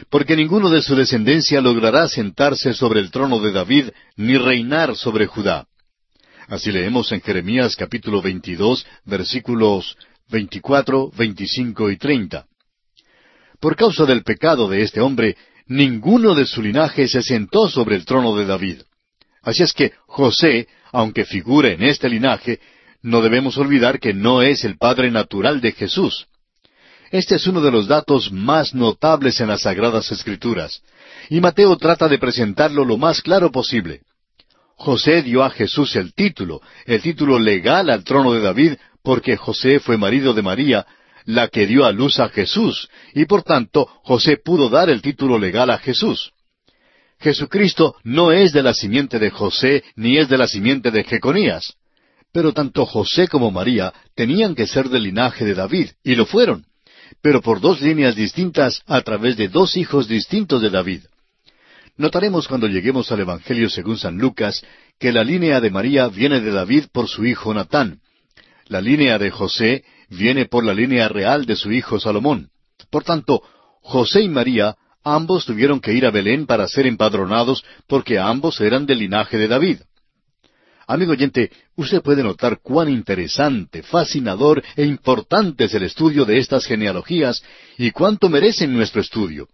porque 0.09 0.35
ninguno 0.35 0.69
de 0.69 0.81
su 0.81 0.95
descendencia 0.95 1.61
logrará 1.61 2.07
sentarse 2.07 2.73
sobre 2.73 2.99
el 2.99 3.11
trono 3.11 3.39
de 3.39 3.51
David 3.51 3.89
ni 4.15 4.37
reinar 4.37 4.95
sobre 4.95 5.25
Judá. 5.25 5.67
Así 6.47 6.71
leemos 6.71 7.11
en 7.11 7.21
Jeremías 7.21 7.75
capítulo 7.75 8.21
22, 8.21 8.85
versículos 9.05 9.97
24, 10.29 11.11
25 11.15 11.91
y 11.91 11.97
30. 11.97 12.45
Por 13.59 13.75
causa 13.75 14.05
del 14.05 14.23
pecado 14.23 14.69
de 14.69 14.81
este 14.81 15.01
hombre, 15.01 15.35
ninguno 15.67 16.33
de 16.33 16.45
su 16.45 16.61
linaje 16.61 17.07
se 17.07 17.21
sentó 17.21 17.69
sobre 17.69 17.95
el 17.95 18.05
trono 18.05 18.35
de 18.35 18.45
David. 18.45 18.81
Así 19.41 19.63
es 19.63 19.73
que 19.73 19.93
José, 20.07 20.67
aunque 20.91 21.25
figure 21.25 21.73
en 21.73 21.83
este 21.83 22.09
linaje, 22.09 22.59
no 23.01 23.21
debemos 23.21 23.57
olvidar 23.57 23.99
que 23.99 24.13
no 24.13 24.41
es 24.41 24.63
el 24.63 24.77
padre 24.77 25.11
natural 25.11 25.61
de 25.61 25.71
Jesús. 25.71 26.27
Este 27.11 27.35
es 27.35 27.47
uno 27.47 27.61
de 27.61 27.71
los 27.71 27.87
datos 27.87 28.31
más 28.31 28.75
notables 28.75 29.39
en 29.41 29.47
las 29.47 29.61
Sagradas 29.61 30.11
Escrituras, 30.11 30.81
y 31.29 31.41
Mateo 31.41 31.75
trata 31.77 32.07
de 32.07 32.19
presentarlo 32.19 32.85
lo 32.85 32.97
más 32.97 33.21
claro 33.21 33.51
posible. 33.51 34.01
José 34.75 35.23
dio 35.23 35.43
a 35.43 35.49
Jesús 35.49 35.95
el 35.95 36.13
título, 36.13 36.61
el 36.85 37.01
título 37.01 37.39
legal 37.39 37.89
al 37.89 38.03
trono 38.03 38.33
de 38.33 38.41
David, 38.41 38.73
porque 39.03 39.37
José 39.37 39.79
fue 39.79 39.97
marido 39.97 40.33
de 40.33 40.41
María, 40.41 40.85
la 41.25 41.47
que 41.47 41.65
dio 41.65 41.85
a 41.85 41.91
luz 41.91 42.19
a 42.19 42.29
Jesús, 42.29 42.89
y 43.13 43.25
por 43.25 43.43
tanto 43.43 43.85
José 44.03 44.37
pudo 44.37 44.69
dar 44.69 44.89
el 44.89 45.01
título 45.01 45.37
legal 45.37 45.69
a 45.69 45.77
Jesús. 45.77 46.31
Jesucristo 47.19 47.95
no 48.03 48.31
es 48.31 48.53
de 48.53 48.63
la 48.63 48.73
simiente 48.73 49.19
de 49.19 49.29
José, 49.29 49.83
ni 49.95 50.17
es 50.17 50.29
de 50.29 50.37
la 50.37 50.47
simiente 50.47 50.91
de 50.91 51.03
Jeconías. 51.03 51.75
Pero 52.31 52.53
tanto 52.53 52.85
José 52.85 53.27
como 53.27 53.51
María 53.51 53.93
tenían 54.15 54.55
que 54.55 54.67
ser 54.67 54.89
del 54.89 55.03
linaje 55.03 55.43
de 55.43 55.55
David, 55.55 55.89
y 56.03 56.15
lo 56.15 56.25
fueron 56.25 56.65
pero 57.21 57.41
por 57.41 57.59
dos 57.59 57.81
líneas 57.81 58.15
distintas 58.15 58.81
a 58.87 59.01
través 59.01 59.37
de 59.37 59.47
dos 59.47 59.77
hijos 59.77 60.07
distintos 60.07 60.61
de 60.61 60.69
David. 60.69 61.01
Notaremos 61.97 62.47
cuando 62.47 62.67
lleguemos 62.67 63.11
al 63.11 63.21
Evangelio 63.21 63.69
según 63.69 63.97
San 63.97 64.17
Lucas 64.17 64.63
que 64.97 65.11
la 65.11 65.23
línea 65.23 65.59
de 65.59 65.69
María 65.69 66.07
viene 66.07 66.39
de 66.39 66.51
David 66.51 66.85
por 66.93 67.09
su 67.09 67.25
hijo 67.25 67.53
Natán. 67.53 67.99
La 68.67 68.79
línea 68.79 69.17
de 69.17 69.31
José 69.31 69.83
viene 70.09 70.45
por 70.45 70.63
la 70.63 70.73
línea 70.73 71.07
real 71.07 71.45
de 71.45 71.55
su 71.55 71.71
hijo 71.71 71.99
Salomón. 71.99 72.49
Por 72.89 73.03
tanto, 73.03 73.41
José 73.81 74.21
y 74.21 74.29
María 74.29 74.75
ambos 75.03 75.45
tuvieron 75.45 75.79
que 75.79 75.93
ir 75.93 76.05
a 76.05 76.11
Belén 76.11 76.45
para 76.45 76.67
ser 76.67 76.85
empadronados 76.85 77.63
porque 77.87 78.19
ambos 78.19 78.59
eran 78.61 78.85
del 78.85 78.99
linaje 78.99 79.37
de 79.37 79.47
David. 79.47 79.79
Amigo 80.87 81.11
oyente, 81.11 81.51
usted 81.75 82.01
puede 82.01 82.23
notar 82.23 82.61
cuán 82.63 82.89
interesante, 82.89 83.83
fascinador 83.83 84.63
e 84.75 84.85
importante 84.85 85.65
es 85.65 85.73
el 85.75 85.83
estudio 85.83 86.25
de 86.25 86.39
estas 86.39 86.65
genealogías 86.65 87.43
y 87.77 87.91
cuánto 87.91 88.27
merecen 88.27 88.73
nuestro 88.73 88.99
estudio. 88.99 89.47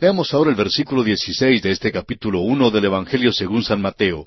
Veamos 0.00 0.32
ahora 0.32 0.48
el 0.48 0.56
versículo 0.56 1.04
16 1.04 1.60
de 1.60 1.70
este 1.72 1.92
capítulo 1.92 2.40
1 2.40 2.70
del 2.70 2.86
Evangelio 2.86 3.34
según 3.34 3.62
San 3.62 3.82
Mateo. 3.82 4.26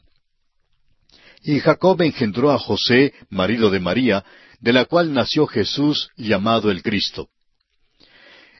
Y 1.42 1.60
Jacob 1.60 2.00
engendró 2.04 2.52
a 2.52 2.60
José, 2.60 3.14
marido 3.32 3.72
de 3.72 3.80
María, 3.80 4.24
de 4.64 4.72
la 4.72 4.86
cual 4.86 5.14
nació 5.14 5.46
Jesús 5.46 6.10
llamado 6.16 6.72
el 6.72 6.82
Cristo. 6.82 7.28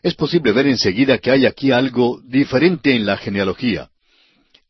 Es 0.02 0.16
posible 0.16 0.52
ver 0.52 0.68
enseguida 0.68 1.18
que 1.18 1.32
hay 1.32 1.46
aquí 1.46 1.72
algo 1.72 2.20
diferente 2.26 2.94
en 2.94 3.06
la 3.06 3.16
genealogía. 3.16 3.90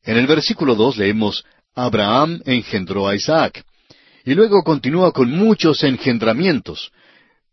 En 0.03 0.17
el 0.17 0.27
versículo 0.27 0.75
dos 0.75 0.95
leemos 0.95 1.43
Abraham 1.73 2.39
engendró 2.45 3.07
a 3.07 3.15
Isaac. 3.15 3.65
Y 4.23 4.35
luego 4.35 4.61
continúa 4.61 5.11
con 5.11 5.31
muchos 5.31 5.83
engendramientos. 5.83 6.91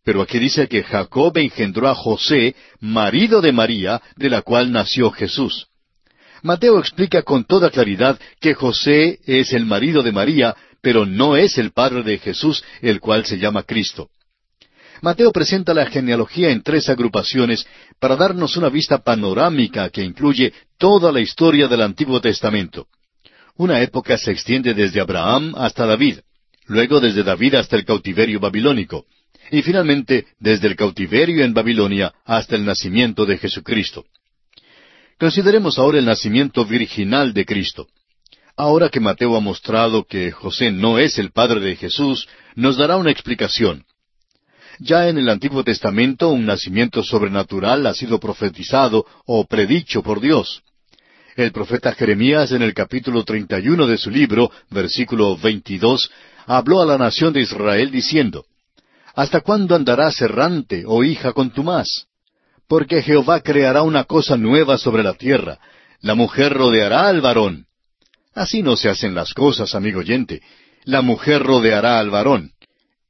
Pero 0.05 0.20
aquí 0.20 0.39
dice 0.39 0.68
que 0.68 0.83
Jacob 0.83 1.39
engendró 1.39 1.89
a 1.89 1.95
José, 1.95 2.55
marido 2.81 3.41
de 3.41 3.53
María, 3.53 4.03
de 4.14 4.28
la 4.28 4.43
cual 4.43 4.72
nació 4.72 5.11
Jesús. 5.11 5.68
Mateo 6.43 6.78
explica 6.78 7.22
con 7.22 7.45
toda 7.45 7.70
claridad 7.70 8.20
que 8.41 8.53
José 8.53 9.20
es 9.24 9.55
el 9.55 9.64
marido 9.64 10.03
de 10.03 10.12
María, 10.12 10.55
pero 10.81 11.07
no 11.07 11.37
es 11.37 11.59
el 11.59 11.72
padre 11.72 12.03
de 12.03 12.18
Jesús, 12.18 12.64
el 12.81 13.01
cual 13.01 13.24
se 13.24 13.39
llama 13.39 13.62
Cristo. 13.62 14.11
Mateo 15.03 15.33
presenta 15.33 15.72
la 15.72 15.87
genealogía 15.87 16.51
en 16.51 16.62
tres 16.62 16.89
agrupaciones 16.89 17.66
para 17.99 18.16
darnos 18.16 18.57
una 18.57 18.68
vista 18.68 18.99
panorámica 18.99 19.89
que 19.89 20.03
incluye 20.03 20.53
toda 20.78 21.11
la 21.11 21.20
historia 21.20 21.68
del 21.68 21.83
Antiguo 21.83 22.20
Testamento. 22.20 22.87
Una 23.57 23.81
época 23.81 24.18
se 24.18 24.31
extiende 24.31 24.74
desde 24.74 25.01
Abraham 25.01 25.55
hasta 25.57 25.87
David, 25.87 26.18
luego 26.66 27.01
desde 27.01 27.22
David 27.22 27.55
hasta 27.55 27.76
el 27.76 27.85
cautiverio 27.85 28.41
babilónico, 28.41 29.07
y 29.51 29.62
finalmente 29.62 30.26
desde 30.39 30.68
el 30.68 30.76
cautiverio 30.76 31.45
en 31.45 31.55
Babilonia 31.55 32.12
hasta 32.24 32.57
el 32.57 32.64
nacimiento 32.64 33.24
de 33.24 33.39
Jesucristo. 33.39 34.05
Consideremos 35.18 35.78
ahora 35.78 35.99
el 35.99 36.05
nacimiento 36.05 36.64
virginal 36.64 37.33
de 37.33 37.45
Cristo. 37.45 37.89
Ahora 38.57 38.88
que 38.88 39.01
Mateo 39.01 39.36
ha 39.36 39.40
mostrado 39.40 40.05
que 40.05 40.30
José 40.32 40.70
no 40.70 40.98
es 40.98 41.18
el 41.18 41.32
padre 41.32 41.61
de 41.61 41.76
Jesús, 41.76 42.28
nos 42.55 42.76
dará 42.76 42.96
una 42.96 43.11
explicación. 43.11 43.84
Ya 44.78 45.09
en 45.09 45.18
el 45.18 45.28
Antiguo 45.28 45.62
Testamento 45.62 46.30
un 46.30 46.46
nacimiento 46.46 47.03
sobrenatural 47.03 47.86
ha 47.86 47.94
sido 47.94 48.18
profetizado 48.18 49.05
o 49.26 49.44
predicho 49.44 50.03
por 50.03 50.20
Dios. 50.20 50.62
El 51.36 51.53
profeta 51.53 51.92
Jeremías 51.92 52.53
en 52.53 52.62
el 52.62 52.74
capítulo 52.74 53.24
31 53.24 53.86
de 53.86 53.98
su 53.98 54.11
libro, 54.11 54.51
versículo 54.70 55.36
22, 55.36 56.11
habló 56.46 56.82
a 56.82 56.86
la 56.86 56.98
nación 56.98 57.32
de 57.32 57.42
Israel 57.42 57.90
diciendo, 57.90 58.44
¿Hasta 59.14 59.40
cuándo 59.40 59.74
andarás 59.74 60.20
errante, 60.22 60.84
oh 60.86 61.05
hija 61.05 61.32
contumaz? 61.32 62.07
Porque 62.68 63.03
Jehová 63.03 63.40
creará 63.40 63.82
una 63.82 64.05
cosa 64.05 64.36
nueva 64.36 64.78
sobre 64.78 65.03
la 65.03 65.14
tierra, 65.14 65.59
la 66.01 66.14
mujer 66.14 66.55
rodeará 66.55 67.09
al 67.09 67.20
varón. 67.20 67.66
Así 68.35 68.62
no 68.62 68.76
se 68.76 68.89
hacen 68.89 69.14
las 69.14 69.35
cosas, 69.35 69.74
amigo 69.74 70.01
oyente. 70.01 70.43
La 70.85 71.03
mujer 71.03 71.43
rodeará 71.43 71.99
al 71.99 72.11
varón. 72.11 72.53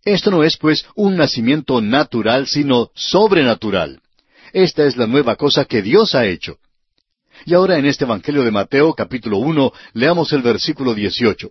Esto 0.05 0.31
no 0.31 0.43
es, 0.45 0.57
pues, 0.57 0.87
un 0.95 1.17
nacimiento 1.17 1.81
natural, 1.81 2.47
sino 2.47 2.91
sobrenatural. 2.95 4.01
Esta 4.53 4.85
es 4.85 4.97
la 4.97 5.07
nueva 5.07 5.37
cosa 5.37 5.67
que 5.67 5.83
Dios 5.83 6.15
ha 6.15 6.27
hecho. 6.27 6.57
Y 7.45 7.55
ahora 7.55 7.79
en 7.79 7.87
este 7.87 8.05
Evangelio 8.05 8.43
de 8.43 8.51
Mateo, 8.51 8.95
capítulo 8.95 9.39
uno, 9.39 9.73
leamos 9.93 10.33
el 10.33 10.43
versículo 10.43 10.95
dieciocho. 10.95 11.51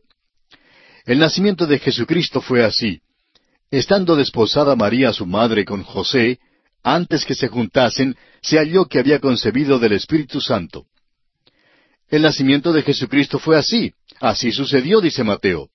El 1.05 1.19
nacimiento 1.19 1.65
de 1.65 1.79
Jesucristo 1.79 2.41
fue 2.41 2.63
así. 2.63 3.01
Estando 3.71 4.15
desposada 4.15 4.75
María 4.75 5.13
su 5.13 5.25
madre 5.25 5.63
con 5.63 5.83
José, 5.83 6.39
antes 6.83 7.25
que 7.25 7.35
se 7.35 7.47
juntasen, 7.47 8.15
se 8.41 8.57
halló 8.57 8.85
que 8.85 8.99
había 8.99 9.19
concebido 9.19 9.79
del 9.79 9.93
Espíritu 9.93 10.41
Santo. 10.41 10.85
El 12.09 12.23
nacimiento 12.23 12.73
de 12.73 12.81
Jesucristo 12.81 13.39
fue 13.39 13.57
así. 13.57 13.93
Así 14.19 14.51
sucedió, 14.51 14.99
dice 14.99 15.23
Mateo. 15.23 15.69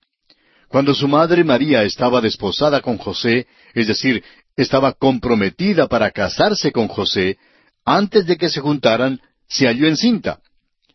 Cuando 0.68 0.94
su 0.94 1.06
madre 1.06 1.44
María 1.44 1.84
estaba 1.84 2.20
desposada 2.20 2.80
con 2.80 2.98
José, 2.98 3.46
es 3.74 3.86
decir, 3.86 4.24
estaba 4.56 4.92
comprometida 4.92 5.86
para 5.86 6.10
casarse 6.10 6.72
con 6.72 6.88
José, 6.88 7.38
antes 7.84 8.26
de 8.26 8.36
que 8.36 8.48
se 8.48 8.60
juntaran, 8.60 9.20
se 9.48 9.66
halló 9.66 9.86
encinta. 9.86 10.40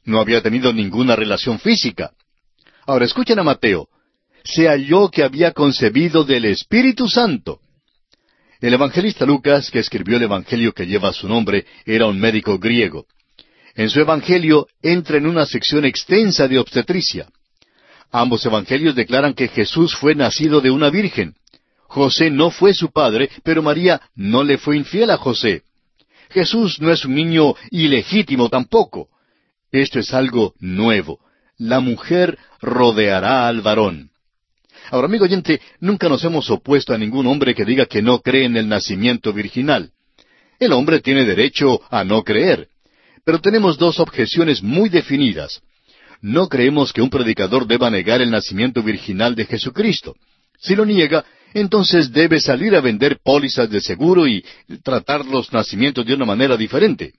No 0.04 0.20
había 0.20 0.42
tenido 0.42 0.74
ninguna 0.74 1.16
relación 1.16 1.60
física. 1.60 2.12
Ahora 2.86 3.06
escuchen 3.06 3.40
a 3.40 3.44
Mateo. 3.44 3.88
Se 4.44 4.68
halló 4.68 5.10
que 5.10 5.24
había 5.24 5.52
concebido 5.52 6.24
del 6.24 6.46
Espíritu 6.46 7.08
Santo. 7.08 7.60
El 8.60 8.74
evangelista 8.74 9.26
Lucas, 9.26 9.72
que 9.72 9.80
escribió 9.80 10.18
el 10.18 10.24
Evangelio 10.24 10.74
que 10.74 10.86
lleva 10.86 11.14
su 11.14 11.30
nombre, 11.30 11.66
era 11.86 12.08
un 12.08 12.20
médico 12.20 12.58
griego. 12.60 13.06
En 13.76 13.90
su 13.90 14.00
Evangelio 14.00 14.68
entra 14.82 15.18
en 15.18 15.28
una 15.28 15.46
sección 15.46 15.86
extensa 15.86 16.48
de 16.48 16.60
obstetricia. 16.60 17.28
Ambos 18.12 18.46
evangelios 18.46 18.96
declaran 18.96 19.34
que 19.34 19.48
Jesús 19.48 19.96
fue 19.96 20.16
nacido 20.16 20.62
de 20.62 20.72
una 20.72 20.90
virgen. 20.90 21.36
José 21.84 22.30
no 22.32 22.50
fue 22.52 22.74
su 22.74 22.92
padre, 22.92 23.30
pero 23.44 23.62
María 23.62 24.02
no 24.16 24.44
le 24.44 24.58
fue 24.58 24.78
infiel 24.78 25.12
a 25.12 25.18
José. 25.18 25.64
Jesús 26.30 26.80
no 26.80 26.92
es 26.92 27.06
un 27.06 27.16
niño 27.16 27.56
ilegítimo 27.72 28.50
tampoco. 28.50 29.10
Esto 29.72 30.00
es 30.00 30.14
algo 30.14 30.54
nuevo. 30.60 31.20
La 31.58 31.80
mujer 31.80 32.38
rodeará 32.62 33.48
al 33.48 33.62
varón. 33.62 34.12
Ahora, 34.92 35.06
amigo 35.06 35.26
oyente, 35.26 35.62
nunca 35.80 36.10
nos 36.10 36.24
hemos 36.24 36.50
opuesto 36.50 36.94
a 36.94 36.98
ningún 36.98 37.28
hombre 37.28 37.54
que 37.54 37.66
diga 37.66 37.86
que 37.86 38.02
no 38.02 38.20
cree 38.20 38.46
en 38.46 38.58
el 38.58 38.68
nacimiento 38.68 39.34
virginal. 39.34 39.92
El 40.60 40.74
hombre 40.74 41.00
tiene 41.00 41.26
derecho 41.26 41.82
a 41.90 42.04
no 42.04 42.24
creer. 42.24 42.70
Pero 43.26 43.40
tenemos 43.40 43.78
dos 43.78 44.00
objeciones 44.00 44.64
muy 44.64 44.90
definidas 44.90 45.62
no 46.22 46.50
creemos 46.50 46.92
que 46.92 47.02
un 47.02 47.10
predicador 47.10 47.66
deba 47.66 47.90
negar 47.90 48.22
el 48.22 48.32
nacimiento 48.32 48.84
virginal 48.84 49.36
de 49.36 49.46
Jesucristo. 49.46 50.16
Si 50.60 50.76
lo 50.76 50.86
niega, 50.86 51.24
entonces 51.54 52.12
debe 52.12 52.40
salir 52.40 52.76
a 52.76 52.82
vender 52.82 53.20
pólizas 53.24 53.70
de 53.70 53.80
seguro 53.80 54.28
y 54.28 54.44
tratar 54.84 55.26
los 55.26 55.52
nacimientos 55.54 56.06
de 56.06 56.14
una 56.14 56.26
manera 56.26 56.58
diferente. 56.58 57.14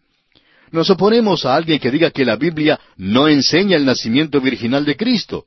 Nos 0.71 0.91
oponemos 0.91 1.45
a 1.47 1.57
alguien 1.57 1.81
que 1.81 1.91
diga 1.91 2.11
que 2.11 2.25
la 2.25 2.37
Biblia 2.37 2.79
no 2.97 3.27
enseña 3.27 3.77
el 3.77 3.85
nacimiento 3.85 4.41
virginal 4.41 4.85
de 4.85 4.97
Cristo. 4.97 5.47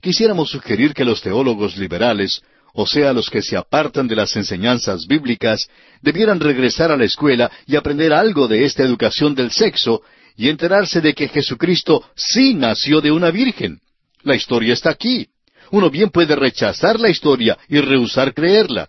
Quisiéramos 0.00 0.50
sugerir 0.50 0.94
que 0.94 1.04
los 1.04 1.20
teólogos 1.20 1.76
liberales, 1.76 2.40
o 2.72 2.86
sea, 2.86 3.12
los 3.12 3.28
que 3.30 3.42
se 3.42 3.56
apartan 3.56 4.06
de 4.06 4.16
las 4.16 4.34
enseñanzas 4.36 5.06
bíblicas, 5.06 5.68
debieran 6.02 6.40
regresar 6.40 6.90
a 6.90 6.96
la 6.96 7.04
escuela 7.04 7.50
y 7.66 7.76
aprender 7.76 8.12
algo 8.12 8.48
de 8.48 8.64
esta 8.64 8.82
educación 8.82 9.34
del 9.34 9.50
sexo 9.50 10.02
y 10.36 10.48
enterarse 10.48 11.00
de 11.00 11.14
que 11.14 11.28
Jesucristo 11.28 12.04
sí 12.14 12.54
nació 12.54 13.00
de 13.00 13.10
una 13.10 13.30
virgen. 13.30 13.80
La 14.22 14.34
historia 14.34 14.72
está 14.72 14.90
aquí. 14.90 15.28
Uno 15.70 15.90
bien 15.90 16.10
puede 16.10 16.34
rechazar 16.34 16.98
la 16.98 17.10
historia 17.10 17.58
y 17.68 17.80
rehusar 17.80 18.34
creerla, 18.34 18.88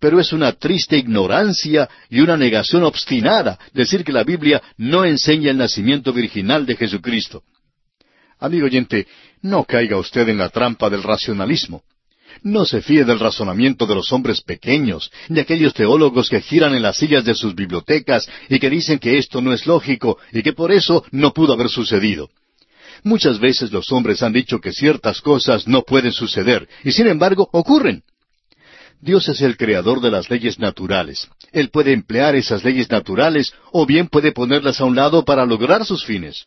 pero 0.00 0.20
es 0.20 0.32
una 0.32 0.52
triste 0.52 0.96
ignorancia 0.96 1.88
y 2.10 2.20
una 2.20 2.36
negación 2.36 2.84
obstinada 2.84 3.58
decir 3.72 4.04
que 4.04 4.12
la 4.12 4.24
Biblia 4.24 4.62
no 4.76 5.04
enseña 5.04 5.50
el 5.50 5.58
nacimiento 5.58 6.12
virginal 6.12 6.66
de 6.66 6.76
Jesucristo. 6.76 7.42
Amigo 8.38 8.66
oyente, 8.66 9.06
no 9.42 9.64
caiga 9.64 9.96
usted 9.96 10.28
en 10.28 10.38
la 10.38 10.48
trampa 10.48 10.90
del 10.90 11.02
racionalismo. 11.02 11.82
No 12.42 12.64
se 12.64 12.82
fíe 12.82 13.04
del 13.04 13.20
razonamiento 13.20 13.86
de 13.86 13.94
los 13.94 14.12
hombres 14.12 14.42
pequeños, 14.42 15.10
de 15.28 15.40
aquellos 15.40 15.74
teólogos 15.74 16.28
que 16.28 16.40
giran 16.40 16.74
en 16.74 16.82
las 16.82 16.96
sillas 16.96 17.24
de 17.24 17.34
sus 17.34 17.54
bibliotecas 17.54 18.28
y 18.48 18.58
que 18.58 18.70
dicen 18.70 18.98
que 18.98 19.18
esto 19.18 19.40
no 19.40 19.52
es 19.52 19.66
lógico 19.66 20.18
y 20.32 20.42
que 20.42 20.52
por 20.52 20.72
eso 20.72 21.04
no 21.10 21.32
pudo 21.32 21.54
haber 21.54 21.68
sucedido. 21.68 22.30
Muchas 23.02 23.38
veces 23.38 23.72
los 23.72 23.92
hombres 23.92 24.22
han 24.22 24.32
dicho 24.32 24.60
que 24.60 24.72
ciertas 24.72 25.20
cosas 25.20 25.68
no 25.68 25.82
pueden 25.82 26.12
suceder, 26.12 26.68
y 26.84 26.92
sin 26.92 27.06
embargo 27.06 27.48
ocurren. 27.52 28.02
Dios 29.00 29.28
es 29.28 29.42
el 29.42 29.58
creador 29.58 30.00
de 30.00 30.10
las 30.10 30.30
leyes 30.30 30.58
naturales. 30.58 31.28
Él 31.52 31.68
puede 31.68 31.92
emplear 31.92 32.34
esas 32.34 32.64
leyes 32.64 32.90
naturales 32.90 33.52
o 33.72 33.84
bien 33.84 34.08
puede 34.08 34.32
ponerlas 34.32 34.80
a 34.80 34.84
un 34.84 34.96
lado 34.96 35.24
para 35.24 35.44
lograr 35.44 35.84
sus 35.84 36.04
fines 36.04 36.46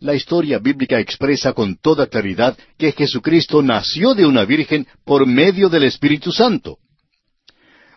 la 0.00 0.14
historia 0.14 0.58
bíblica 0.58 1.00
expresa 1.00 1.52
con 1.52 1.76
toda 1.76 2.06
claridad 2.06 2.56
que 2.76 2.92
Jesucristo 2.92 3.62
nació 3.62 4.14
de 4.14 4.26
una 4.26 4.44
virgen 4.44 4.86
por 5.04 5.26
medio 5.26 5.68
del 5.68 5.84
Espíritu 5.84 6.32
Santo. 6.32 6.78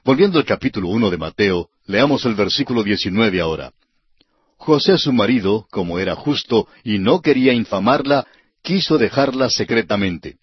Volviendo 0.03 0.39
al 0.39 0.45
capítulo 0.45 0.89
uno 0.89 1.11
de 1.11 1.17
Mateo, 1.17 1.69
leamos 1.85 2.25
el 2.25 2.33
versículo 2.33 2.83
diecinueve 2.83 3.39
ahora. 3.39 3.71
José 4.57 4.97
su 4.97 5.13
marido, 5.13 5.67
como 5.69 5.99
era 5.99 6.15
justo 6.15 6.67
y 6.83 6.97
no 6.97 7.21
quería 7.21 7.53
infamarla, 7.53 8.25
quiso 8.63 8.97
dejarla 8.97 9.49
secretamente. 9.49 10.37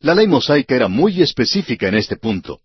La 0.00 0.14
ley 0.14 0.26
mosaica 0.26 0.74
era 0.74 0.88
muy 0.88 1.22
específica 1.22 1.88
en 1.88 1.94
este 1.94 2.16
punto. 2.16 2.60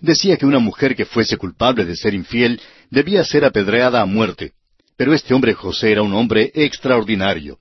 Decía 0.00 0.36
que 0.36 0.46
una 0.46 0.58
mujer 0.58 0.94
que 0.94 1.06
fuese 1.06 1.36
culpable 1.36 1.84
de 1.84 1.96
ser 1.96 2.12
infiel 2.12 2.60
debía 2.90 3.24
ser 3.24 3.44
apedreada 3.44 4.02
a 4.02 4.06
muerte. 4.06 4.52
Pero 4.96 5.12
este 5.14 5.34
hombre 5.34 5.54
José 5.54 5.92
era 5.92 6.02
un 6.02 6.14
hombre 6.14 6.50
extraordinario. 6.54 7.58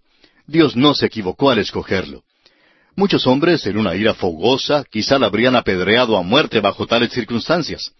Dios 0.47 0.75
no 0.75 0.93
se 0.93 1.07
equivocó 1.07 1.49
al 1.49 1.59
escogerlo. 1.59 2.23
Muchos 2.95 3.27
hombres, 3.27 3.65
en 3.65 3.77
una 3.77 3.95
ira 3.95 4.13
fogosa, 4.13 4.86
quizá 4.89 5.19
la 5.19 5.27
habrían 5.27 5.55
apedreado 5.55 6.15
a 6.17 6.21
muerte 6.21 6.61
bajo 6.61 6.88
tales 6.88 7.11
circunstancias. 7.11 7.91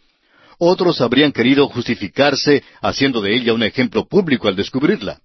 Otros 0.57 1.01
habrían 1.01 1.33
querido 1.33 1.67
justificarse 1.67 2.63
haciendo 2.81 3.21
de 3.21 3.36
ella 3.36 3.53
un 3.53 3.63
ejemplo 3.63 4.07
público 4.07 4.47
al 4.47 4.55
descubrirla. 4.55 5.19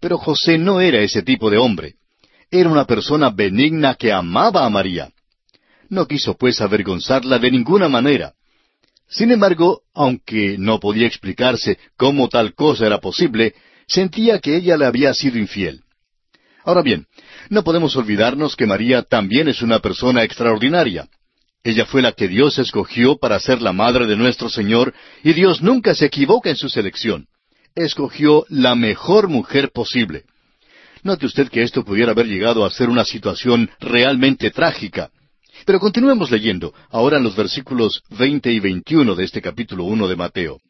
Pero 0.00 0.18
José 0.18 0.56
no 0.56 0.80
era 0.80 1.00
ese 1.00 1.22
tipo 1.22 1.50
de 1.50 1.58
hombre. 1.58 1.94
Era 2.48 2.68
una 2.68 2.84
persona 2.84 3.30
benigna 3.30 3.94
que 3.96 4.12
amaba 4.12 4.64
a 4.64 4.70
María. 4.70 5.10
No 5.88 6.06
quiso 6.06 6.36
pues 6.36 6.60
avergonzarla 6.60 7.38
de 7.38 7.50
ninguna 7.50 7.88
manera. 7.88 8.34
Sin 9.12 9.30
embargo, 9.30 9.82
aunque 9.94 10.56
no 10.58 10.80
podía 10.80 11.06
explicarse 11.06 11.78
cómo 11.98 12.30
tal 12.30 12.54
cosa 12.54 12.86
era 12.86 12.98
posible, 12.98 13.54
sentía 13.86 14.38
que 14.38 14.56
ella 14.56 14.78
le 14.78 14.86
había 14.86 15.12
sido 15.12 15.38
infiel. 15.38 15.82
Ahora 16.64 16.80
bien, 16.80 17.06
no 17.50 17.62
podemos 17.62 17.94
olvidarnos 17.94 18.56
que 18.56 18.66
María 18.66 19.02
también 19.02 19.48
es 19.48 19.60
una 19.60 19.80
persona 19.80 20.22
extraordinaria. 20.24 21.08
Ella 21.62 21.84
fue 21.84 22.00
la 22.00 22.12
que 22.12 22.26
Dios 22.26 22.58
escogió 22.58 23.18
para 23.18 23.38
ser 23.38 23.60
la 23.60 23.74
madre 23.74 24.06
de 24.06 24.16
nuestro 24.16 24.48
Señor, 24.48 24.94
y 25.22 25.34
Dios 25.34 25.60
nunca 25.60 25.94
se 25.94 26.06
equivoca 26.06 26.48
en 26.48 26.56
su 26.56 26.70
selección. 26.70 27.26
Escogió 27.74 28.46
la 28.48 28.74
mejor 28.74 29.28
mujer 29.28 29.72
posible. 29.72 30.24
Note 31.02 31.26
usted 31.26 31.48
que 31.50 31.62
esto 31.62 31.84
pudiera 31.84 32.12
haber 32.12 32.26
llegado 32.28 32.64
a 32.64 32.70
ser 32.70 32.88
una 32.88 33.04
situación 33.04 33.68
realmente 33.78 34.50
trágica. 34.50 35.10
Pero 35.64 35.78
continuemos 35.78 36.30
leyendo, 36.30 36.74
ahora 36.90 37.18
en 37.18 37.24
los 37.24 37.36
versículos 37.36 38.02
veinte 38.10 38.52
y 38.52 38.60
veintiuno 38.60 39.14
de 39.14 39.24
este 39.24 39.40
capítulo 39.40 39.84
uno 39.84 40.08
de 40.08 40.16
Mateo. 40.16 40.60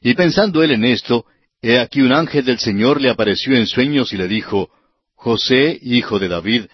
Y 0.00 0.14
pensando 0.14 0.62
él 0.62 0.72
en 0.72 0.84
esto, 0.84 1.24
he 1.60 1.78
aquí 1.78 2.00
un 2.00 2.12
ángel 2.12 2.44
del 2.44 2.58
Señor 2.58 3.00
le 3.00 3.10
apareció 3.10 3.56
en 3.56 3.66
sueños 3.66 4.12
y 4.12 4.16
le 4.16 4.28
dijo, 4.28 4.70
José, 5.14 5.78
hijo 5.82 6.18
de 6.18 6.28
David, 6.28 6.66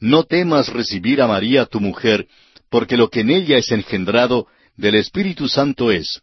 no 0.00 0.24
temas 0.24 0.68
recibir 0.68 1.22
a 1.22 1.26
María 1.26 1.66
tu 1.66 1.80
mujer, 1.80 2.26
porque 2.68 2.96
lo 2.96 3.08
que 3.08 3.20
en 3.20 3.30
ella 3.30 3.56
es 3.56 3.70
engendrado 3.70 4.46
del 4.76 4.96
Espíritu 4.96 5.48
Santo 5.48 5.90
es, 5.90 6.20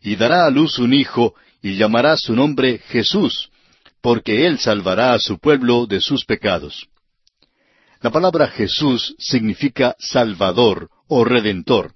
y 0.00 0.16
dará 0.16 0.46
a 0.46 0.50
luz 0.50 0.78
un 0.78 0.94
hijo, 0.94 1.34
y 1.60 1.74
llamará 1.74 2.16
su 2.16 2.34
nombre 2.34 2.78
Jesús, 2.88 3.50
porque 4.00 4.46
él 4.46 4.58
salvará 4.58 5.12
a 5.12 5.18
su 5.18 5.38
pueblo 5.38 5.86
de 5.86 6.00
sus 6.00 6.24
pecados. 6.24 6.86
La 8.00 8.10
palabra 8.10 8.46
Jesús 8.46 9.16
significa 9.18 9.96
Salvador 9.98 10.88
o 11.08 11.24
Redentor. 11.24 11.92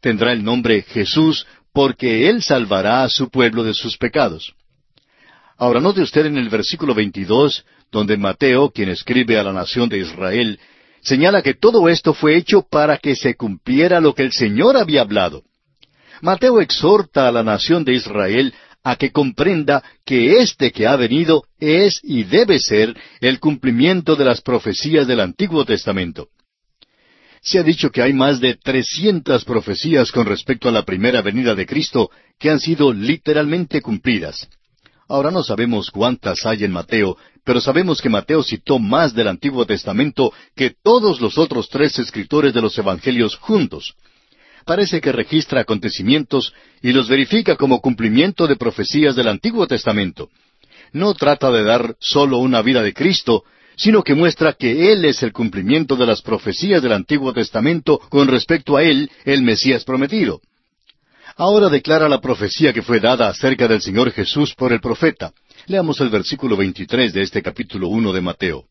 Tendrá 0.00 0.32
el 0.32 0.44
nombre 0.44 0.82
Jesús 0.82 1.46
porque 1.72 2.28
Él 2.28 2.42
salvará 2.42 3.02
a 3.02 3.08
su 3.08 3.30
pueblo 3.30 3.64
de 3.64 3.72
sus 3.72 3.96
pecados. 3.96 4.54
Ahora 5.56 5.80
note 5.80 6.02
usted 6.02 6.26
en 6.26 6.36
el 6.36 6.50
versículo 6.50 6.94
22, 6.94 7.64
donde 7.90 8.18
Mateo, 8.18 8.70
quien 8.70 8.90
escribe 8.90 9.38
a 9.38 9.42
la 9.42 9.52
nación 9.52 9.88
de 9.88 9.98
Israel, 9.98 10.60
señala 11.00 11.40
que 11.40 11.54
todo 11.54 11.88
esto 11.88 12.12
fue 12.12 12.36
hecho 12.36 12.62
para 12.62 12.98
que 12.98 13.16
se 13.16 13.34
cumpliera 13.34 14.00
lo 14.00 14.14
que 14.14 14.24
el 14.24 14.32
Señor 14.32 14.76
había 14.76 15.00
hablado. 15.00 15.44
Mateo 16.20 16.60
exhorta 16.60 17.26
a 17.26 17.32
la 17.32 17.42
nación 17.42 17.84
de 17.84 17.94
Israel 17.94 18.52
a 18.82 18.96
que 18.96 19.10
comprenda 19.10 19.82
que 20.04 20.40
este 20.40 20.72
que 20.72 20.86
ha 20.86 20.96
venido 20.96 21.44
es 21.58 22.00
y 22.02 22.24
debe 22.24 22.58
ser 22.58 22.96
el 23.20 23.38
cumplimiento 23.38 24.16
de 24.16 24.24
las 24.24 24.40
profecías 24.40 25.06
del 25.06 25.20
Antiguo 25.20 25.64
Testamento. 25.64 26.28
Se 27.40 27.58
ha 27.58 27.62
dicho 27.62 27.90
que 27.90 28.02
hay 28.02 28.12
más 28.12 28.40
de 28.40 28.54
trescientas 28.54 29.44
profecías 29.44 30.12
con 30.12 30.26
respecto 30.26 30.68
a 30.68 30.72
la 30.72 30.84
primera 30.84 31.22
venida 31.22 31.54
de 31.54 31.66
Cristo 31.66 32.10
que 32.38 32.50
han 32.50 32.60
sido 32.60 32.92
literalmente 32.92 33.80
cumplidas. 33.80 34.48
Ahora 35.08 35.30
no 35.30 35.42
sabemos 35.42 35.90
cuántas 35.90 36.46
hay 36.46 36.64
en 36.64 36.72
Mateo, 36.72 37.16
pero 37.44 37.60
sabemos 37.60 38.00
que 38.00 38.08
Mateo 38.08 38.42
citó 38.42 38.78
más 38.78 39.12
del 39.14 39.28
Antiguo 39.28 39.66
Testamento 39.66 40.32
que 40.54 40.74
todos 40.82 41.20
los 41.20 41.36
otros 41.36 41.68
tres 41.68 41.98
escritores 41.98 42.54
de 42.54 42.62
los 42.62 42.78
Evangelios 42.78 43.36
juntos 43.36 43.94
parece 44.64 45.00
que 45.00 45.12
registra 45.12 45.60
acontecimientos 45.60 46.52
y 46.82 46.92
los 46.92 47.08
verifica 47.08 47.56
como 47.56 47.80
cumplimiento 47.80 48.46
de 48.46 48.56
profecías 48.56 49.16
del 49.16 49.28
Antiguo 49.28 49.66
Testamento. 49.66 50.30
No 50.92 51.14
trata 51.14 51.50
de 51.50 51.64
dar 51.64 51.96
solo 52.00 52.38
una 52.38 52.62
vida 52.62 52.82
de 52.82 52.92
Cristo, 52.92 53.44
sino 53.76 54.02
que 54.02 54.14
muestra 54.14 54.52
que 54.52 54.92
Él 54.92 55.04
es 55.04 55.22
el 55.22 55.32
cumplimiento 55.32 55.96
de 55.96 56.06
las 56.06 56.22
profecías 56.22 56.82
del 56.82 56.92
Antiguo 56.92 57.32
Testamento 57.32 57.98
con 57.98 58.28
respecto 58.28 58.76
a 58.76 58.82
Él, 58.82 59.10
el 59.24 59.42
Mesías 59.42 59.84
prometido. 59.84 60.40
Ahora 61.36 61.68
declara 61.68 62.08
la 62.08 62.20
profecía 62.20 62.72
que 62.72 62.82
fue 62.82 63.00
dada 63.00 63.28
acerca 63.28 63.66
del 63.66 63.80
Señor 63.80 64.10
Jesús 64.12 64.54
por 64.54 64.72
el 64.72 64.80
profeta. 64.80 65.32
Leamos 65.66 66.00
el 66.00 66.10
versículo 66.10 66.56
23 66.56 67.12
de 67.12 67.22
este 67.22 67.42
capítulo 67.42 67.88
1 67.88 68.12
de 68.12 68.20
Mateo. 68.20 68.64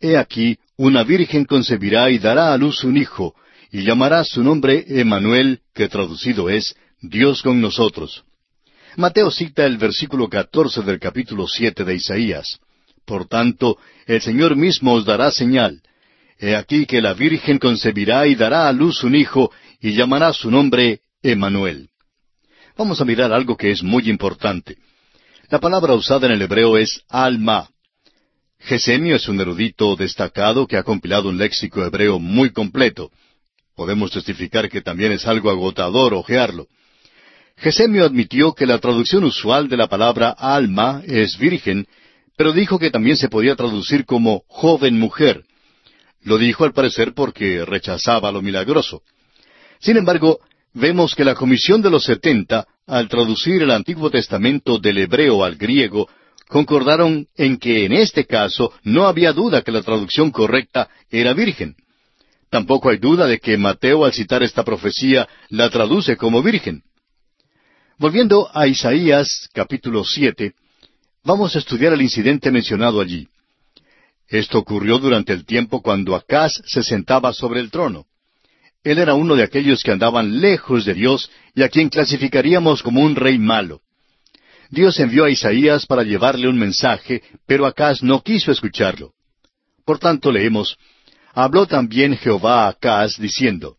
He 0.00 0.16
aquí, 0.16 0.58
una 0.76 1.02
virgen 1.04 1.44
concebirá 1.44 2.10
y 2.10 2.18
dará 2.18 2.52
a 2.52 2.58
luz 2.58 2.84
un 2.84 2.96
hijo, 2.96 3.34
y 3.72 3.84
llamará 3.84 4.22
su 4.22 4.44
nombre 4.44 4.84
Emmanuel, 4.86 5.60
que 5.74 5.88
traducido 5.88 6.50
es 6.50 6.76
Dios 7.00 7.42
con 7.42 7.60
nosotros. 7.62 8.22
Mateo 8.96 9.30
cita 9.30 9.64
el 9.64 9.78
versículo 9.78 10.28
catorce 10.28 10.82
del 10.82 11.00
capítulo 11.00 11.48
siete 11.48 11.82
de 11.82 11.94
Isaías. 11.94 12.60
Por 13.06 13.26
tanto, 13.26 13.78
el 14.06 14.20
Señor 14.20 14.56
mismo 14.56 14.92
os 14.92 15.06
dará 15.06 15.30
señal. 15.30 15.80
He 16.38 16.54
aquí 16.54 16.84
que 16.84 17.00
la 17.00 17.14
Virgen 17.14 17.58
concebirá 17.58 18.26
y 18.26 18.34
dará 18.34 18.68
a 18.68 18.72
luz 18.72 19.02
un 19.04 19.14
hijo, 19.14 19.50
y 19.80 19.94
llamará 19.94 20.34
su 20.34 20.50
nombre 20.50 21.00
Emmanuel. 21.22 21.88
Vamos 22.76 23.00
a 23.00 23.06
mirar 23.06 23.32
algo 23.32 23.56
que 23.56 23.70
es 23.70 23.82
muy 23.82 24.10
importante. 24.10 24.76
La 25.48 25.60
palabra 25.60 25.94
usada 25.94 26.26
en 26.26 26.34
el 26.34 26.42
hebreo 26.42 26.76
es 26.76 27.02
alma. 27.08 27.70
Gesemio 28.58 29.16
es 29.16 29.28
un 29.28 29.40
erudito 29.40 29.96
destacado 29.96 30.66
que 30.66 30.76
ha 30.76 30.82
compilado 30.82 31.30
un 31.30 31.38
léxico 31.38 31.82
hebreo 31.84 32.18
muy 32.18 32.50
completo. 32.50 33.10
Podemos 33.74 34.10
testificar 34.10 34.68
que 34.68 34.82
también 34.82 35.12
es 35.12 35.26
algo 35.26 35.50
agotador 35.50 36.14
ojearlo. 36.14 36.66
Gesemio 37.56 38.04
admitió 38.04 38.52
que 38.54 38.66
la 38.66 38.78
traducción 38.78 39.24
usual 39.24 39.68
de 39.68 39.76
la 39.76 39.88
palabra 39.88 40.30
alma 40.30 41.02
es 41.06 41.38
virgen, 41.38 41.86
pero 42.36 42.52
dijo 42.52 42.78
que 42.78 42.90
también 42.90 43.16
se 43.16 43.28
podía 43.28 43.56
traducir 43.56 44.04
como 44.04 44.42
joven 44.48 44.98
mujer. 44.98 45.44
Lo 46.22 46.38
dijo 46.38 46.64
al 46.64 46.72
parecer 46.72 47.14
porque 47.14 47.64
rechazaba 47.64 48.32
lo 48.32 48.42
milagroso. 48.42 49.02
Sin 49.80 49.96
embargo, 49.96 50.40
vemos 50.74 51.14
que 51.14 51.24
la 51.24 51.34
Comisión 51.34 51.82
de 51.82 51.90
los 51.90 52.04
Setenta, 52.04 52.66
al 52.86 53.08
traducir 53.08 53.62
el 53.62 53.70
Antiguo 53.70 54.10
Testamento 54.10 54.78
del 54.78 54.98
hebreo 54.98 55.44
al 55.44 55.56
griego, 55.56 56.08
concordaron 56.48 57.26
en 57.36 57.56
que 57.58 57.84
en 57.84 57.92
este 57.92 58.26
caso 58.26 58.72
no 58.82 59.06
había 59.06 59.32
duda 59.32 59.62
que 59.62 59.72
la 59.72 59.82
traducción 59.82 60.30
correcta 60.30 60.88
era 61.10 61.32
virgen. 61.32 61.76
Tampoco 62.52 62.90
hay 62.90 62.98
duda 62.98 63.26
de 63.26 63.38
que 63.38 63.56
Mateo 63.56 64.04
al 64.04 64.12
citar 64.12 64.42
esta 64.42 64.62
profecía 64.62 65.26
la 65.48 65.70
traduce 65.70 66.18
como 66.18 66.42
virgen. 66.42 66.82
Volviendo 67.96 68.50
a 68.52 68.66
Isaías 68.66 69.48
capítulo 69.54 70.04
siete, 70.04 70.52
vamos 71.24 71.56
a 71.56 71.60
estudiar 71.60 71.94
el 71.94 72.02
incidente 72.02 72.50
mencionado 72.50 73.00
allí. 73.00 73.26
Esto 74.28 74.58
ocurrió 74.58 74.98
durante 74.98 75.32
el 75.32 75.46
tiempo 75.46 75.80
cuando 75.80 76.14
Acaz 76.14 76.52
se 76.66 76.82
sentaba 76.82 77.32
sobre 77.32 77.58
el 77.58 77.70
trono. 77.70 78.04
Él 78.84 78.98
era 78.98 79.14
uno 79.14 79.34
de 79.34 79.44
aquellos 79.44 79.82
que 79.82 79.92
andaban 79.92 80.42
lejos 80.42 80.84
de 80.84 80.92
Dios 80.92 81.30
y 81.54 81.62
a 81.62 81.70
quien 81.70 81.88
clasificaríamos 81.88 82.82
como 82.82 83.00
un 83.00 83.16
rey 83.16 83.38
malo. 83.38 83.80
Dios 84.68 85.00
envió 85.00 85.24
a 85.24 85.30
Isaías 85.30 85.86
para 85.86 86.02
llevarle 86.02 86.48
un 86.48 86.58
mensaje, 86.58 87.22
pero 87.46 87.64
Acaz 87.64 88.02
no 88.02 88.22
quiso 88.22 88.52
escucharlo. 88.52 89.14
Por 89.86 89.98
tanto 89.98 90.30
leemos, 90.30 90.76
Habló 91.34 91.66
también 91.66 92.16
Jehová 92.16 92.66
a 92.66 92.68
Acaz, 92.68 93.16
diciendo, 93.18 93.76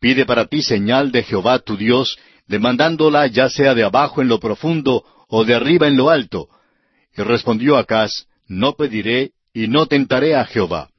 Pide 0.00 0.26
para 0.26 0.46
ti 0.46 0.62
señal 0.62 1.10
de 1.12 1.22
Jehová 1.22 1.58
tu 1.58 1.76
Dios, 1.76 2.18
demandándola 2.46 3.26
ya 3.28 3.48
sea 3.48 3.74
de 3.74 3.84
abajo 3.84 4.20
en 4.20 4.28
lo 4.28 4.38
profundo 4.38 5.04
o 5.28 5.44
de 5.44 5.54
arriba 5.54 5.86
en 5.86 5.96
lo 5.96 6.10
alto. 6.10 6.48
Y 7.16 7.22
respondió 7.22 7.76
Acaz, 7.76 8.26
No 8.46 8.74
pediré 8.74 9.32
y 9.54 9.68
no 9.68 9.86
tentaré 9.86 10.34
a 10.34 10.44
Jehová. 10.44 10.90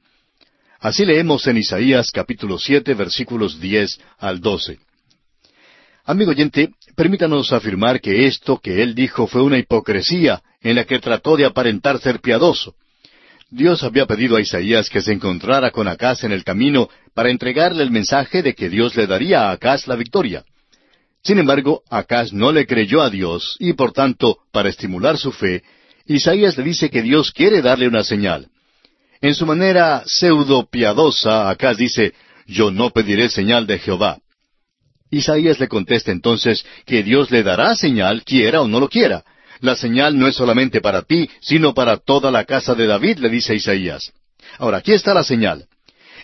Así 0.80 1.04
leemos 1.04 1.46
en 1.46 1.58
Isaías 1.58 2.10
capítulo 2.10 2.58
siete 2.58 2.94
versículos 2.94 3.60
diez 3.60 3.98
al 4.18 4.40
doce. 4.40 4.78
Amigo 6.04 6.32
oyente, 6.32 6.74
permítanos 6.94 7.52
afirmar 7.52 8.00
que 8.00 8.26
esto 8.26 8.58
que 8.58 8.82
él 8.82 8.94
dijo 8.94 9.26
fue 9.26 9.42
una 9.42 9.58
hipocresía 9.58 10.42
en 10.60 10.76
la 10.76 10.84
que 10.84 10.98
trató 10.98 11.36
de 11.36 11.46
aparentar 11.46 12.00
ser 12.00 12.20
piadoso. 12.20 12.74
Dios 13.54 13.84
había 13.84 14.06
pedido 14.06 14.34
a 14.34 14.40
Isaías 14.40 14.90
que 14.90 15.00
se 15.00 15.12
encontrara 15.12 15.70
con 15.70 15.86
Acaz 15.86 16.24
en 16.24 16.32
el 16.32 16.42
camino 16.42 16.88
para 17.14 17.30
entregarle 17.30 17.84
el 17.84 17.92
mensaje 17.92 18.42
de 18.42 18.52
que 18.52 18.68
Dios 18.68 18.96
le 18.96 19.06
daría 19.06 19.42
a 19.42 19.52
Acaz 19.52 19.86
la 19.86 19.94
victoria. 19.94 20.44
Sin 21.22 21.38
embargo, 21.38 21.84
Acaz 21.88 22.32
no 22.32 22.50
le 22.50 22.66
creyó 22.66 23.00
a 23.00 23.10
Dios 23.10 23.56
y 23.60 23.74
por 23.74 23.92
tanto, 23.92 24.38
para 24.50 24.68
estimular 24.68 25.18
su 25.18 25.30
fe, 25.30 25.62
Isaías 26.04 26.58
le 26.58 26.64
dice 26.64 26.90
que 26.90 27.00
Dios 27.00 27.30
quiere 27.30 27.62
darle 27.62 27.86
una 27.86 28.02
señal. 28.02 28.48
En 29.20 29.36
su 29.36 29.46
manera 29.46 30.02
pseudo 30.04 30.68
piadosa, 30.68 31.48
Acaz 31.48 31.76
dice, 31.76 32.12
Yo 32.48 32.72
no 32.72 32.90
pediré 32.90 33.28
señal 33.28 33.68
de 33.68 33.78
Jehová. 33.78 34.18
Isaías 35.12 35.60
le 35.60 35.68
contesta 35.68 36.10
entonces 36.10 36.66
que 36.86 37.04
Dios 37.04 37.30
le 37.30 37.44
dará 37.44 37.76
señal, 37.76 38.24
quiera 38.24 38.62
o 38.62 38.66
no 38.66 38.80
lo 38.80 38.88
quiera, 38.88 39.22
la 39.60 39.76
señal 39.76 40.18
no 40.18 40.26
es 40.26 40.36
solamente 40.36 40.80
para 40.80 41.02
ti, 41.02 41.28
sino 41.40 41.74
para 41.74 41.96
toda 41.96 42.30
la 42.30 42.44
casa 42.44 42.74
de 42.74 42.86
David, 42.86 43.18
le 43.18 43.28
dice 43.28 43.54
Isaías. 43.54 44.12
Ahora, 44.58 44.78
aquí 44.78 44.92
está 44.92 45.14
la 45.14 45.24
señal. 45.24 45.66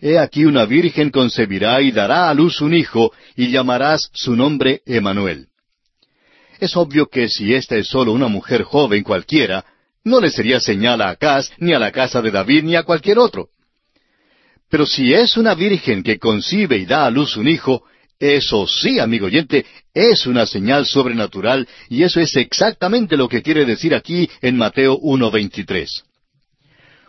He 0.01 0.19
aquí 0.19 0.45
una 0.45 0.65
virgen 0.65 1.11
concebirá 1.11 1.81
y 1.83 1.91
dará 1.91 2.31
a 2.31 2.35
luz 2.35 2.61
un 2.61 2.75
hijo, 2.75 3.13
y 3.37 3.51
llamarás 3.51 4.11
su 4.15 4.35
nombre 4.35 4.81
Emanuel. 4.87 5.49
Es 6.59 6.77
obvio 6.77 7.07
que 7.07 7.29
si 7.29 7.55
esta 7.55 7.77
es 7.77 7.89
solo 7.89 8.13
una 8.13 8.29
mujer 8.29 8.63
joven 8.63 9.03
cualquiera, 9.03 9.65
no 10.05 10.21
le 10.21 10.31
sería 10.31 10.61
señal 10.61 11.01
a 11.01 11.11
Acaz, 11.11 11.51
ni 11.59 11.73
a 11.73 11.79
la 11.79 11.93
casa 11.93 12.23
de 12.23 12.31
David, 12.31 12.65
ni 12.65 12.77
a 12.77 12.83
cualquier 12.83 13.19
otro. 13.19 13.49
Pero 14.71 14.87
si 14.87 15.13
es 15.13 15.37
una 15.37 15.55
virgen 15.55 16.03
que 16.03 16.19
concibe 16.19 16.79
y 16.79 16.87
da 16.87 17.05
a 17.05 17.11
luz 17.11 17.37
un 17.37 17.49
hijo, 17.49 17.83
eso 18.21 18.67
sí, 18.67 19.01
amigo 19.01 19.27
oyente, 19.27 19.65
es 19.95 20.27
una 20.27 20.45
señal 20.45 20.85
sobrenatural 20.85 21.67
y 21.89 22.03
eso 22.03 22.21
es 22.21 22.37
exactamente 22.37 23.17
lo 23.17 23.29
que 23.29 23.43
quiere 23.43 23.65
decir 23.65 23.95
aquí 23.95 24.29
en 24.43 24.59
Mateo 24.59 25.01
1.23. 25.01 25.89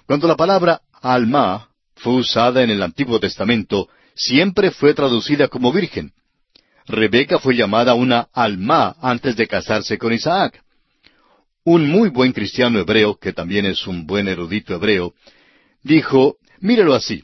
Cuando 0.06 0.28
la 0.28 0.38
palabra 0.38 0.82
alma 1.02 1.70
fue 1.96 2.14
usada 2.14 2.64
en 2.64 2.70
el 2.70 2.82
Antiguo 2.82 3.20
Testamento, 3.20 3.90
siempre 4.16 4.72
fue 4.72 4.94
traducida 4.94 5.50
como 5.50 5.74
virgen. 5.74 6.14
Rebeca 6.88 7.40
fue 7.40 7.56
llamada 7.56 7.94
una 7.94 8.30
alma 8.34 8.96
antes 9.02 9.36
de 9.36 9.48
casarse 9.48 9.98
con 9.98 10.14
Isaac. 10.14 10.64
Un 11.66 11.90
muy 11.90 12.10
buen 12.10 12.32
cristiano 12.32 12.80
hebreo, 12.80 13.18
que 13.18 13.34
también 13.34 13.66
es 13.66 13.86
un 13.86 14.08
buen 14.08 14.30
erudito 14.30 14.74
hebreo, 14.74 15.14
dijo, 15.84 16.38
mírelo 16.60 16.96
así. 16.96 17.24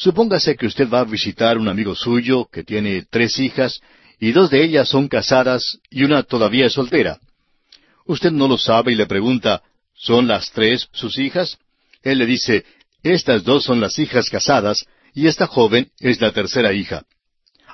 Supóngase 0.00 0.56
que 0.56 0.64
usted 0.64 0.88
va 0.88 1.00
a 1.00 1.04
visitar 1.04 1.58
un 1.58 1.68
amigo 1.68 1.94
suyo 1.94 2.48
que 2.50 2.64
tiene 2.64 3.04
tres 3.10 3.38
hijas 3.38 3.82
y 4.18 4.32
dos 4.32 4.48
de 4.48 4.64
ellas 4.64 4.88
son 4.88 5.08
casadas 5.08 5.78
y 5.90 6.04
una 6.04 6.22
todavía 6.22 6.64
es 6.64 6.72
soltera. 6.72 7.20
Usted 8.06 8.30
no 8.30 8.48
lo 8.48 8.56
sabe 8.56 8.92
y 8.92 8.94
le 8.94 9.04
pregunta, 9.04 9.62
¿son 9.94 10.26
las 10.26 10.52
tres 10.52 10.88
sus 10.92 11.18
hijas? 11.18 11.58
Él 12.02 12.16
le 12.16 12.24
dice, 12.24 12.64
estas 13.02 13.44
dos 13.44 13.62
son 13.62 13.78
las 13.78 13.98
hijas 13.98 14.30
casadas 14.30 14.86
y 15.12 15.26
esta 15.26 15.46
joven 15.46 15.90
es 15.98 16.18
la 16.18 16.32
tercera 16.32 16.72
hija. 16.72 17.04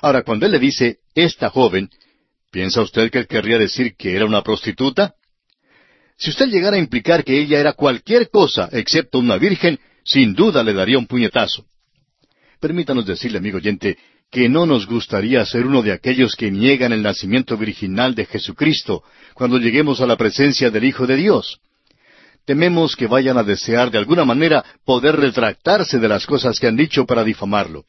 Ahora, 0.01 0.23
cuando 0.23 0.47
él 0.47 0.51
le 0.51 0.59
dice, 0.59 0.97
esta 1.15 1.49
joven, 1.49 1.89
¿piensa 2.51 2.81
usted 2.81 3.09
que 3.09 3.19
él 3.19 3.27
querría 3.27 3.57
decir 3.57 3.95
que 3.95 4.17
era 4.17 4.25
una 4.25 4.43
prostituta? 4.43 5.13
Si 6.17 6.31
usted 6.31 6.47
llegara 6.47 6.75
a 6.75 6.79
implicar 6.79 7.23
que 7.23 7.39
ella 7.39 7.57
era 7.57 7.71
cualquier 7.71 8.29
cosa 8.29 8.67
excepto 8.73 9.17
una 9.17 9.37
virgen, 9.37 9.79
sin 10.03 10.33
duda 10.33 10.61
le 10.61 10.73
daría 10.73 10.97
un 10.97 11.07
puñetazo. 11.07 11.63
Permítanos 12.59 13.05
decirle, 13.05 13.37
amigo 13.37 13.57
oyente, 13.57 13.97
que 14.31 14.49
no 14.49 14.65
nos 14.65 14.87
gustaría 14.87 15.45
ser 15.45 15.65
uno 15.65 15.81
de 15.81 15.91
aquellos 15.91 16.35
que 16.35 16.51
niegan 16.51 16.91
el 16.91 17.01
nacimiento 17.01 17.55
virginal 17.57 18.15
de 18.15 18.25
Jesucristo 18.25 19.03
cuando 19.33 19.57
lleguemos 19.57 20.01
a 20.01 20.07
la 20.07 20.17
presencia 20.17 20.69
del 20.69 20.83
Hijo 20.83 21.07
de 21.07 21.15
Dios. 21.15 21.59
Tememos 22.45 22.95
que 22.95 23.07
vayan 23.07 23.37
a 23.37 23.43
desear 23.43 23.91
de 23.91 23.97
alguna 23.97 24.25
manera 24.25 24.63
poder 24.85 25.15
retractarse 25.17 25.99
de 25.99 26.07
las 26.07 26.25
cosas 26.25 26.59
que 26.59 26.67
han 26.67 26.77
dicho 26.77 27.05
para 27.05 27.23
difamarlo. 27.23 27.85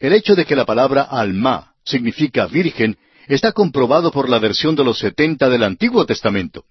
El 0.00 0.12
hecho 0.12 0.34
de 0.34 0.44
que 0.44 0.56
la 0.56 0.66
palabra 0.66 1.02
alma 1.02 1.72
significa 1.84 2.46
virgen 2.46 2.96
está 3.26 3.52
comprobado 3.52 4.10
por 4.10 4.28
la 4.28 4.38
versión 4.38 4.76
de 4.76 4.84
los 4.84 4.98
setenta 4.98 5.48
del 5.48 5.62
Antiguo 5.62 6.04
Testamento. 6.04 6.64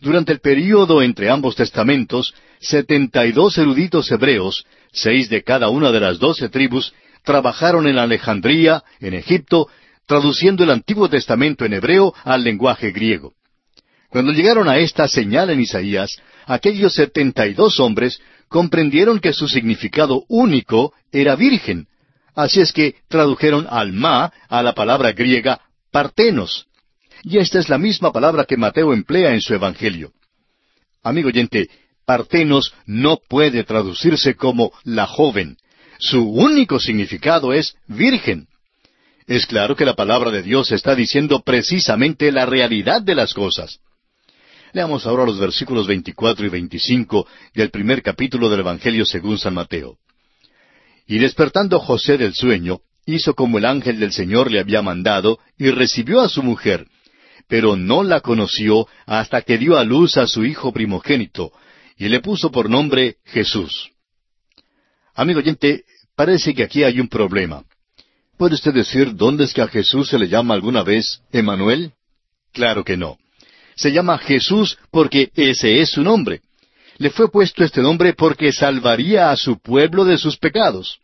Durante 0.00 0.32
el 0.32 0.40
período 0.40 1.02
entre 1.02 1.30
ambos 1.30 1.56
testamentos, 1.56 2.34
setenta 2.60 3.26
y 3.26 3.32
dos 3.32 3.58
eruditos 3.58 4.10
hebreos, 4.10 4.64
seis 4.92 5.28
de 5.28 5.42
cada 5.42 5.68
una 5.68 5.90
de 5.92 6.00
las 6.00 6.18
doce 6.18 6.48
tribus, 6.48 6.92
trabajaron 7.24 7.86
en 7.86 7.98
Alejandría, 7.98 8.82
en 9.00 9.14
Egipto, 9.14 9.68
traduciendo 10.06 10.64
el 10.64 10.70
Antiguo 10.70 11.08
Testamento 11.08 11.64
en 11.64 11.74
hebreo 11.74 12.14
al 12.24 12.42
lenguaje 12.42 12.90
griego. 12.92 13.34
Cuando 14.08 14.32
llegaron 14.32 14.68
a 14.68 14.78
esta 14.78 15.06
señal 15.06 15.50
en 15.50 15.60
Isaías, 15.60 16.20
aquellos 16.46 16.94
setenta 16.94 17.46
y 17.46 17.52
dos 17.52 17.78
hombres 17.78 18.20
comprendieron 18.48 19.20
que 19.20 19.34
su 19.34 19.48
significado 19.48 20.24
único 20.28 20.94
era 21.12 21.36
virgen. 21.36 21.86
Así 22.34 22.60
es 22.60 22.72
que 22.72 22.96
tradujeron 23.08 23.66
alma 23.68 24.32
a 24.48 24.62
la 24.62 24.74
palabra 24.74 25.12
griega 25.12 25.60
partenos. 25.90 26.66
Y 27.22 27.38
esta 27.38 27.58
es 27.58 27.68
la 27.68 27.78
misma 27.78 28.12
palabra 28.12 28.44
que 28.44 28.56
Mateo 28.56 28.94
emplea 28.94 29.34
en 29.34 29.40
su 29.40 29.52
Evangelio. 29.52 30.12
Amigo 31.02 31.28
oyente, 31.28 31.68
partenos 32.08 32.72
no 32.86 33.18
puede 33.28 33.64
traducirse 33.64 34.34
como 34.34 34.72
la 34.82 35.06
joven, 35.06 35.58
su 35.98 36.26
único 36.26 36.80
significado 36.80 37.52
es 37.52 37.76
virgen. 37.86 38.48
Es 39.26 39.44
claro 39.44 39.76
que 39.76 39.84
la 39.84 39.94
palabra 39.94 40.30
de 40.30 40.42
Dios 40.42 40.72
está 40.72 40.94
diciendo 40.94 41.42
precisamente 41.42 42.32
la 42.32 42.46
realidad 42.46 43.02
de 43.02 43.14
las 43.14 43.34
cosas. 43.34 43.80
Leamos 44.72 45.04
ahora 45.06 45.26
los 45.26 45.38
versículos 45.38 45.86
24 45.86 46.46
y 46.46 46.48
25 46.48 47.26
del 47.52 47.68
primer 47.68 48.02
capítulo 48.02 48.48
del 48.48 48.60
Evangelio 48.60 49.04
según 49.04 49.36
San 49.38 49.52
Mateo. 49.52 49.98
Y 51.06 51.18
despertando 51.18 51.78
José 51.78 52.16
del 52.16 52.32
sueño, 52.32 52.80
hizo 53.04 53.34
como 53.34 53.58
el 53.58 53.66
ángel 53.66 54.00
del 54.00 54.12
Señor 54.12 54.50
le 54.50 54.60
había 54.60 54.80
mandado, 54.80 55.40
y 55.58 55.68
recibió 55.68 56.22
a 56.22 56.30
su 56.30 56.42
mujer, 56.42 56.86
pero 57.48 57.76
no 57.76 58.02
la 58.02 58.22
conoció 58.22 58.86
hasta 59.04 59.42
que 59.42 59.58
dio 59.58 59.76
a 59.76 59.84
luz 59.84 60.16
a 60.16 60.26
su 60.26 60.46
hijo 60.46 60.72
primogénito, 60.72 61.52
y 61.98 62.08
le 62.08 62.20
puso 62.20 62.50
por 62.50 62.70
nombre 62.70 63.16
Jesús. 63.24 63.90
Amigo 65.14 65.40
oyente, 65.40 65.84
parece 66.14 66.54
que 66.54 66.62
aquí 66.62 66.84
hay 66.84 67.00
un 67.00 67.08
problema. 67.08 67.64
¿Puede 68.36 68.54
usted 68.54 68.72
decir 68.72 69.16
dónde 69.16 69.44
es 69.44 69.52
que 69.52 69.62
a 69.62 69.68
Jesús 69.68 70.08
se 70.08 70.18
le 70.18 70.28
llama 70.28 70.54
alguna 70.54 70.84
vez 70.84 71.20
Emanuel? 71.32 71.92
Claro 72.52 72.84
que 72.84 72.96
no. 72.96 73.18
Se 73.74 73.92
llama 73.92 74.16
Jesús 74.18 74.78
porque 74.92 75.30
ese 75.34 75.80
es 75.80 75.90
su 75.90 76.02
nombre. 76.02 76.40
Le 76.98 77.10
fue 77.10 77.30
puesto 77.30 77.64
este 77.64 77.82
nombre 77.82 78.14
porque 78.14 78.52
salvaría 78.52 79.30
a 79.30 79.36
su 79.36 79.58
pueblo 79.58 80.04
de 80.04 80.18
sus 80.18 80.36
pecados. 80.36 81.00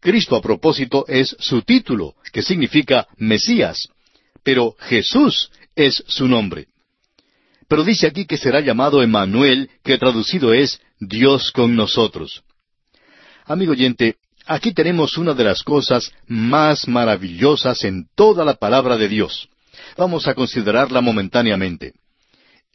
Cristo 0.00 0.36
a 0.36 0.42
propósito 0.42 1.04
es 1.08 1.36
su 1.38 1.62
título, 1.62 2.14
que 2.32 2.42
significa 2.42 3.06
Mesías. 3.16 3.88
Pero 4.42 4.76
Jesús 4.80 5.50
es 5.74 6.02
su 6.08 6.28
nombre. 6.28 6.68
Pero 7.70 7.84
dice 7.84 8.08
aquí 8.08 8.26
que 8.26 8.36
será 8.36 8.60
llamado 8.60 9.00
Emanuel, 9.00 9.70
que 9.84 9.96
traducido 9.96 10.52
es 10.52 10.80
Dios 10.98 11.52
con 11.52 11.76
nosotros. 11.76 12.42
Amigo 13.46 13.70
oyente, 13.70 14.16
aquí 14.44 14.74
tenemos 14.74 15.16
una 15.16 15.34
de 15.34 15.44
las 15.44 15.62
cosas 15.62 16.12
más 16.26 16.88
maravillosas 16.88 17.84
en 17.84 18.08
toda 18.16 18.44
la 18.44 18.54
palabra 18.54 18.96
de 18.96 19.06
Dios. 19.06 19.48
Vamos 19.96 20.26
a 20.26 20.34
considerarla 20.34 21.00
momentáneamente. 21.00 21.92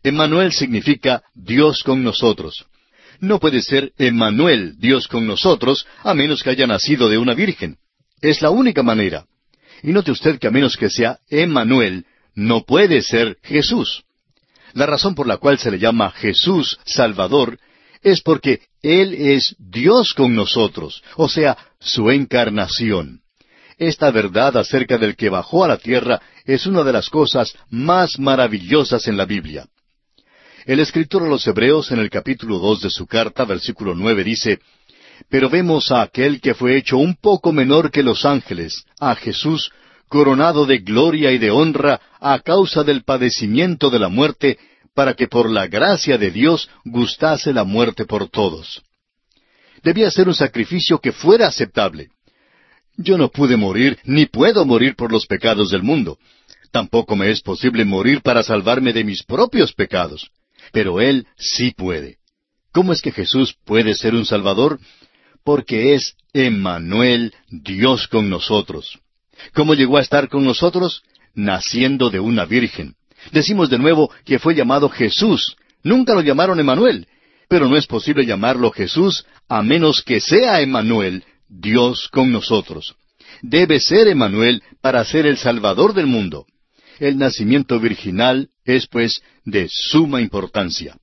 Emmanuel 0.02 0.54
significa 0.54 1.24
Dios 1.34 1.84
con 1.84 2.02
nosotros. 2.02 2.66
No 3.20 3.41
puede 3.41 3.62
ser 3.62 3.91
Emmanuel, 3.98 4.76
Dios 4.80 5.10
con 5.10 5.28
nosotros, 5.28 5.86
a 6.04 6.14
menos 6.14 6.41
que 6.41 6.52
haya 6.52 6.68
nacido 6.68 7.10
de 7.10 7.18
una 7.18 7.34
virgen. 7.34 7.80
Es 8.22 8.41
la 8.41 8.50
única 8.50 8.82
manera. 8.82 9.26
Y 9.84 9.91
note 9.91 10.12
usted 10.12 10.39
que 10.39 10.48
a 10.48 10.52
menos 10.52 10.78
que 10.78 10.89
sea 10.89 11.20
Emmanuel, 11.30 12.06
no 12.34 12.64
puede 12.64 13.02
ser 13.02 13.38
Jesús. 13.43 14.05
La 14.76 14.86
razón 14.86 15.15
por 15.15 15.26
la 15.26 15.38
cual 15.38 15.57
se 15.57 15.71
le 15.71 15.80
llama 15.80 16.11
Jesús 16.11 16.78
Salvador 16.86 17.57
es 18.03 18.21
porque 18.21 18.59
Él 18.82 19.13
es 19.13 19.55
Dios 19.57 20.13
con 20.13 20.36
nosotros, 20.36 21.01
o 21.15 21.30
sea, 21.30 21.57
su 21.80 22.11
encarnación. 22.11 23.21
Esta 23.78 24.11
verdad 24.11 24.57
acerca 24.57 24.97
del 24.97 25.15
que 25.15 25.30
bajó 25.30 25.63
a 25.63 25.69
la 25.69 25.78
tierra 25.78 26.21
es 26.43 26.67
una 26.67 26.84
de 26.84 26.91
las 26.91 27.09
cosas 27.09 27.55
más 27.69 28.19
maravillosas 28.19 29.07
en 29.07 29.15
la 29.15 29.26
Biblia. 29.26 29.65
El 30.65 30.82
escritor 30.82 31.23
a 31.23 31.30
los 31.30 31.47
Hebreos 31.47 31.91
en 31.91 31.99
el 31.99 32.09
capítulo 32.09 32.59
dos 32.59 32.82
de 32.82 32.89
su 32.89 33.07
carta, 33.07 33.45
versículo 33.45 33.95
nueve, 33.95 34.26
dice, 34.26 34.59
Pero 35.30 35.49
vemos 35.49 35.89
a 35.93 36.01
aquel 36.01 36.41
que 36.41 36.53
fue 36.53 36.76
hecho 36.76 36.97
un 36.97 37.15
poco 37.15 37.53
menor 37.53 37.91
que 37.91 38.03
los 38.03 38.26
ángeles, 38.26 38.84
a 38.99 39.15
Jesús, 39.15 39.71
coronado 40.16 40.66
de 40.66 40.78
gloria 40.78 41.34
y 41.34 41.38
de 41.38 41.51
honra 41.51 41.99
a 42.22 42.39
causa 42.39 42.86
del 42.86 43.03
padecimiento 43.03 43.89
de 43.89 43.99
la 43.99 44.07
muerte, 44.07 44.57
para 44.93 45.13
que 45.13 45.28
por 45.28 45.49
la 45.49 45.68
gracia 45.68 46.18
de 46.18 46.32
Dios 46.32 46.70
gustase 46.86 47.51
la 47.51 47.66
muerte 47.66 48.05
por 48.05 48.30
todos. 48.30 48.82
Debía 49.84 50.09
ser 50.09 50.30
un 50.30 50.34
sacrificio 50.34 50.99
que 50.99 51.11
fuera 51.11 51.47
aceptable. 51.47 52.11
Yo 52.95 53.18
no 53.18 53.28
pude 53.28 53.57
morir, 53.57 53.99
ni 54.05 54.26
puedo 54.26 54.63
morir 54.63 54.95
por 54.95 55.11
los 55.11 55.28
pecados 55.28 55.70
del 55.70 55.84
mundo. 55.84 56.18
Tampoco 56.72 57.18
me 57.18 57.30
es 57.30 57.41
posible 57.41 57.84
morir 57.84 58.22
para 58.22 58.41
salvarme 58.41 58.93
de 58.93 59.03
mis 59.03 59.22
propios 59.22 59.74
pecados. 59.74 60.32
Pero 60.72 61.01
Él 61.01 61.28
sí 61.36 61.72
puede. 61.72 62.20
¿Cómo 62.72 62.93
es 62.93 63.01
que 63.01 63.11
Jesús 63.11 63.53
puede 63.66 63.93
ser 63.93 64.16
un 64.16 64.26
Salvador? 64.26 64.80
Porque 65.43 65.93
es 65.93 66.16
Emmanuel, 66.32 67.34
Dios 67.49 68.07
con 68.07 68.30
nosotros. 68.30 69.01
¿Cómo 69.53 69.73
llegó 69.73 69.97
a 69.97 70.01
estar 70.01 70.29
con 70.29 70.43
nosotros? 70.43 71.03
Naciendo 71.33 72.09
de 72.09 72.19
una 72.19 72.45
virgen. 72.45 72.95
Decimos 73.31 73.69
de 73.69 73.77
nuevo 73.77 74.11
que 74.23 74.39
fue 74.39 74.55
llamado 74.55 74.89
Jesús. 74.89 75.55
Nunca 75.83 76.13
lo 76.13 76.21
llamaron 76.21 76.59
Emanuel. 76.59 77.07
Pero 77.47 77.67
no 77.67 77.77
es 77.77 77.86
posible 77.86 78.25
llamarlo 78.25 78.71
Jesús 78.71 79.25
a 79.47 79.61
menos 79.61 80.01
que 80.01 80.19
sea 80.19 80.61
Emanuel, 80.61 81.23
Dios 81.47 82.09
con 82.11 82.31
nosotros. 82.31 82.95
Debe 83.41 83.79
ser 83.79 84.07
Emanuel 84.07 84.63
para 84.81 85.03
ser 85.05 85.25
el 85.25 85.38
Salvador 85.38 85.93
del 85.93 86.07
mundo. 86.07 86.45
El 86.99 87.17
nacimiento 87.17 87.79
virginal 87.79 88.49
es, 88.63 88.88
pues, 88.88 89.21
de 89.43 89.67
suma 89.69 90.21
importancia. 90.21 90.97